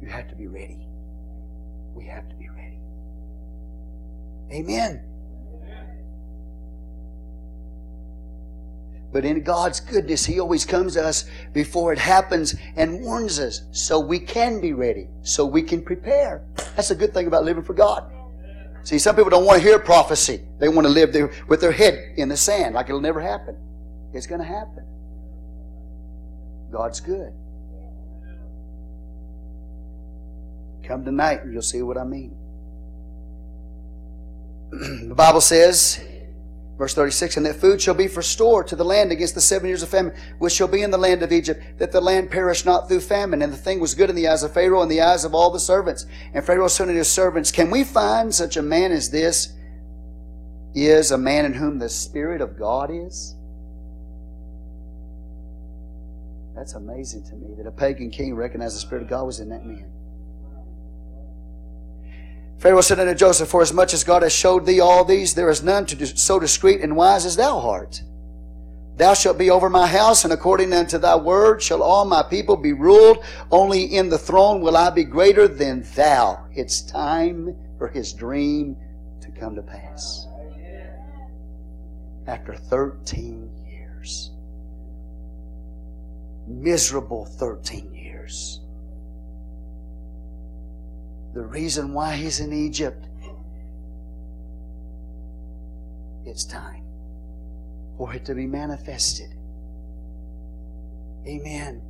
[0.00, 0.86] You have to be ready.
[1.94, 2.78] We have to be ready.
[4.52, 5.13] Amen.
[9.14, 13.62] But in God's goodness, He always comes to us before it happens and warns us
[13.70, 16.44] so we can be ready, so we can prepare.
[16.74, 18.10] That's a good thing about living for God.
[18.82, 20.42] See, some people don't want to hear prophecy.
[20.58, 23.56] They want to live there with their head in the sand like it'll never happen.
[24.12, 24.84] It's going to happen.
[26.72, 27.32] God's good.
[30.82, 32.36] Come tonight and you'll see what I mean.
[35.08, 36.04] the Bible says,
[36.76, 39.68] verse 36, and that food shall be for store to the land against the seven
[39.68, 42.64] years of famine, which shall be in the land of Egypt, that the land perish
[42.64, 43.42] not through famine.
[43.42, 45.50] And the thing was good in the eyes of Pharaoh and the eyes of all
[45.50, 46.06] the servants.
[46.32, 49.52] And Pharaoh said unto his servants, Can we find such a man as this?
[50.74, 53.36] Is a man in whom the Spirit of God is?
[56.56, 59.48] That's amazing to me that a pagan king recognized the Spirit of God was in
[59.50, 59.93] that man.
[62.58, 65.50] Pharaoh said unto Joseph, For as much as God has showed thee all these, there
[65.50, 68.02] is none to so discreet and wise as thou art.
[68.96, 72.56] Thou shalt be over my house, and according unto thy word shall all my people
[72.56, 73.24] be ruled.
[73.50, 76.46] Only in the throne will I be greater than thou.
[76.52, 78.76] It's time for his dream
[79.20, 80.28] to come to pass.
[82.26, 84.30] After 13 years.
[86.46, 88.60] Miserable 13 years.
[91.34, 93.08] The reason why he's in Egypt,
[96.24, 96.84] it's time
[97.98, 99.30] for it to be manifested.
[101.26, 101.82] Amen.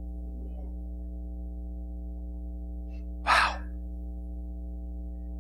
[3.26, 3.58] Wow.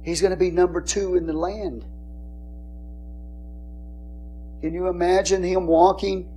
[0.02, 1.86] He's going to be number two in the land.
[4.60, 6.28] Can you imagine him walking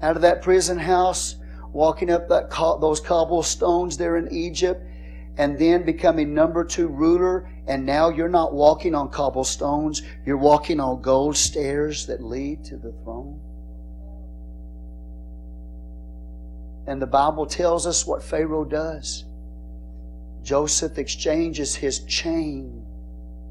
[0.00, 1.36] out of that prison house,
[1.72, 2.50] walking up that
[2.80, 4.80] those cobblestones there in Egypt,
[5.38, 10.80] and then becoming number two ruler, and now you're not walking on cobblestones, you're walking
[10.80, 13.40] on gold stairs that lead to the throne.
[16.86, 19.24] And the Bible tells us what Pharaoh does.
[20.42, 22.86] Joseph exchanges his chain,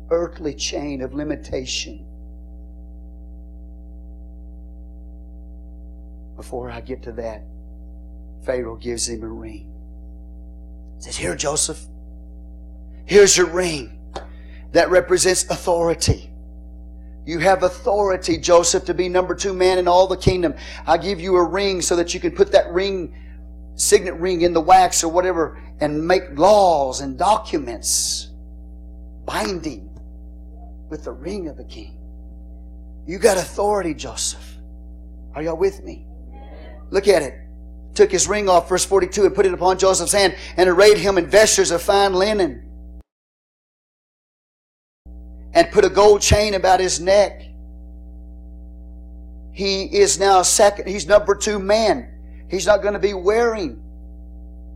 [0.09, 2.05] earthly chain of limitation.
[6.35, 7.43] Before I get to that,
[8.43, 9.74] Pharaoh gives him a ring
[10.99, 11.79] says, Here, Joseph,
[13.05, 13.99] here's your ring
[14.71, 16.31] that represents authority.
[17.25, 20.53] You have authority, Joseph, to be number two man in all the kingdom.
[20.85, 23.15] I give you a ring so that you can put that ring,
[23.75, 28.29] signet ring, in the wax or whatever and make laws and documents
[29.25, 29.89] binding
[30.89, 31.97] with the ring of the king.
[33.07, 34.57] You got authority, Joseph.
[35.33, 36.05] Are y'all with me?
[36.91, 37.44] Look at it
[37.95, 41.17] took his ring off, verse 42, and put it upon Joseph's hand, and arrayed him
[41.17, 42.69] in vestures of fine linen,
[45.53, 47.41] and put a gold chain about his neck.
[49.51, 52.11] He is now second, he's number two man.
[52.49, 53.81] He's not going to be wearing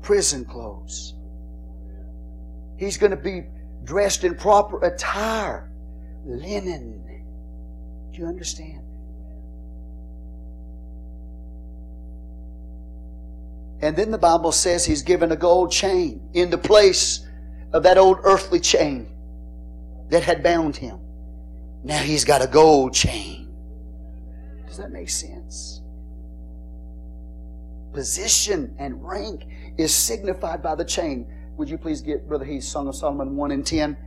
[0.01, 1.13] prison clothes.
[2.77, 3.43] He's going to be
[3.83, 5.69] dressed in proper attire,
[6.25, 7.03] linen.
[8.11, 8.88] Do you understand?
[13.81, 17.25] And then the Bible says he's given a gold chain in the place
[17.71, 19.07] of that old earthly chain
[20.09, 20.99] that had bound him.
[21.83, 23.55] Now he's got a gold chain.
[24.67, 25.81] Does that make sense?
[27.93, 29.45] Position and rank
[29.77, 31.27] is signified by the chain.
[31.57, 33.97] Would you please get Brother Heath, Song of Solomon 1 and 10?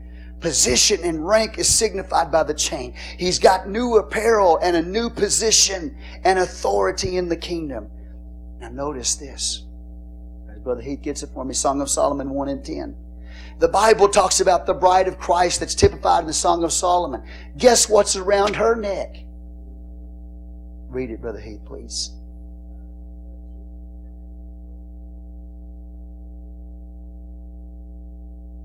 [0.41, 2.95] Position and rank is signified by the chain.
[3.17, 7.91] He's got new apparel and a new position and authority in the kingdom.
[8.63, 9.65] Now, notice this.
[10.49, 12.95] As Brother Heath gets it for me Song of Solomon 1 and 10.
[13.59, 17.25] The Bible talks about the bride of Christ that's typified in the Song of Solomon.
[17.59, 19.17] Guess what's around her neck?
[20.89, 22.13] Read it, Brother Heath, please.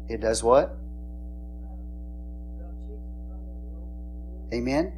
[0.10, 0.78] It does what?
[4.54, 4.94] Amen?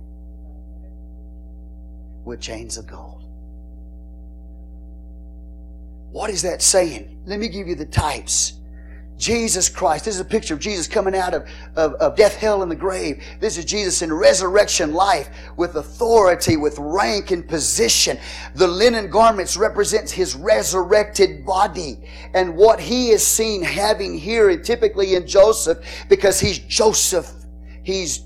[2.25, 3.18] With chains of gold.
[6.11, 7.21] What is that saying?
[7.25, 8.59] Let me give you the types.
[9.19, 10.05] Jesus Christ.
[10.05, 12.75] This is a picture of Jesus coming out of, of, of, death, hell, and the
[12.75, 13.21] grave.
[13.41, 18.17] This is Jesus in resurrection life with authority, with rank and position.
[18.55, 21.99] The linen garments represents his resurrected body.
[22.33, 27.29] And what he is seen having here, and typically in Joseph, because he's Joseph.
[27.83, 28.25] He's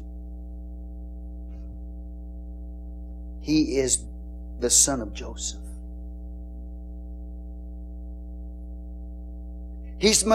[3.41, 4.05] he is
[4.59, 5.62] the son of Joseph.
[10.03, 10.25] He's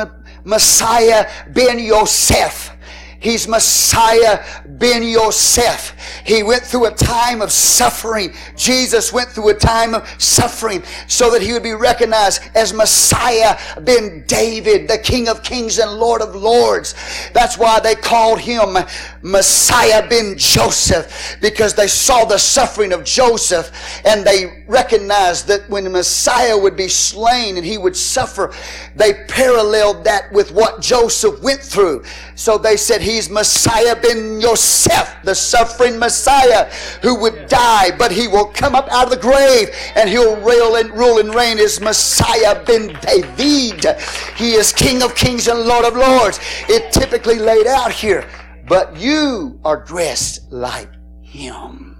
[0.44, 2.72] Messiah ben Yosef.
[3.20, 5.94] He's Messiah ben Yosef.
[6.24, 8.32] He went through a time of suffering.
[8.56, 13.58] Jesus went through a time of suffering so that he would be recognized as Messiah
[13.80, 16.94] ben David, the King of Kings and Lord of Lords.
[17.32, 18.76] That's why they called him
[19.22, 23.72] Messiah ben Joseph because they saw the suffering of Joseph
[24.04, 28.52] and they recognized that when Messiah would be slain and he would suffer,
[28.94, 32.04] they paralleled that with what Joseph went through.
[32.36, 36.70] So they said, He's Messiah ben Yosef, the suffering Messiah
[37.00, 40.76] who would die, but he will come up out of the grave and he'll rule
[40.76, 43.96] and, rule and reign as Messiah ben David.
[44.36, 46.38] He is King of kings and Lord of lords.
[46.68, 48.28] It typically laid out here.
[48.68, 50.90] But you are dressed like
[51.22, 51.96] him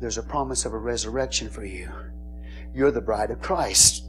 [0.00, 1.90] there's a promise of a resurrection for you.
[2.74, 4.04] You're the bride of Christ.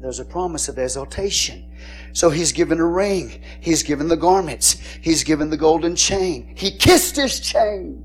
[0.00, 1.64] There's a promise of exaltation.
[2.12, 3.40] So he's given a ring.
[3.60, 4.78] He's given the garments.
[5.00, 6.52] He's given the golden chain.
[6.56, 8.03] He kissed his chain.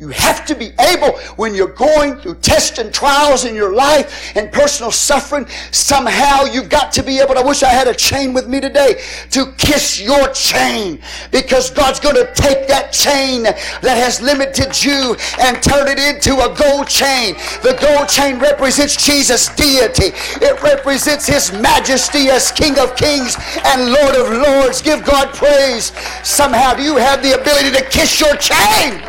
[0.00, 4.32] You have to be able, when you're going through tests and trials in your life
[4.36, 8.32] and personal suffering, somehow you've got to be able, I wish I had a chain
[8.32, 11.00] with me today, to kiss your chain.
[11.32, 16.34] Because God's going to take that chain that has limited you and turn it into
[16.46, 17.34] a gold chain.
[17.64, 20.14] The gold chain represents Jesus' deity.
[20.38, 24.80] It represents His majesty as King of kings and Lord of lords.
[24.80, 25.90] Give God praise.
[26.22, 29.02] Somehow do you have the ability to kiss your chain?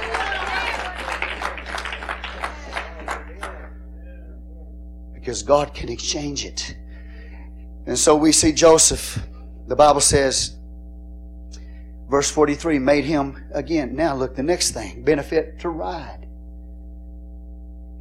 [5.19, 6.75] Because God can exchange it.
[7.85, 9.19] And so we see Joseph,
[9.67, 10.57] the Bible says,
[12.09, 13.95] verse 43, made him again.
[13.95, 16.27] Now look, the next thing benefit to ride.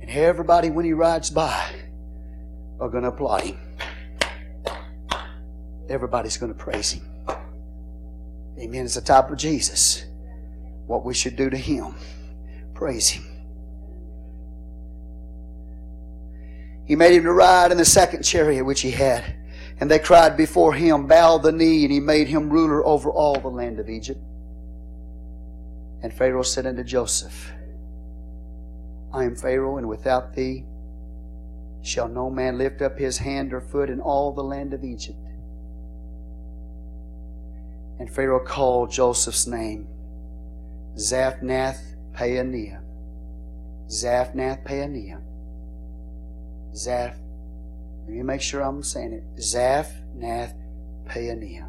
[0.01, 1.75] And everybody, when he rides by,
[2.81, 3.59] are going to applaud him.
[5.89, 7.09] Everybody's going to praise him.
[8.59, 8.85] Amen.
[8.85, 10.05] It's the type of Jesus.
[10.87, 11.95] What we should do to him.
[12.75, 13.38] Praise him.
[16.89, 19.37] He made him to ride in the second chariot which he had.
[19.79, 23.39] And they cried before him, bowed the knee, and he made him ruler over all
[23.39, 24.19] the land of Egypt.
[26.03, 27.53] And Pharaoh said unto Joseph,
[29.13, 30.65] I am Pharaoh, and without thee
[31.83, 35.19] shall no man lift up his hand or foot in all the land of Egypt.
[37.99, 39.87] And Pharaoh called Joseph's name
[40.97, 42.81] Zaphnath Paaneah.
[43.89, 45.21] Zaphnath Paaneah
[46.73, 47.17] Zaph.
[48.05, 49.37] Let me make sure I'm saying it.
[49.37, 50.55] Zaph Nath
[51.07, 51.69] Paaneah.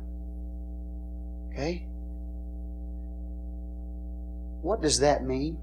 [1.51, 1.85] Okay?
[4.61, 5.57] What does that mean?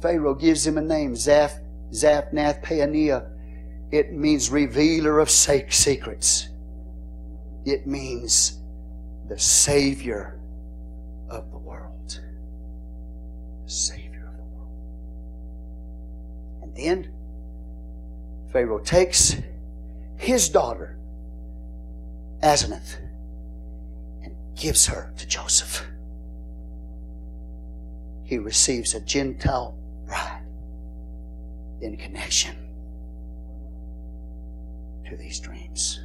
[0.00, 1.60] Pharaoh gives him a name, Zaph,
[1.92, 3.30] Zaphnath Paaneah.
[3.90, 6.48] It means revealer of secrets.
[7.64, 8.58] It means
[9.28, 10.40] the Savior
[11.28, 12.20] of the world.
[13.66, 14.09] Savior.
[16.76, 17.12] And then
[18.52, 19.36] Pharaoh takes
[20.16, 20.98] his daughter,
[22.42, 22.96] Asenath,
[24.22, 25.86] and gives her to Joseph.
[28.24, 29.76] He receives a Gentile
[30.06, 30.42] bride
[31.80, 32.56] in connection
[35.08, 36.00] to these dreams.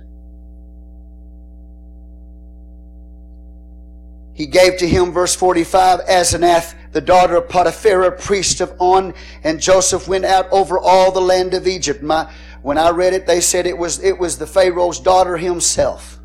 [4.36, 9.14] He gave to him, verse 45, Asenath, the daughter of Potiphar, priest of On,
[9.46, 12.04] and Joseph went out over all the land of Egypt.
[12.04, 12.30] My,
[12.62, 16.20] when I read it, they said it was, it was the Pharaoh's daughter himself.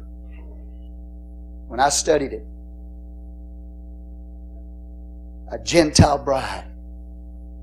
[1.68, 2.44] When I studied it,
[5.52, 6.66] a Gentile bride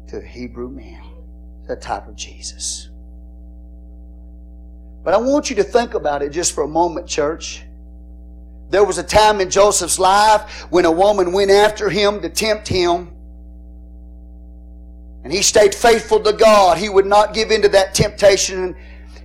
[0.08, 1.04] to a Hebrew man,
[1.68, 2.90] the type of Jesus.
[5.04, 7.67] But I want you to think about it just for a moment, church.
[8.70, 12.68] There was a time in Joseph's life when a woman went after him to tempt
[12.68, 13.14] him.
[15.24, 16.78] And he stayed faithful to God.
[16.78, 18.76] He would not give in to that temptation.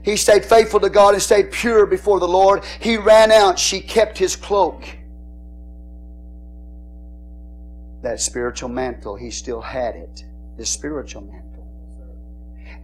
[0.02, 2.64] He stayed faithful to God and stayed pure before the Lord.
[2.80, 3.58] He ran out.
[3.58, 4.84] She kept his cloak.
[8.02, 10.24] That spiritual mantle, he still had it.
[10.56, 11.66] The spiritual mantle.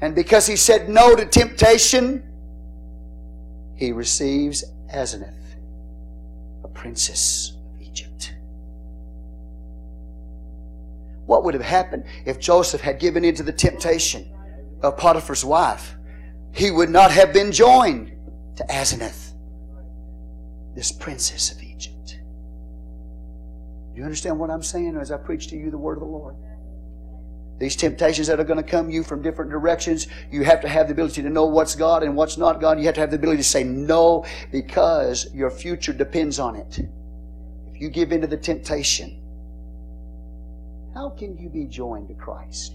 [0.00, 2.22] And because he said no to temptation,
[3.74, 4.64] he receives
[4.94, 5.37] Asenath
[6.78, 8.36] princess of Egypt.
[11.26, 14.32] What would have happened if Joseph had given in to the temptation
[14.80, 15.96] of Potiphar's wife?
[16.52, 18.12] He would not have been joined
[18.56, 19.34] to Asenath,
[20.76, 22.20] this princess of Egypt.
[23.92, 26.06] Do you understand what I'm saying as I preach to you the word of the
[26.06, 26.36] Lord?
[27.58, 30.86] These temptations that are going to come you from different directions, you have to have
[30.86, 32.78] the ability to know what's God and what's not God.
[32.78, 36.78] You have to have the ability to say no because your future depends on it.
[37.66, 39.20] If you give in to the temptation,
[40.94, 42.74] how can you be joined to Christ?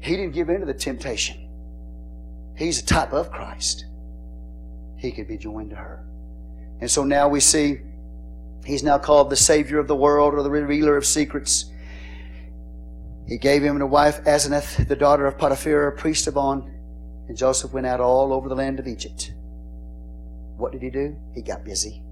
[0.00, 1.48] He didn't give in to the temptation.
[2.56, 3.86] He's a type of Christ.
[4.96, 6.06] He could be joined to her.
[6.84, 7.80] And so now we see
[8.66, 11.64] he's now called the Savior of the world or the revealer of secrets.
[13.26, 16.70] He gave him a wife, Asenath, the daughter of Potiphar, priest of On,
[17.26, 19.32] and Joseph went out all over the land of Egypt.
[20.58, 21.16] What did he do?
[21.34, 22.02] He got busy.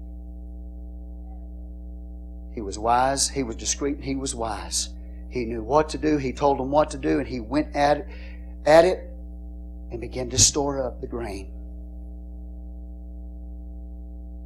[2.55, 4.89] He was wise, he was discreet, he was wise.
[5.29, 7.97] He knew what to do, he told them what to do, and he went at
[7.97, 8.07] it,
[8.65, 9.07] at it
[9.91, 11.52] and began to store up the grain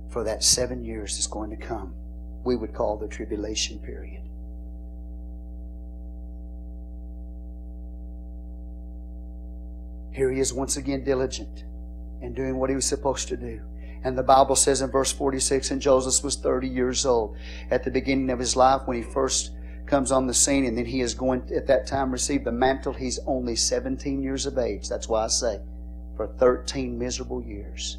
[0.10, 1.94] for that seven years that's going to come.
[2.44, 4.24] We would call the tribulation period.
[10.12, 11.64] Here he is once again diligent
[12.22, 13.62] and doing what he was supposed to do.
[14.04, 17.38] And the Bible says in verse 46, and Joseph was 30 years old
[17.70, 19.52] at the beginning of his life when he first
[19.86, 22.94] comes on the scene, and then he is going at that time receive the mantle.
[22.94, 24.90] He's only 17 years of age.
[24.90, 25.60] That's why I say,
[26.16, 27.98] for 13 miserable years,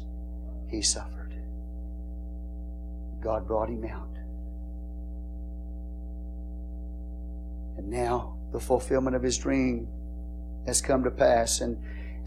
[0.69, 1.18] he suffered.
[3.21, 4.09] God brought him out.
[7.77, 9.87] And now the fulfillment of his dream
[10.65, 11.77] has come to pass, and,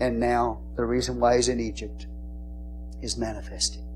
[0.01, 2.06] and now the reason why he's in Egypt
[3.02, 3.86] is manifesting.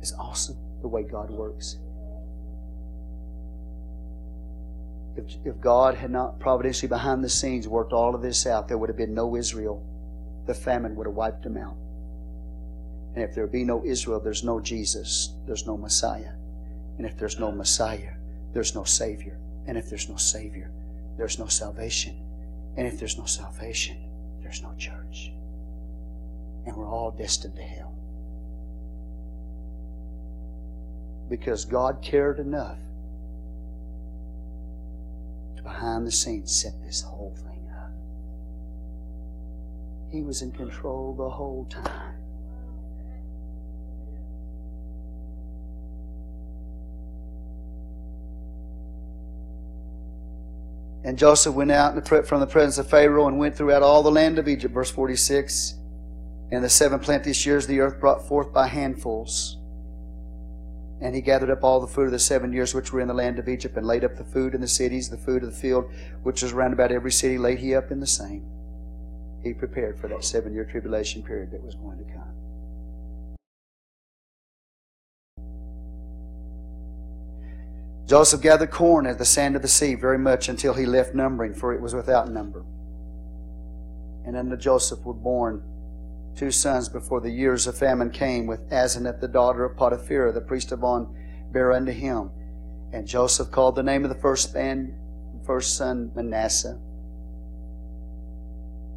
[0.00, 1.78] It's awesome the way God works.
[5.16, 8.78] If, if God had not providentially behind the scenes worked all of this out, there
[8.78, 9.84] would have been no Israel.
[10.46, 11.76] The famine would have wiped them out.
[13.14, 16.32] And if there be no Israel, there's no Jesus, there's no Messiah.
[16.98, 18.12] And if there's no Messiah,
[18.52, 19.38] there's no Savior.
[19.66, 20.70] And if there's no Savior,
[21.16, 22.16] there's no salvation.
[22.76, 23.96] And if there's no salvation,
[24.42, 25.32] there's no church.
[26.66, 27.94] And we're all destined to hell.
[31.28, 32.78] Because God cared enough
[35.56, 37.92] to behind the scenes set this whole thing up.
[40.12, 42.16] He was in control the whole time.
[51.02, 54.38] And Joseph went out from the presence of Pharaoh and went throughout all the land
[54.38, 54.74] of Egypt.
[54.74, 55.74] Verse 46.
[56.52, 59.56] And the seven plenteous years, the earth brought forth by handfuls.
[61.00, 63.14] And he gathered up all the food of the seven years which were in the
[63.14, 65.56] land of Egypt, and laid up the food in the cities, the food of the
[65.56, 65.90] field,
[66.22, 68.44] which was round about every city, laid he up in the same.
[69.42, 72.34] He prepared for that seven year tribulation period that was going to come.
[78.10, 81.54] Joseph gathered corn as the sand of the sea very much until he left numbering,
[81.54, 82.64] for it was without number.
[84.26, 85.62] And unto Joseph were born
[86.34, 90.40] two sons before the years of famine came, with Asenath the daughter of Potiphar, the
[90.40, 91.14] priest of On,
[91.52, 92.32] bare unto him.
[92.92, 94.92] And Joseph called the name of the first man,
[95.46, 96.80] first son Manasseh.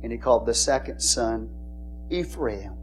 [0.02, 1.52] And he called the second son
[2.10, 2.76] Ephraim.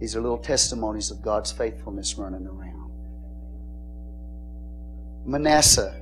[0.00, 2.69] These are little testimonies of God's faithfulness running around.
[5.30, 5.94] Manasseh,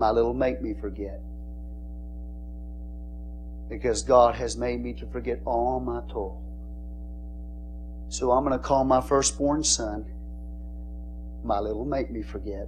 [0.00, 1.20] my little make me forget.
[3.68, 6.42] Because God has made me to forget all my toil.
[8.08, 10.04] So I'm going to call my firstborn son,
[11.44, 12.66] my little make me forget.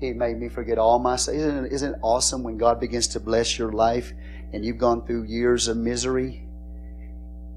[0.00, 1.42] He made me forget all my sins.
[1.42, 4.14] isn't isn't it awesome when God begins to bless your life
[4.54, 6.48] and you've gone through years of misery?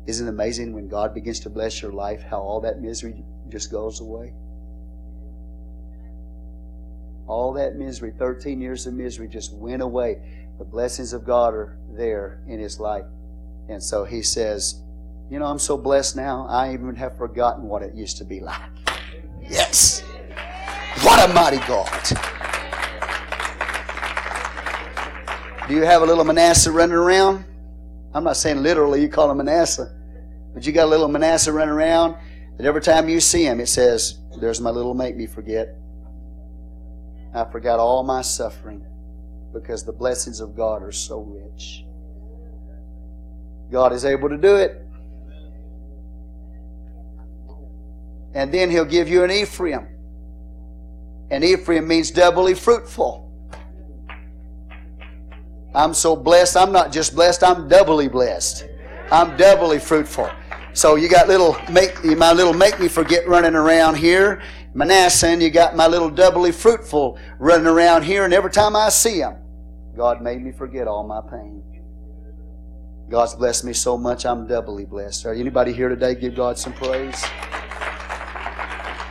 [0.08, 3.72] Isn't it amazing when God begins to bless your life how all that misery just
[3.72, 4.34] goes away?
[7.30, 10.18] All that misery, 13 years of misery, just went away.
[10.58, 13.06] The blessings of God are there in his life.
[13.70, 14.82] And so he says,
[15.30, 18.40] You know, I'm so blessed now, I even have forgotten what it used to be
[18.40, 18.72] like.
[19.48, 20.02] Yes!
[21.04, 21.88] What a mighty God!
[25.68, 27.46] Do you have a little Manasseh running around?
[28.16, 29.96] I'm not saying literally you call him Manasseh,
[30.56, 32.16] but you got a little Manasseh running around
[32.58, 35.79] that every time you see him, it says, There's my little make me forget.
[37.34, 38.86] I forgot all my suffering
[39.54, 41.86] because the blessings of God are so rich.
[43.72, 44.86] God is able to do it.
[48.34, 49.88] And then He'll give you an Ephraim.
[51.32, 53.26] And Ephraim means doubly fruitful.
[55.76, 56.58] I'm so blessed.
[56.58, 58.66] I'm not just blessed, I'm doubly blessed.
[59.12, 60.30] I'm doubly fruitful.
[60.74, 64.42] So you got little make my little make me forget running around here.
[64.74, 68.90] Manasseh, and you got my little doubly fruitful running around here, and every time I
[68.90, 69.36] see him,
[69.98, 71.64] God made me forget all my pain.
[73.10, 75.26] God's blessed me so much, I'm doubly blessed.
[75.26, 77.24] Are anybody here today give God some praise?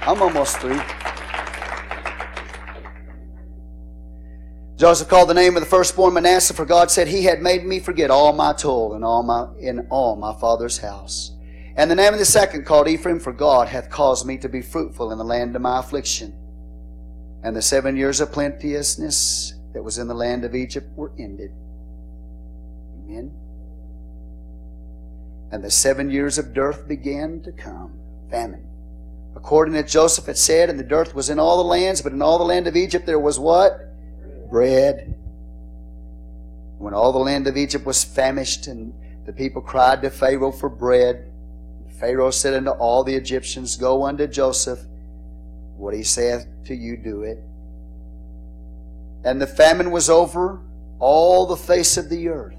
[0.02, 0.80] I'm almost through.
[4.76, 7.80] Joseph called the name of the firstborn Manasseh, for God said, He had made me
[7.80, 11.32] forget all my toil in all my, in all my father's house.
[11.78, 14.60] And the name of the second called Ephraim, for God hath caused me to be
[14.60, 16.34] fruitful in the land of my affliction.
[17.44, 21.52] And the seven years of plenteousness that was in the land of Egypt were ended.
[22.96, 23.32] Amen.
[25.52, 27.98] And the seven years of dearth began to come,
[28.28, 28.66] famine.
[29.36, 32.20] According to Joseph had said, and the dearth was in all the lands, but in
[32.20, 33.88] all the land of Egypt there was what?
[34.50, 35.14] bread.
[36.78, 38.92] When all the land of Egypt was famished and
[39.26, 41.27] the people cried to Pharaoh for bread,
[41.98, 44.80] Pharaoh said unto all the Egyptians, Go unto Joseph,
[45.76, 47.38] what he saith to you, do it.
[49.24, 50.60] And the famine was over
[51.00, 52.56] all the face of the earth.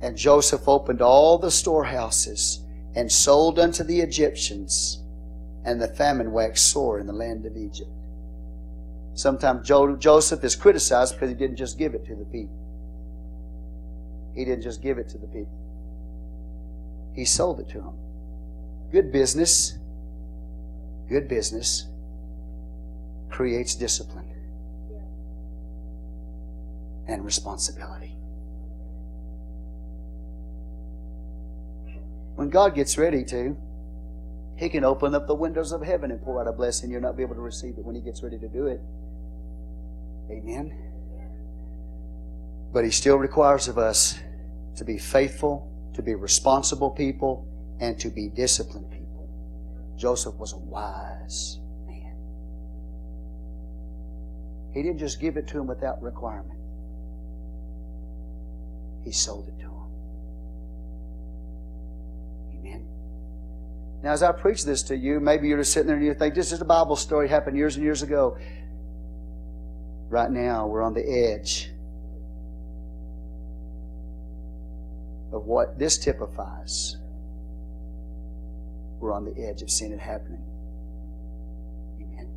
[0.00, 2.60] And Joseph opened all the storehouses
[2.94, 5.02] and sold unto the Egyptians,
[5.64, 7.90] and the famine waxed sore in the land of Egypt.
[9.14, 12.58] Sometimes Joseph is criticized because he didn't just give it to the people.
[14.34, 15.61] He didn't just give it to the people.
[17.14, 17.94] He sold it to him.
[18.90, 19.78] Good business,
[21.08, 21.86] good business
[23.30, 24.26] creates discipline
[27.08, 28.16] and responsibility.
[32.36, 33.56] When God gets ready to,
[34.56, 36.90] He can open up the windows of heaven and pour out a blessing.
[36.90, 38.80] You'll not be able to receive it when He gets ready to do it.
[40.30, 40.76] Amen.
[42.72, 44.18] But He still requires of us
[44.76, 47.46] to be faithful, to be responsible people,
[47.80, 49.28] and to be disciplined people.
[49.96, 52.14] Joseph was a wise man.
[54.72, 56.60] He didn't just give it to him without requirement,
[59.04, 59.72] he sold it to him.
[62.54, 62.86] Amen.
[64.04, 66.36] Now, as I preach this to you, maybe you're just sitting there and you think
[66.36, 68.38] this is a Bible story happened years and years ago.
[70.08, 71.71] Right now, we're on the edge
[75.32, 76.96] of what this typifies.
[79.00, 80.44] We're on the edge of seeing it happening.
[82.00, 82.28] Amen.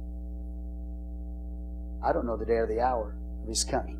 [2.03, 3.99] I don't know the day or the hour of His coming,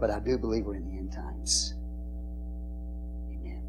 [0.00, 1.74] but I do believe we're in the end times.
[3.30, 3.62] Amen.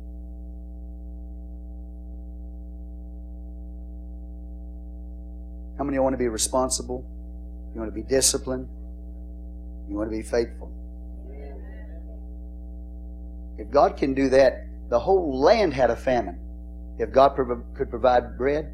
[5.77, 7.05] How many want to be responsible?
[7.75, 8.67] You want to be disciplined.
[9.87, 10.78] You want to be faithful.
[13.59, 16.39] If God can do that, the whole land had a famine.
[16.97, 18.73] If God could provide bread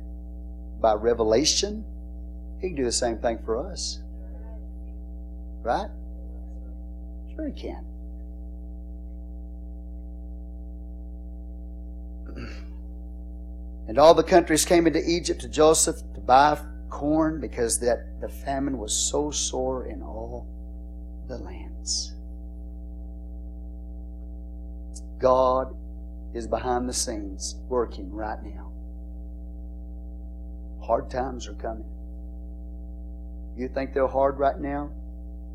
[0.79, 1.83] by revelation,
[2.61, 3.99] He can do the same thing for us.
[5.63, 5.89] Right?
[7.35, 7.83] Sure, He can.
[13.87, 16.59] And all the countries came into Egypt to Joseph to buy
[16.89, 20.47] corn because that the famine was so sore in all
[21.27, 22.14] the lands.
[25.25, 25.75] God
[26.35, 28.71] is behind the scenes working right now.
[30.85, 31.89] Hard times are coming.
[33.57, 34.91] You think they're hard right now?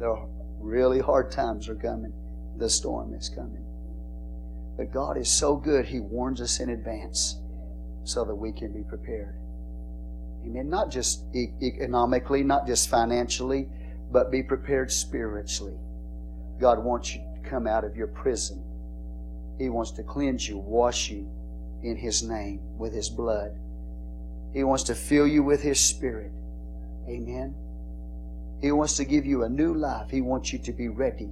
[0.00, 0.26] They're
[0.58, 2.12] really hard times are coming.
[2.58, 3.64] The storm is coming.
[4.76, 7.36] But God is so good, He warns us in advance
[8.02, 9.36] so that we can be prepared.
[10.44, 10.68] Amen.
[10.68, 11.22] Not just
[11.62, 13.68] economically, not just financially,
[14.10, 15.78] but be prepared spiritually.
[16.60, 18.64] God wants you to come out of your prison.
[19.60, 21.30] He wants to cleanse you, wash you
[21.82, 23.50] in His name with His blood.
[24.54, 26.32] He wants to fill you with His Spirit.
[27.06, 27.54] Amen.
[28.62, 30.08] He wants to give you a new life.
[30.10, 31.28] He wants you to be ready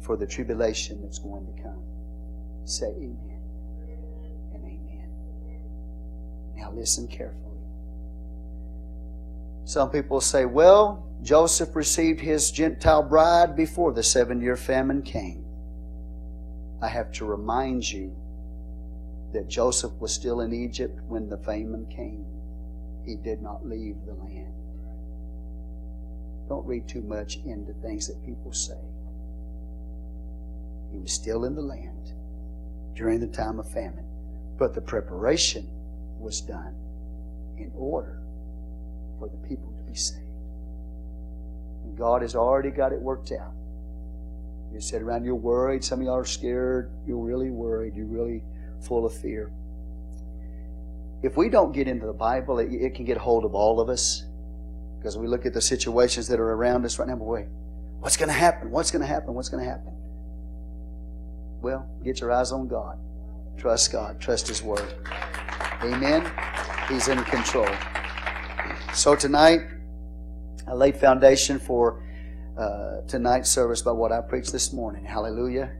[0.00, 1.82] for the tribulation that's going to come.
[2.64, 3.42] Say amen
[4.54, 5.10] and amen.
[6.56, 7.60] Now listen carefully.
[9.64, 15.45] Some people say, well, Joseph received his Gentile bride before the seven year famine came.
[16.82, 18.14] I have to remind you
[19.32, 22.24] that Joseph was still in Egypt when the famine came.
[23.04, 24.52] He did not leave the land.
[26.48, 28.78] Don't read too much into things that people say.
[30.92, 32.12] He was still in the land
[32.94, 34.06] during the time of famine,
[34.58, 35.68] but the preparation
[36.18, 36.74] was done
[37.58, 38.20] in order
[39.18, 40.20] for the people to be saved.
[41.84, 43.54] And God has already got it worked out.
[44.76, 45.82] You sit around, you're worried.
[45.82, 46.92] Some of y'all are scared.
[47.06, 47.96] You're really worried.
[47.96, 48.42] You're really
[48.82, 49.50] full of fear.
[51.22, 53.88] If we don't get into the Bible, it, it can get hold of all of
[53.88, 54.24] us
[54.98, 57.16] because we look at the situations that are around us right now.
[57.16, 57.46] Wait,
[58.00, 58.70] what's going to happen?
[58.70, 59.32] What's going to happen?
[59.32, 59.94] What's going to happen?
[61.62, 62.98] Well, get your eyes on God.
[63.56, 64.20] Trust God.
[64.20, 64.92] Trust His Word.
[65.84, 66.30] Amen.
[66.90, 67.66] He's in control.
[68.92, 69.60] So tonight,
[70.68, 72.02] I laid foundation for
[72.58, 75.04] uh, tonight's service by what I preached this morning.
[75.04, 75.72] Hallelujah.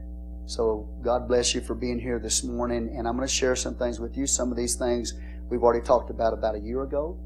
[0.45, 3.75] So God bless you for being here this morning, and I'm going to share some
[3.75, 4.25] things with you.
[4.25, 5.13] Some of these things
[5.49, 7.17] we've already talked about about a year ago,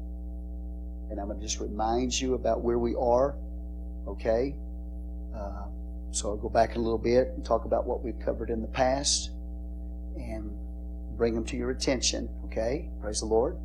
[1.10, 3.36] and I'm going to just remind you about where we are.
[4.08, 4.56] Okay.
[5.36, 5.66] Uh,
[6.10, 8.68] so I'll go back a little bit and talk about what we've covered in the
[8.68, 9.30] past,
[10.16, 10.50] and
[11.16, 12.28] bring them to your attention.
[12.46, 12.90] Okay.
[13.00, 13.56] Praise the Lord.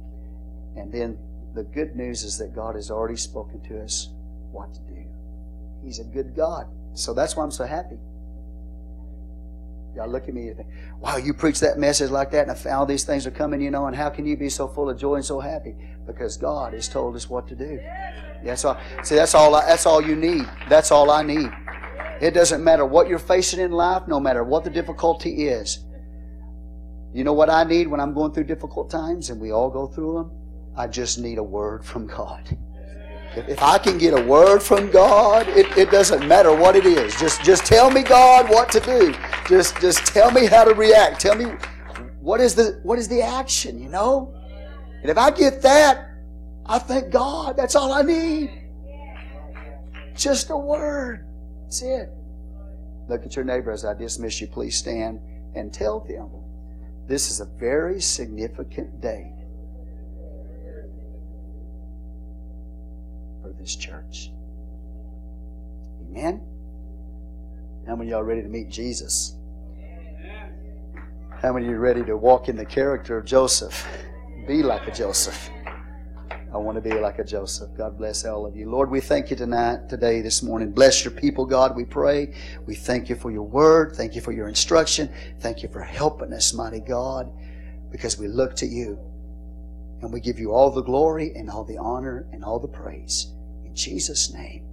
[0.76, 1.18] And then
[1.56, 4.10] the good news is that God has already spoken to us
[4.52, 4.97] what to do.
[5.88, 6.68] He's a good God.
[6.96, 7.96] So that's why I'm so happy.
[9.96, 10.68] Y'all look at me and think,
[11.00, 13.88] wow, you preach that message like that and all these things are coming, you know,
[13.88, 15.78] and how can you be so full of joy and so happy?
[16.06, 17.80] Because God has told us what to do.
[18.44, 18.78] That's all.
[19.02, 19.56] See, that's all.
[19.56, 20.46] I, that's all you need.
[20.68, 21.50] That's all I need.
[22.20, 25.86] It doesn't matter what you're facing in life, no matter what the difficulty is.
[27.14, 29.88] You know what I need when I'm going through difficult times, and we all go
[29.88, 30.32] through them?
[30.76, 32.58] I just need a word from God.
[33.36, 37.16] If I can get a word from God, it, it doesn't matter what it is.
[37.20, 39.14] Just just tell me, God, what to do.
[39.48, 41.22] Just just tell me how to react.
[41.22, 41.46] Tell me
[42.20, 44.34] what is the what is the action, you know?
[45.02, 46.10] And if I get that,
[46.66, 47.56] I thank God.
[47.56, 48.64] That's all I need.
[50.16, 51.26] Just a word.
[51.64, 52.10] That's it.
[53.08, 54.48] Look at your neighbor as I dismiss you.
[54.48, 55.20] Please stand
[55.56, 56.30] and tell them
[57.08, 59.37] this is a very significant day
[63.76, 64.32] church.
[66.02, 66.42] Amen?
[67.88, 69.36] How many of y'all ready to meet Jesus?
[71.42, 73.88] How many you ready to walk in the character of Joseph?
[74.48, 75.50] Be like a Joseph.
[76.54, 77.70] I want to be like a Joseph.
[77.78, 78.70] God bless all of you.
[78.70, 80.72] Lord, we thank you tonight, today, this morning.
[80.72, 82.34] Bless your people, God, we pray.
[82.66, 83.96] We thank you for your word.
[83.96, 85.14] Thank you for your instruction.
[85.40, 87.32] Thank you for helping us, mighty God,
[87.92, 88.98] because we look to you.
[90.02, 93.34] And we give you all the glory and all the honor and all the praise.
[93.78, 94.66] Jesus' name,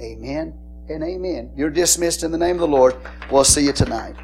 [0.00, 0.54] amen
[0.88, 1.50] and amen.
[1.56, 2.94] You're dismissed in the name of the Lord.
[3.30, 4.14] We'll see you tonight.